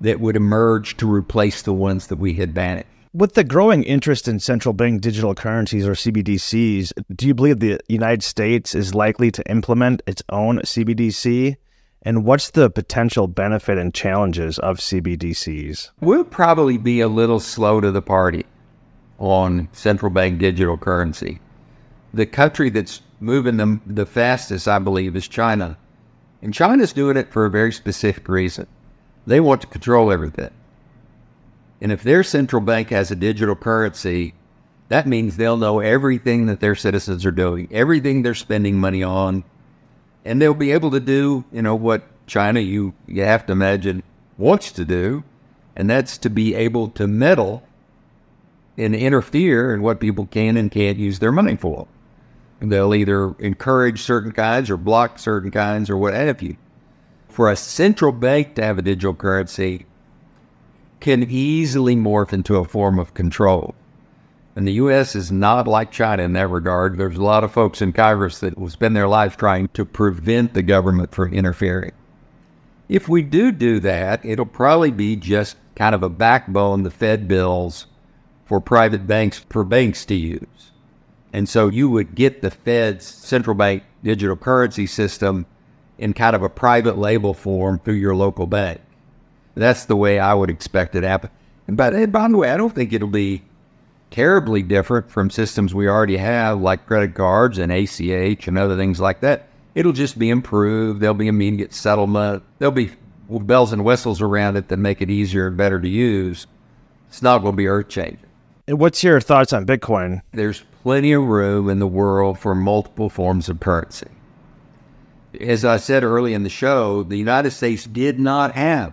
that 0.00 0.20
would 0.20 0.36
emerge 0.36 0.96
to 0.98 1.12
replace 1.12 1.62
the 1.62 1.72
ones 1.72 2.08
that 2.08 2.16
we 2.16 2.34
had 2.34 2.54
banned. 2.54 2.84
With 3.12 3.34
the 3.34 3.42
growing 3.42 3.82
interest 3.82 4.28
in 4.28 4.38
central 4.38 4.72
bank 4.72 5.00
digital 5.00 5.34
currencies 5.34 5.86
or 5.86 5.92
CBDCs, 5.92 6.92
do 7.16 7.26
you 7.26 7.34
believe 7.34 7.58
the 7.58 7.80
United 7.88 8.22
States 8.22 8.74
is 8.74 8.94
likely 8.94 9.32
to 9.32 9.50
implement 9.50 10.02
its 10.06 10.22
own 10.28 10.60
CBDC? 10.60 11.56
And 12.02 12.24
what's 12.24 12.50
the 12.50 12.70
potential 12.70 13.26
benefit 13.26 13.78
and 13.78 13.92
challenges 13.92 14.58
of 14.60 14.78
CBDCs? 14.78 15.90
We'll 16.00 16.24
probably 16.24 16.78
be 16.78 17.00
a 17.00 17.08
little 17.08 17.40
slow 17.40 17.80
to 17.80 17.90
the 17.90 18.00
party 18.00 18.46
on 19.18 19.68
central 19.72 20.10
bank 20.10 20.38
digital 20.38 20.78
currency. 20.78 21.40
The 22.14 22.26
country 22.26 22.70
that's 22.70 23.02
moving 23.18 23.56
them 23.56 23.82
the 23.86 24.06
fastest, 24.06 24.66
I 24.68 24.78
believe, 24.78 25.16
is 25.16 25.28
China. 25.28 25.76
And 26.42 26.54
China's 26.54 26.92
doing 26.92 27.16
it 27.16 27.32
for 27.32 27.44
a 27.44 27.50
very 27.50 27.72
specific 27.72 28.28
reason. 28.28 28.68
They 29.26 29.40
want 29.40 29.60
to 29.62 29.66
control 29.66 30.12
everything. 30.12 30.50
And 31.80 31.92
if 31.92 32.02
their 32.02 32.22
central 32.22 32.60
bank 32.60 32.90
has 32.90 33.10
a 33.10 33.16
digital 33.16 33.54
currency, 33.54 34.34
that 34.88 35.06
means 35.06 35.36
they'll 35.36 35.56
know 35.56 35.80
everything 35.80 36.46
that 36.46 36.60
their 36.60 36.74
citizens 36.74 37.24
are 37.24 37.30
doing, 37.30 37.68
everything 37.70 38.22
they're 38.22 38.34
spending 38.34 38.78
money 38.78 39.02
on, 39.02 39.44
and 40.24 40.40
they'll 40.40 40.52
be 40.52 40.72
able 40.72 40.90
to 40.90 41.00
do, 41.00 41.44
you 41.52 41.62
know, 41.62 41.74
what 41.74 42.02
China 42.26 42.60
you 42.60 42.92
you 43.06 43.22
have 43.22 43.46
to 43.46 43.52
imagine 43.52 44.02
wants 44.36 44.72
to 44.72 44.84
do, 44.84 45.24
and 45.76 45.88
that's 45.88 46.18
to 46.18 46.30
be 46.30 46.54
able 46.54 46.88
to 46.88 47.06
meddle 47.06 47.62
and 48.76 48.94
interfere 48.94 49.74
in 49.74 49.82
what 49.82 50.00
people 50.00 50.26
can 50.26 50.56
and 50.56 50.70
can't 50.70 50.98
use 50.98 51.18
their 51.18 51.32
money 51.32 51.56
for. 51.56 51.86
They'll 52.60 52.94
either 52.94 53.34
encourage 53.38 54.02
certain 54.02 54.32
kinds 54.32 54.70
or 54.70 54.76
block 54.76 55.18
certain 55.18 55.50
kinds 55.50 55.88
or 55.88 55.96
what 55.96 56.14
have 56.14 56.42
you. 56.42 56.56
For 57.30 57.50
a 57.50 57.56
central 57.56 58.12
bank 58.12 58.54
to 58.56 58.64
have 58.64 58.78
a 58.78 58.82
digital 58.82 59.14
currency 59.14 59.86
can 60.98 61.22
easily 61.30 61.96
morph 61.96 62.32
into 62.32 62.56
a 62.56 62.64
form 62.64 62.98
of 62.98 63.14
control. 63.14 63.74
And 64.56 64.66
the 64.66 64.72
U.S. 64.74 65.14
is 65.14 65.30
not 65.30 65.68
like 65.68 65.92
China 65.92 66.24
in 66.24 66.32
that 66.34 66.48
regard. 66.48 66.98
There's 66.98 67.16
a 67.16 67.22
lot 67.22 67.44
of 67.44 67.52
folks 67.52 67.80
in 67.80 67.92
Congress 67.92 68.40
that 68.40 68.58
will 68.58 68.68
spend 68.68 68.96
their 68.96 69.08
lives 69.08 69.36
trying 69.36 69.68
to 69.68 69.84
prevent 69.84 70.52
the 70.52 70.62
government 70.62 71.14
from 71.14 71.32
interfering. 71.32 71.92
If 72.88 73.08
we 73.08 73.22
do 73.22 73.52
do 73.52 73.78
that, 73.80 74.24
it'll 74.24 74.44
probably 74.44 74.90
be 74.90 75.14
just 75.14 75.56
kind 75.76 75.94
of 75.94 76.02
a 76.02 76.08
backbone, 76.08 76.82
the 76.82 76.90
Fed 76.90 77.28
bills 77.28 77.86
for 78.44 78.60
private 78.60 79.06
banks, 79.06 79.38
for 79.48 79.62
banks 79.62 80.04
to 80.06 80.14
use. 80.16 80.72
And 81.32 81.48
so 81.48 81.68
you 81.68 81.88
would 81.88 82.16
get 82.16 82.42
the 82.42 82.50
Fed's 82.50 83.06
central 83.06 83.54
bank 83.54 83.84
digital 84.02 84.36
currency 84.36 84.86
system 84.86 85.46
in 86.00 86.14
kind 86.14 86.34
of 86.34 86.42
a 86.42 86.48
private 86.48 86.98
label 86.98 87.34
form 87.34 87.78
through 87.78 87.94
your 87.94 88.16
local 88.16 88.46
bank. 88.46 88.80
That's 89.54 89.84
the 89.84 89.96
way 89.96 90.18
I 90.18 90.32
would 90.32 90.48
expect 90.48 90.96
it 90.96 91.02
to 91.02 91.08
happen. 91.08 91.30
And 91.68 91.76
by, 91.76 91.88
and 91.88 92.10
by 92.10 92.26
the 92.26 92.38
way, 92.38 92.50
I 92.50 92.56
don't 92.56 92.74
think 92.74 92.92
it'll 92.92 93.06
be 93.06 93.42
terribly 94.10 94.62
different 94.62 95.10
from 95.10 95.28
systems 95.28 95.74
we 95.74 95.88
already 95.88 96.16
have, 96.16 96.58
like 96.58 96.86
credit 96.86 97.14
cards 97.14 97.58
and 97.58 97.70
ACH 97.70 98.48
and 98.48 98.58
other 98.58 98.76
things 98.76 98.98
like 98.98 99.20
that. 99.20 99.48
It'll 99.74 99.92
just 99.92 100.18
be 100.18 100.30
improved. 100.30 101.00
There'll 101.00 101.14
be 101.14 101.28
immediate 101.28 101.74
settlement. 101.74 102.42
There'll 102.58 102.72
be 102.72 102.92
bells 103.28 103.72
and 103.72 103.84
whistles 103.84 104.22
around 104.22 104.56
it 104.56 104.68
that 104.68 104.78
make 104.78 105.02
it 105.02 105.10
easier 105.10 105.48
and 105.48 105.56
better 105.56 105.78
to 105.78 105.88
use. 105.88 106.46
It's 107.08 107.22
not 107.22 107.38
going 107.38 107.52
to 107.52 107.56
be 107.56 107.68
earth 107.68 107.88
changing. 107.88 108.18
And 108.66 108.78
what's 108.78 109.04
your 109.04 109.20
thoughts 109.20 109.52
on 109.52 109.66
Bitcoin? 109.66 110.22
There's 110.32 110.64
plenty 110.82 111.12
of 111.12 111.24
room 111.24 111.68
in 111.68 111.78
the 111.78 111.86
world 111.86 112.38
for 112.38 112.54
multiple 112.54 113.10
forms 113.10 113.48
of 113.50 113.60
currency. 113.60 114.08
As 115.38 115.64
I 115.64 115.76
said 115.76 116.02
early 116.02 116.34
in 116.34 116.42
the 116.42 116.48
show, 116.48 117.04
the 117.04 117.16
United 117.16 117.52
States 117.52 117.84
did 117.84 118.18
not 118.18 118.52
have 118.52 118.92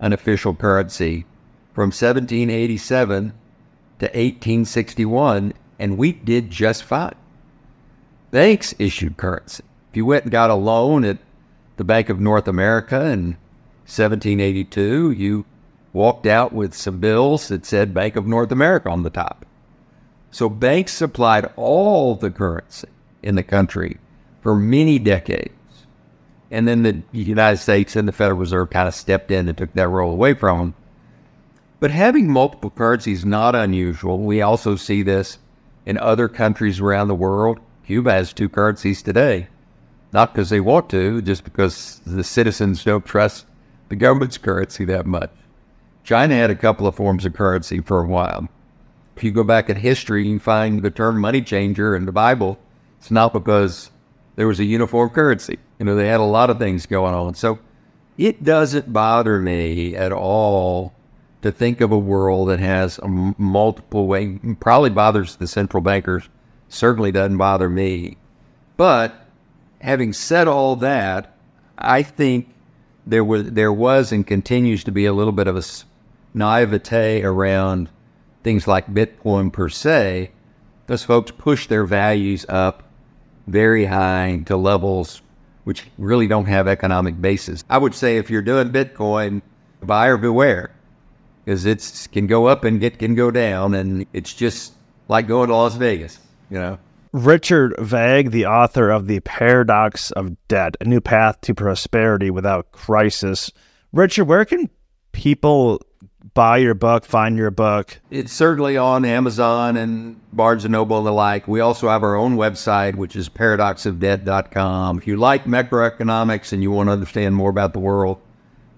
an 0.00 0.14
official 0.14 0.54
currency 0.54 1.26
from 1.74 1.88
1787 1.88 3.32
to 3.98 4.06
1861, 4.06 5.52
and 5.78 5.98
we 5.98 6.12
did 6.12 6.50
just 6.50 6.84
fine. 6.84 7.14
Banks 8.30 8.74
issued 8.78 9.18
currency. 9.18 9.62
If 9.90 9.96
you 9.96 10.06
went 10.06 10.24
and 10.24 10.32
got 10.32 10.50
a 10.50 10.54
loan 10.54 11.04
at 11.04 11.18
the 11.76 11.84
Bank 11.84 12.08
of 12.08 12.18
North 12.18 12.48
America 12.48 12.96
in 12.96 13.36
1782, 13.86 15.10
you 15.10 15.44
walked 15.92 16.26
out 16.26 16.52
with 16.52 16.74
some 16.74 16.98
bills 16.98 17.48
that 17.48 17.66
said 17.66 17.92
Bank 17.92 18.16
of 18.16 18.26
North 18.26 18.52
America 18.52 18.88
on 18.88 19.02
the 19.02 19.10
top. 19.10 19.44
So 20.30 20.48
banks 20.48 20.92
supplied 20.92 21.50
all 21.56 22.14
the 22.14 22.30
currency 22.30 22.88
in 23.22 23.34
the 23.34 23.42
country 23.42 23.98
for 24.40 24.54
many 24.54 24.98
decades. 24.98 25.52
And 26.50 26.66
then 26.66 26.82
the 26.82 27.02
United 27.12 27.58
States 27.58 27.94
and 27.94 28.08
the 28.08 28.12
Federal 28.12 28.38
Reserve 28.38 28.70
kind 28.70 28.88
of 28.88 28.94
stepped 28.94 29.30
in 29.30 29.48
and 29.48 29.58
took 29.58 29.72
that 29.74 29.88
role 29.88 30.12
away 30.12 30.34
from 30.34 30.58
them. 30.58 30.74
But 31.80 31.90
having 31.90 32.30
multiple 32.30 32.70
currencies 32.70 33.20
is 33.20 33.24
not 33.24 33.54
unusual. 33.54 34.18
We 34.18 34.42
also 34.42 34.74
see 34.76 35.02
this 35.02 35.38
in 35.86 35.98
other 35.98 36.28
countries 36.28 36.80
around 36.80 37.08
the 37.08 37.14
world. 37.14 37.60
Cuba 37.86 38.12
has 38.12 38.32
two 38.32 38.48
currencies 38.48 39.02
today, 39.02 39.46
not 40.12 40.32
because 40.32 40.50
they 40.50 40.60
want 40.60 40.90
to, 40.90 41.22
just 41.22 41.44
because 41.44 42.00
the 42.04 42.24
citizens 42.24 42.82
don't 42.82 43.06
trust 43.06 43.46
the 43.88 43.96
government's 43.96 44.38
currency 44.38 44.84
that 44.86 45.06
much. 45.06 45.30
China 46.04 46.34
had 46.34 46.50
a 46.50 46.56
couple 46.56 46.86
of 46.86 46.94
forms 46.94 47.24
of 47.24 47.34
currency 47.34 47.80
for 47.80 48.02
a 48.02 48.08
while. 48.08 48.48
If 49.16 49.24
you 49.24 49.30
go 49.30 49.44
back 49.44 49.68
in 49.68 49.76
history, 49.76 50.26
you 50.26 50.38
find 50.38 50.82
the 50.82 50.90
term 50.90 51.20
money 51.20 51.42
changer 51.42 51.94
in 51.94 52.06
the 52.06 52.12
Bible. 52.12 52.58
It's 52.98 53.10
not 53.10 53.32
because 53.32 53.90
there 54.38 54.46
was 54.46 54.60
a 54.60 54.64
uniform 54.64 55.10
currency. 55.10 55.58
You 55.80 55.84
know, 55.84 55.96
they 55.96 56.06
had 56.06 56.20
a 56.20 56.22
lot 56.22 56.48
of 56.48 56.60
things 56.60 56.86
going 56.86 57.12
on. 57.12 57.34
So 57.34 57.58
it 58.16 58.44
doesn't 58.44 58.92
bother 58.92 59.40
me 59.40 59.96
at 59.96 60.12
all 60.12 60.94
to 61.42 61.50
think 61.50 61.80
of 61.80 61.90
a 61.90 61.98
world 61.98 62.48
that 62.48 62.60
has 62.60 63.00
multiple 63.02 64.06
way. 64.06 64.38
Probably 64.60 64.90
bothers 64.90 65.34
the 65.34 65.48
central 65.48 65.80
bankers. 65.80 66.28
Certainly 66.68 67.10
doesn't 67.10 67.36
bother 67.36 67.68
me. 67.68 68.16
But 68.76 69.12
having 69.80 70.12
said 70.12 70.46
all 70.46 70.76
that, 70.76 71.36
I 71.76 72.04
think 72.04 72.48
there 73.08 73.24
was 73.24 73.50
there 73.50 73.72
was 73.72 74.12
and 74.12 74.24
continues 74.24 74.84
to 74.84 74.92
be 74.92 75.06
a 75.06 75.12
little 75.12 75.32
bit 75.32 75.48
of 75.48 75.56
a 75.56 75.64
naivete 76.32 77.24
around 77.24 77.88
things 78.44 78.68
like 78.68 78.94
Bitcoin 78.94 79.52
per 79.52 79.68
se. 79.68 80.30
Those 80.86 81.02
folks 81.02 81.32
push 81.32 81.66
their 81.66 81.84
values 81.84 82.46
up 82.48 82.84
very 83.48 83.84
high 83.84 84.42
to 84.46 84.56
levels 84.56 85.22
which 85.68 85.84
really 85.98 86.26
don't 86.26 86.46
have 86.46 86.66
economic 86.66 87.20
basis. 87.20 87.62
I 87.68 87.76
would 87.76 87.94
say 87.94 88.16
if 88.16 88.30
you're 88.30 88.40
doing 88.40 88.70
Bitcoin, 88.70 89.42
buyer 89.82 90.16
beware, 90.16 90.70
because 91.44 91.66
it 91.66 92.08
can 92.10 92.26
go 92.26 92.46
up 92.46 92.64
and 92.64 92.82
it 92.82 92.98
can 92.98 93.14
go 93.14 93.30
down, 93.30 93.74
and 93.74 94.06
it's 94.14 94.32
just 94.32 94.72
like 95.08 95.26
going 95.28 95.48
to 95.48 95.54
Las 95.54 95.74
Vegas, 95.74 96.20
you 96.48 96.58
know. 96.58 96.78
Richard 97.12 97.74
Vague, 97.78 98.30
the 98.30 98.46
author 98.46 98.88
of 98.88 99.08
The 99.08 99.20
Paradox 99.20 100.10
of 100.12 100.36
Debt, 100.48 100.74
A 100.80 100.86
New 100.86 101.02
Path 101.02 101.38
to 101.42 101.54
Prosperity 101.54 102.30
Without 102.30 102.72
Crisis. 102.72 103.52
Richard, 103.92 104.24
where 104.24 104.46
can 104.46 104.70
people 105.12 105.82
buy 106.34 106.58
your 106.58 106.74
book, 106.74 107.04
find 107.04 107.36
your 107.36 107.50
book? 107.50 108.00
It's 108.10 108.32
certainly 108.32 108.76
on 108.76 109.04
Amazon 109.04 109.76
and 109.76 110.20
Barnes 110.32 110.64
and 110.64 110.72
Noble 110.72 110.98
and 110.98 111.06
the 111.06 111.12
like. 111.12 111.48
We 111.48 111.60
also 111.60 111.88
have 111.88 112.02
our 112.02 112.16
own 112.16 112.36
website, 112.36 112.94
which 112.94 113.16
is 113.16 113.28
paradoxofdebt.com. 113.28 114.98
If 114.98 115.06
you 115.06 115.16
like 115.16 115.44
macroeconomics 115.44 116.52
and 116.52 116.62
you 116.62 116.70
want 116.70 116.88
to 116.88 116.92
understand 116.92 117.34
more 117.34 117.50
about 117.50 117.72
the 117.72 117.78
world, 117.78 118.20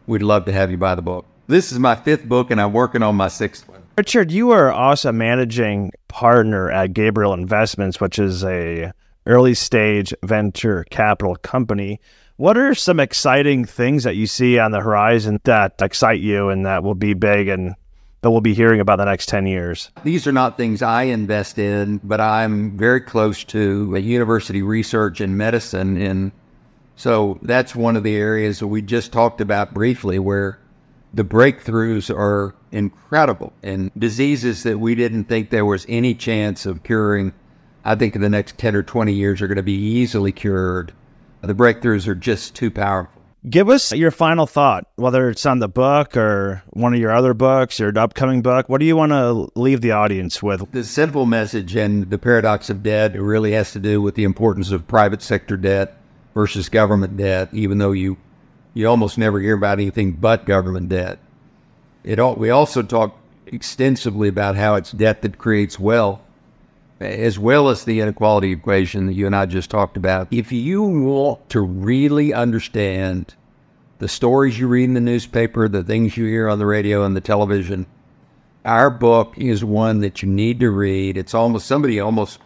we'd 0.07 0.23
love 0.23 0.45
to 0.47 0.53
have 0.53 0.71
you 0.71 0.77
buy 0.77 0.95
the 0.95 1.03
book. 1.03 1.27
This 1.47 1.73
is 1.73 1.79
my 1.79 1.97
fifth 1.97 2.25
book, 2.27 2.51
and 2.51 2.61
I'm 2.61 2.73
working 2.73 3.03
on 3.03 3.17
my 3.17 3.29
sixth 3.29 3.69
one. 3.69 3.83
Richard, 3.99 4.31
you 4.31 4.51
are 4.53 4.71
also 4.73 5.13
managing 5.13 5.91
partner 6.09 6.71
at 6.71 6.93
Gabriel 6.93 7.35
Investments, 7.35 8.01
which 8.01 8.19
is 8.19 8.45
a 8.45 8.93
early 9.27 9.55
stage 9.55 10.15
venture 10.25 10.85
capital 10.91 11.37
company. 11.37 12.01
What 12.41 12.57
are 12.57 12.75
some 12.75 13.01
exciting 13.01 13.67
things 13.67 14.05
that 14.05 14.17
you 14.17 14.27
see 14.27 14.59
on 14.59 14.71
the 14.71 14.81
horizon 14.81 15.41
that 15.45 15.75
excite 15.79 16.21
you 16.21 16.49
and 16.49 16.65
that 16.65 16.83
will 16.83 16.95
be 16.95 17.13
big 17.13 17.49
and 17.49 17.75
that 18.23 18.31
we'll 18.31 18.41
be 18.41 18.55
hearing 18.55 18.81
about 18.81 18.97
the 18.97 19.05
next 19.05 19.29
10 19.29 19.45
years? 19.47 19.91
These 20.05 20.27
are 20.27 20.33
not 20.33 20.57
things 20.57 20.81
I 20.81 21.03
invest 21.03 21.59
in, 21.59 22.01
but 22.03 22.19
I'm 22.19 22.79
very 22.79 23.03
close 23.03 23.45
to 23.45 23.95
a 23.95 23.99
university 23.99 24.63
research 24.63 25.21
and 25.21 25.37
medicine. 25.37 25.99
And 25.99 26.33
so 26.97 27.39
that's 27.43 27.77
one 27.77 27.95
of 27.95 28.05
the 28.05 28.17
areas 28.17 28.61
that 28.61 28.69
we 28.69 28.81
just 28.81 29.13
talked 29.13 29.43
about 29.43 29.75
briefly 29.75 30.19
where 30.19 30.59
the 31.13 31.25
breakthroughs 31.25 32.09
are 32.09 32.55
incredible 32.73 33.53
and 33.63 33.91
diseases 33.99 34.63
that 34.63 34.81
we 34.81 34.95
didn't 34.95 35.25
think 35.25 35.51
there 35.51 35.67
was 35.67 35.85
any 35.91 36.15
chance 36.15 36.65
of 36.65 36.85
curing. 36.85 37.35
I 37.85 37.97
think 37.97 38.17
in 38.17 38.23
the 38.23 38.31
next 38.31 38.57
10 38.57 38.75
or 38.77 38.83
20 38.83 39.13
years 39.13 39.43
are 39.43 39.47
going 39.47 39.57
to 39.57 39.63
be 39.63 39.75
easily 39.75 40.33
cured. 40.33 40.95
The 41.43 41.55
breakthroughs 41.55 42.07
are 42.07 42.15
just 42.15 42.55
too 42.55 42.71
powerful. 42.71 43.21
Give 43.49 43.71
us 43.71 43.93
your 43.93 44.11
final 44.11 44.47
thought, 44.47 44.87
whether 44.97 45.31
it's 45.31 45.47
on 45.47 45.61
the 45.61 45.69
book 45.69 46.15
or 46.15 46.63
one 46.71 46.93
of 46.93 47.01
your 47.01 47.13
other 47.13 47.33
books, 47.33 47.79
your 47.79 47.99
upcoming 47.99 48.43
book. 48.43 48.69
What 48.69 48.81
do 48.81 48.85
you 48.85 48.97
want 48.97 49.13
to 49.13 49.51
leave 49.59 49.81
the 49.81 49.93
audience 49.93 50.43
with? 50.43 50.71
The 50.73 50.85
simple 50.85 51.25
message 51.25 51.75
and 51.75 52.11
the 52.11 52.19
paradox 52.19 52.69
of 52.69 52.83
debt 52.83 53.19
really 53.19 53.53
has 53.53 53.73
to 53.73 53.79
do 53.79 54.03
with 54.03 54.15
the 54.15 54.25
importance 54.25 54.71
of 54.73 54.87
private 54.87 55.23
sector 55.23 55.57
debt 55.57 55.97
versus 56.35 56.69
government 56.69 57.17
debt, 57.17 57.49
even 57.53 57.79
though 57.79 57.93
you 57.93 58.19
you 58.75 58.87
almost 58.87 59.17
never 59.17 59.41
hear 59.41 59.57
about 59.57 59.79
anything 59.79 60.13
but 60.13 60.45
government 60.45 60.91
debt. 60.91 61.19
It 62.05 62.19
all, 62.19 62.37
we 62.37 62.51
also 62.51 62.83
talk 62.83 63.17
extensively 63.47 64.29
about 64.29 64.55
how 64.55 64.75
it's 64.75 64.93
debt 64.93 65.23
that 65.23 65.39
creates 65.39 65.79
wealth, 65.79 66.21
as 67.01 67.39
well 67.39 67.69
as 67.69 67.85
the 67.85 68.01
inequality 68.01 68.53
equation 68.53 69.07
that 69.07 69.15
you 69.15 69.27
and 69.27 69.35
I 69.35 69.47
just 69.47 69.71
talked 69.71 69.97
about. 69.97 70.29
If 70.31 70.53
you 70.53 70.83
want 70.83 71.49
to 71.51 71.61
really 71.61 72.33
understand 72.33 73.35
the 73.99 74.09
stories 74.09 74.59
you 74.59 74.69
read 74.69 74.85
in 74.85 74.95
the 74.95 75.01
newspaper, 75.01 75.69
the 75.69 75.85
things 75.85 76.17
you 76.17 76.27
hear 76.27 76.49
on 76.49 76.59
the 76.59 76.67
radio 76.67 77.05
and 77.05 77.17
the 77.17 77.21
television, 77.21 77.87
our 78.65 78.91
book 78.91 79.35
is 79.37 79.65
one 79.65 80.01
that 80.01 80.23
you 80.23 80.29
need 80.29 80.61
to 80.61 80.71
read. 80.71 81.17
It's 81.17 81.35
almost 81.35 81.67
somebody 81.67 82.01
almost 82.01 82.39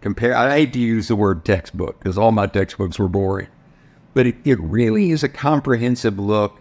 compare. 0.00 0.34
I 0.34 0.50
hate 0.50 0.72
to 0.72 0.78
use 0.78 1.08
the 1.08 1.16
word 1.16 1.44
textbook 1.44 1.98
because 1.98 2.16
all 2.16 2.32
my 2.32 2.46
textbooks 2.46 2.98
were 2.98 3.08
boring 3.08 3.48
but 4.14 4.26
it, 4.26 4.36
it 4.44 4.60
really 4.60 5.10
is 5.10 5.22
a 5.22 5.28
comprehensive 5.28 6.18
look 6.18 6.58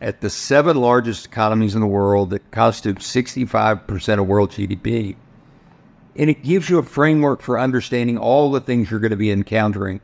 at 0.00 0.20
the 0.20 0.30
seven 0.30 0.76
largest 0.76 1.26
economies 1.26 1.74
in 1.74 1.80
the 1.80 1.86
world 1.86 2.30
that 2.30 2.50
constitute 2.50 2.98
65% 2.98 4.20
of 4.20 4.26
world 4.26 4.50
GDP. 4.50 5.16
And 6.16 6.30
it 6.30 6.42
gives 6.42 6.70
you 6.70 6.78
a 6.78 6.82
framework 6.82 7.42
for 7.42 7.58
understanding 7.58 8.18
all 8.18 8.52
the 8.52 8.60
things 8.60 8.90
you're 8.90 9.00
going 9.00 9.10
to 9.10 9.16
be 9.16 9.32
encountering, 9.32 10.00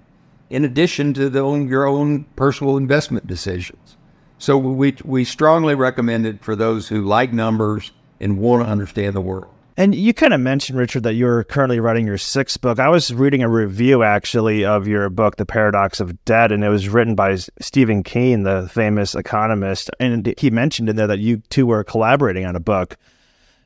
in 0.48 0.64
addition 0.64 1.14
to 1.14 1.30
the, 1.30 1.44
your 1.68 1.86
own 1.86 2.24
personal 2.36 2.76
investment 2.76 3.26
decisions. 3.26 3.96
So 4.38 4.58
we, 4.58 4.96
we 5.04 5.24
strongly 5.24 5.74
recommend 5.74 6.26
it 6.26 6.42
for 6.42 6.56
those 6.56 6.88
who 6.88 7.02
like 7.02 7.32
numbers 7.32 7.92
and 8.18 8.38
want 8.38 8.64
to 8.64 8.70
understand 8.70 9.14
the 9.14 9.20
world. 9.20 9.52
And 9.76 9.94
you 9.94 10.12
kind 10.12 10.34
of 10.34 10.40
mentioned, 10.40 10.78
Richard, 10.78 11.04
that 11.04 11.14
you're 11.14 11.44
currently 11.44 11.80
writing 11.80 12.06
your 12.06 12.18
sixth 12.18 12.60
book. 12.60 12.78
I 12.78 12.88
was 12.88 13.14
reading 13.14 13.42
a 13.42 13.48
review 13.48 14.02
actually 14.02 14.64
of 14.64 14.86
your 14.86 15.08
book, 15.08 15.36
The 15.36 15.46
Paradox 15.46 16.00
of 16.00 16.22
Debt, 16.24 16.52
and 16.52 16.64
it 16.64 16.68
was 16.68 16.88
written 16.88 17.14
by 17.14 17.36
Stephen 17.36 18.02
Keen, 18.02 18.42
the 18.42 18.68
famous 18.70 19.14
economist. 19.14 19.90
And 19.98 20.34
he 20.36 20.50
mentioned 20.50 20.88
in 20.90 20.96
there 20.96 21.06
that 21.06 21.20
you 21.20 21.38
two 21.48 21.66
were 21.66 21.84
collaborating 21.84 22.44
on 22.44 22.56
a 22.56 22.60
book. 22.60 22.96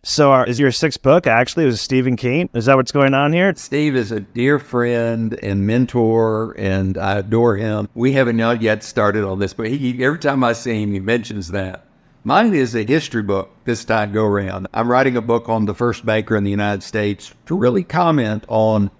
So, 0.06 0.34
uh, 0.34 0.44
is 0.46 0.60
your 0.60 0.70
sixth 0.70 1.00
book 1.00 1.26
actually 1.26 1.64
was 1.64 1.80
Stephen 1.80 2.14
Keen? 2.14 2.50
Is 2.52 2.66
that 2.66 2.76
what's 2.76 2.92
going 2.92 3.14
on 3.14 3.32
here? 3.32 3.54
Steve 3.56 3.96
is 3.96 4.12
a 4.12 4.20
dear 4.20 4.58
friend 4.58 5.32
and 5.42 5.66
mentor, 5.66 6.54
and 6.58 6.98
I 6.98 7.20
adore 7.20 7.56
him. 7.56 7.88
We 7.94 8.12
haven't 8.12 8.38
yet 8.60 8.82
started 8.82 9.24
on 9.24 9.38
this, 9.38 9.54
but 9.54 9.68
he, 9.68 10.04
every 10.04 10.18
time 10.18 10.44
I 10.44 10.52
see 10.52 10.82
him, 10.82 10.92
he 10.92 11.00
mentions 11.00 11.48
that. 11.52 11.86
Mine 12.22 12.52
is 12.52 12.74
a 12.74 12.84
history 12.84 13.22
book 13.22 13.50
this 13.64 13.82
time 13.86 14.12
go 14.12 14.26
around. 14.26 14.68
I'm 14.74 14.90
writing 14.90 15.16
a 15.16 15.22
book 15.22 15.48
on 15.48 15.64
the 15.64 15.74
first 15.74 16.04
banker 16.04 16.36
in 16.36 16.44
the 16.44 16.50
United 16.50 16.82
States 16.82 17.32
to 17.46 17.56
really 17.56 17.82
comment 17.82 18.44
on 18.48 18.90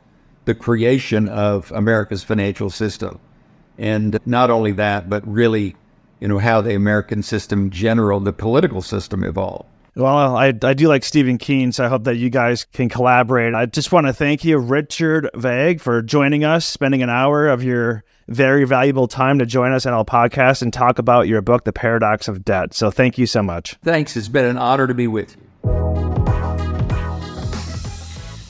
the 0.46 0.55
creation 0.55 1.28
of 1.28 1.70
America's 1.72 2.24
financial 2.24 2.70
system. 2.70 3.20
And 3.76 4.18
not 4.24 4.48
only 4.48 4.72
that, 4.72 5.11
but 5.11 5.30
really, 5.30 5.76
you 6.20 6.28
know, 6.28 6.38
how 6.38 6.62
the 6.62 6.74
American 6.74 7.22
system 7.22 7.64
in 7.64 7.70
general, 7.70 8.20
the 8.20 8.32
political 8.32 8.80
system 8.80 9.22
evolved. 9.22 9.68
Well, 9.97 10.36
I, 10.36 10.53
I 10.62 10.74
do 10.74 10.88
like 10.88 11.05
Stephen 11.05 11.38
Keen, 11.38 11.70
so 11.70 11.84
I 11.84 11.88
hope 11.88 12.05
that 12.05 12.16
you 12.16 12.28
guys 12.28 12.64
can 12.64 12.88
collaborate. 12.88 13.55
I 13.55 13.66
just 13.66 13.92
want 13.92 14.09
to 14.09 14.12
thank 14.12 14.45
you, 14.45 14.59
Richard 14.59 15.30
Vague, 15.36 15.80
for 15.80 16.03
joining 16.03 16.42
us, 16.45 16.66
spending 16.66 17.03
an 17.03 17.11
hour 17.11 17.47
of 17.47 17.62
your 17.62 18.03
very 18.26 18.64
valuable 18.64 19.07
time 19.07 19.38
to 19.38 19.47
join 19.47 19.70
us 19.72 19.86
on 19.86 19.92
our 19.92 20.05
podcast 20.05 20.62
and 20.62 20.72
talk 20.72 20.99
about 20.99 21.28
your 21.28 21.42
book, 21.42 21.62
The 21.62 21.72
Paradox 21.72 22.26
of 22.26 22.45
Debt. 22.45 22.74
So 22.74 22.90
thank 22.90 23.18
you 23.18 23.26
so 23.26 23.40
much. 23.42 23.76
Thanks. 23.84 24.16
It's 24.16 24.26
been 24.26 24.47
an 24.47 24.59
honor 24.59 24.88
to 24.88 24.95
be 24.95 25.07
with 25.07 25.36
you. 25.36 25.42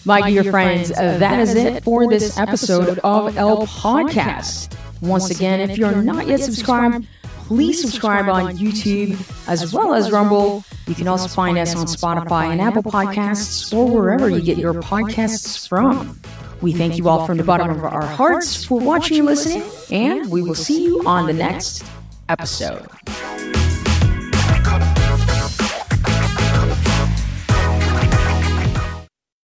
My 0.07 0.31
dear 0.31 0.45
friends, 0.51 0.91
uh, 0.93 1.19
that 1.19 1.41
is 1.41 1.55
it 1.55 1.83
for 1.85 2.09
this 2.09 2.39
episode 2.39 3.01
of 3.01 3.37
El 3.37 3.67
Podcast. 3.67 4.75
Once 5.03 5.31
again, 5.31 5.61
if 5.61 5.77
you're 5.77 6.03
not 6.03 6.27
yet 6.27 6.41
subscribed, 6.41 7.07
please 7.47 7.81
subscribe 7.81 8.29
on 8.29 8.57
YouTube 8.57 9.19
as 9.49 9.73
well 9.73 9.95
as 9.95 10.11
Rumble. 10.11 10.65
You 10.87 10.95
can 10.95 11.09
also 11.09 11.29
find 11.29 11.59
us 11.59 11.75
on 11.75 11.87
Spotify 11.87 12.51
and 12.51 12.61
Apple 12.61 12.83
Podcasts 12.83 13.73
or 13.73 13.91
wherever 13.91 14.29
you 14.29 14.41
get 14.41 14.59
your 14.59 14.75
podcasts 14.75 15.69
from. 15.69 16.21
We 16.61 16.73
thank 16.73 16.97
you 16.97 17.09
all 17.09 17.27
from 17.27 17.37
the 17.37 17.45
bottom 17.45 17.71
of 17.71 17.85
our 17.85 18.07
hearts 18.07 18.65
for 18.65 18.81
watching 18.81 19.19
and 19.19 19.27
listening, 19.27 19.63
and 19.91 20.31
we 20.31 20.43
will 20.43 20.55
see 20.55 20.85
you 20.85 21.03
on 21.07 21.27
the 21.27 21.33
next 21.33 21.85
episode. 22.29 22.87